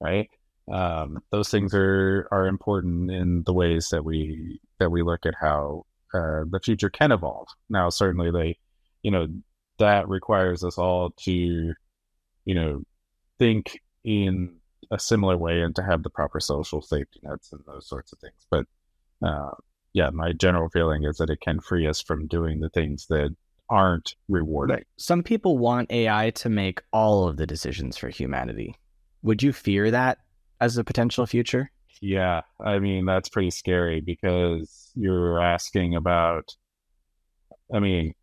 right? 0.01 0.31
Um, 0.73 1.19
those 1.31 1.51
things 1.51 1.75
are 1.75 2.27
are 2.33 2.47
important 2.47 3.11
in 3.11 3.43
the 3.45 3.53
ways 3.53 3.89
that 3.91 4.05
we 4.05 4.59
that 4.79 4.91
we 4.91 5.03
look 5.03 5.27
at 5.27 5.35
how 5.39 5.85
uh, 6.15 6.45
the 6.51 6.61
future 6.63 6.91
can 6.91 7.13
evolve. 7.13 7.49
Now, 7.69 7.91
certainly, 7.91 8.31
they, 8.31 8.59
you 9.03 9.11
know, 9.11 9.29
that 9.79 10.09
requires 10.09 10.65
us 10.65 10.79
all 10.79 11.11
to, 11.25 11.33
you 11.33 12.55
know, 12.55 12.83
think 13.39 13.81
in 14.05 14.57
a 14.91 14.99
similar 14.99 15.37
way 15.37 15.61
and 15.61 15.75
to 15.77 15.83
have 15.83 16.03
the 16.03 16.11
proper 16.11 16.41
social 16.41 16.81
safety 16.81 17.21
nets 17.23 17.53
and 17.53 17.61
those 17.67 17.89
sorts 17.89 18.13
of 18.13 18.19
things. 18.19 18.47
But 18.51 18.67
uh, 19.27 19.51
yeah, 19.93 20.11
my 20.11 20.33
general 20.33 20.69
feeling 20.71 21.05
is 21.05 21.19
that 21.19 21.31
it 21.31 21.41
can 21.41 21.61
free 21.61 21.87
us 21.87 22.01
from 22.01 22.27
doing 22.27 22.61
the 22.61 22.71
things 22.71 23.07
that 23.09 23.35
aren't 23.71 24.15
rewarding. 24.29 24.85
Some 24.97 25.23
people 25.23 25.59
want 25.59 25.91
AI 25.93 26.31
to 26.31 26.49
make 26.49 26.83
all 26.93 27.29
of 27.29 27.37
the 27.37 27.47
decisions 27.47 27.97
for 27.97 28.09
humanity. 28.09 28.77
Would 29.23 29.43
you 29.43 29.53
fear 29.53 29.91
that 29.91 30.19
as 30.61 30.79
a 30.79 30.85
potential 30.85 31.27
future? 31.27 31.71
Yeah, 32.01 32.43
I 32.61 32.79
mean, 32.79 33.05
that's 33.07 33.29
pretty 33.29 33.51
scary 33.51 34.01
because 34.01 34.91
you're 34.95 35.41
asking 35.41 35.95
about, 35.95 36.55
I 37.73 37.79
mean, 37.79 38.15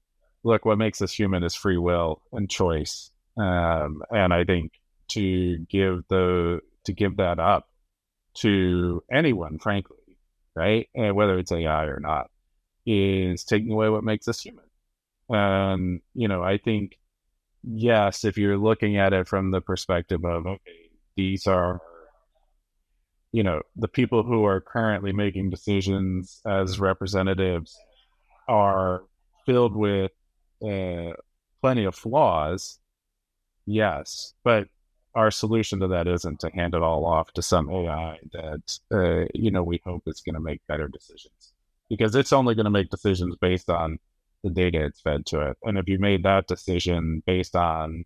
look, 0.44 0.66
what 0.66 0.78
makes 0.78 1.02
us 1.02 1.12
human 1.12 1.44
is 1.44 1.56
free 1.56 1.78
will 1.78 2.22
and 2.32 2.50
choice. 2.50 3.12
Um, 3.38 4.02
and 4.12 4.34
I 4.34 4.44
think 4.44 4.72
to 5.10 5.58
give 5.70 6.04
the, 6.10 6.62
to 6.86 6.94
give 6.94 7.18
that 7.18 7.40
up 7.40 7.68
to 8.36 9.04
anyone, 9.12 9.60
frankly, 9.60 9.98
right? 10.56 10.88
And 10.96 11.16
whether 11.16 11.38
it's 11.38 11.52
AI 11.52 11.86
or 11.86 12.00
not, 12.00 12.30
is 12.86 13.44
taking 13.44 13.72
away 13.72 13.90
what 13.90 14.04
makes 14.04 14.28
us 14.28 14.42
human. 14.42 14.66
Um, 15.30 16.02
you 16.14 16.28
know, 16.28 16.44
I 16.44 16.58
think, 16.58 16.98
yes, 17.64 18.24
if 18.24 18.38
you're 18.38 18.58
looking 18.58 18.98
at 18.98 19.14
it 19.14 19.28
from 19.28 19.52
the 19.52 19.62
perspective 19.62 20.24
of, 20.24 20.46
okay, 20.46 20.92
these 21.16 21.48
are, 21.48 21.82
you 23.36 23.44
know, 23.44 23.62
the 23.76 23.90
people 23.90 24.24
who 24.24 24.46
are 24.46 24.62
currently 24.62 25.12
making 25.12 25.50
decisions 25.50 26.40
as 26.46 26.80
representatives 26.80 27.78
are 28.48 29.04
filled 29.46 29.76
with 29.76 30.12
uh, 30.66 31.12
plenty 31.62 31.84
of 31.84 31.94
flaws. 31.94 32.80
Yes, 33.66 34.34
but 34.46 34.70
our 35.16 35.32
solution 35.32 35.82
to 35.82 35.88
that 35.90 36.08
isn't 36.08 36.40
to 36.40 36.50
hand 36.52 36.76
it 36.76 36.82
all 36.82 37.06
off 37.06 37.34
to 37.34 37.42
some 37.42 37.70
AI 37.70 38.20
that 38.32 38.80
uh, 38.94 39.26
you 39.34 39.52
know 39.52 39.64
we 39.64 39.82
hope 39.84 40.04
is 40.08 40.22
going 40.22 40.36
to 40.36 40.40
make 40.40 40.62
better 40.70 40.88
decisions 40.88 41.52
because 41.90 42.16
it's 42.16 42.32
only 42.32 42.56
going 42.56 42.64
to 42.72 42.80
make 42.80 42.90
decisions 42.90 43.36
based 43.42 43.70
on 43.70 44.00
the 44.46 44.50
data 44.50 44.86
it's 44.86 45.02
fed 45.02 45.26
to 45.26 45.42
it. 45.42 45.58
And 45.62 45.78
if 45.78 45.90
you 45.90 46.00
made 46.00 46.24
that 46.24 46.48
decision 46.48 47.22
based 47.26 47.58
on, 47.58 48.06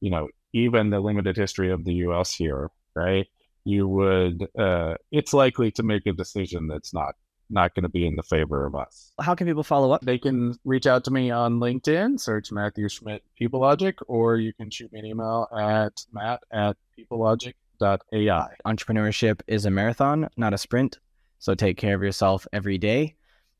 you 0.00 0.10
know, 0.10 0.28
even 0.52 0.90
the 0.90 1.00
limited 1.00 1.36
history 1.36 1.72
of 1.72 1.84
the 1.84 1.94
U.S. 1.94 2.32
here, 2.32 2.70
right, 2.94 3.26
you 3.68 3.86
would 3.86 4.48
uh, 4.58 4.94
it's 5.12 5.34
likely 5.34 5.70
to 5.72 5.82
make 5.82 6.06
a 6.06 6.12
decision 6.12 6.68
that's 6.68 6.94
not 6.94 7.14
not 7.50 7.74
going 7.74 7.82
to 7.82 7.88
be 7.88 8.06
in 8.06 8.16
the 8.16 8.22
favor 8.22 8.66
of 8.66 8.74
us. 8.74 9.12
How 9.20 9.34
can 9.34 9.46
people 9.46 9.62
follow 9.62 9.92
up? 9.92 10.02
They 10.02 10.18
can 10.18 10.54
reach 10.64 10.86
out 10.86 11.04
to 11.04 11.10
me 11.10 11.30
on 11.30 11.60
LinkedIn, 11.60 12.20
search 12.20 12.52
Matthew 12.52 12.88
Schmidt 12.88 13.22
PeopleLogic, 13.40 13.94
or 14.06 14.36
you 14.36 14.52
can 14.52 14.70
shoot 14.70 14.92
me 14.92 15.00
an 15.00 15.06
email 15.06 15.48
at 15.58 16.04
matt 16.12 16.42
at 16.50 16.76
peoplelogic.ai. 16.98 18.48
Entrepreneurship 18.66 19.40
is 19.46 19.64
a 19.64 19.70
marathon, 19.70 20.28
not 20.36 20.52
a 20.52 20.58
sprint. 20.58 20.98
So 21.38 21.54
take 21.54 21.78
care 21.78 21.94
of 21.94 22.02
yourself 22.02 22.46
every 22.52 22.76
day. 22.76 23.16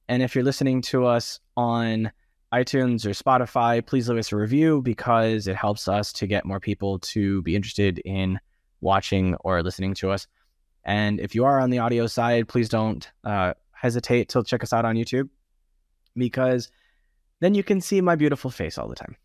And 0.08 0.22
if 0.22 0.34
you're 0.34 0.44
listening 0.44 0.82
to 0.82 1.06
us 1.06 1.40
on 1.56 2.10
iTunes 2.52 3.06
or 3.06 3.10
Spotify, 3.10 3.84
please 3.84 4.08
leave 4.08 4.18
us 4.18 4.32
a 4.32 4.36
review 4.36 4.82
because 4.82 5.46
it 5.46 5.56
helps 5.56 5.86
us 5.88 6.12
to 6.14 6.26
get 6.26 6.44
more 6.44 6.60
people 6.60 6.98
to 7.00 7.40
be 7.42 7.54
interested 7.56 8.00
in 8.00 8.38
watching 8.80 9.34
or 9.40 9.62
listening 9.62 9.94
to 9.94 10.10
us. 10.10 10.26
And 10.84 11.20
if 11.20 11.34
you 11.34 11.44
are 11.44 11.60
on 11.60 11.70
the 11.70 11.78
audio 11.78 12.06
side, 12.06 12.48
please 12.48 12.68
don't 12.68 13.08
uh, 13.24 13.54
hesitate 13.72 14.28
to 14.30 14.42
check 14.42 14.62
us 14.62 14.72
out 14.72 14.84
on 14.84 14.96
YouTube 14.96 15.28
because 16.16 16.70
then 17.40 17.54
you 17.54 17.62
can 17.62 17.80
see 17.80 18.00
my 18.00 18.16
beautiful 18.16 18.50
face 18.50 18.78
all 18.78 18.88
the 18.88 18.94
time. 18.94 19.16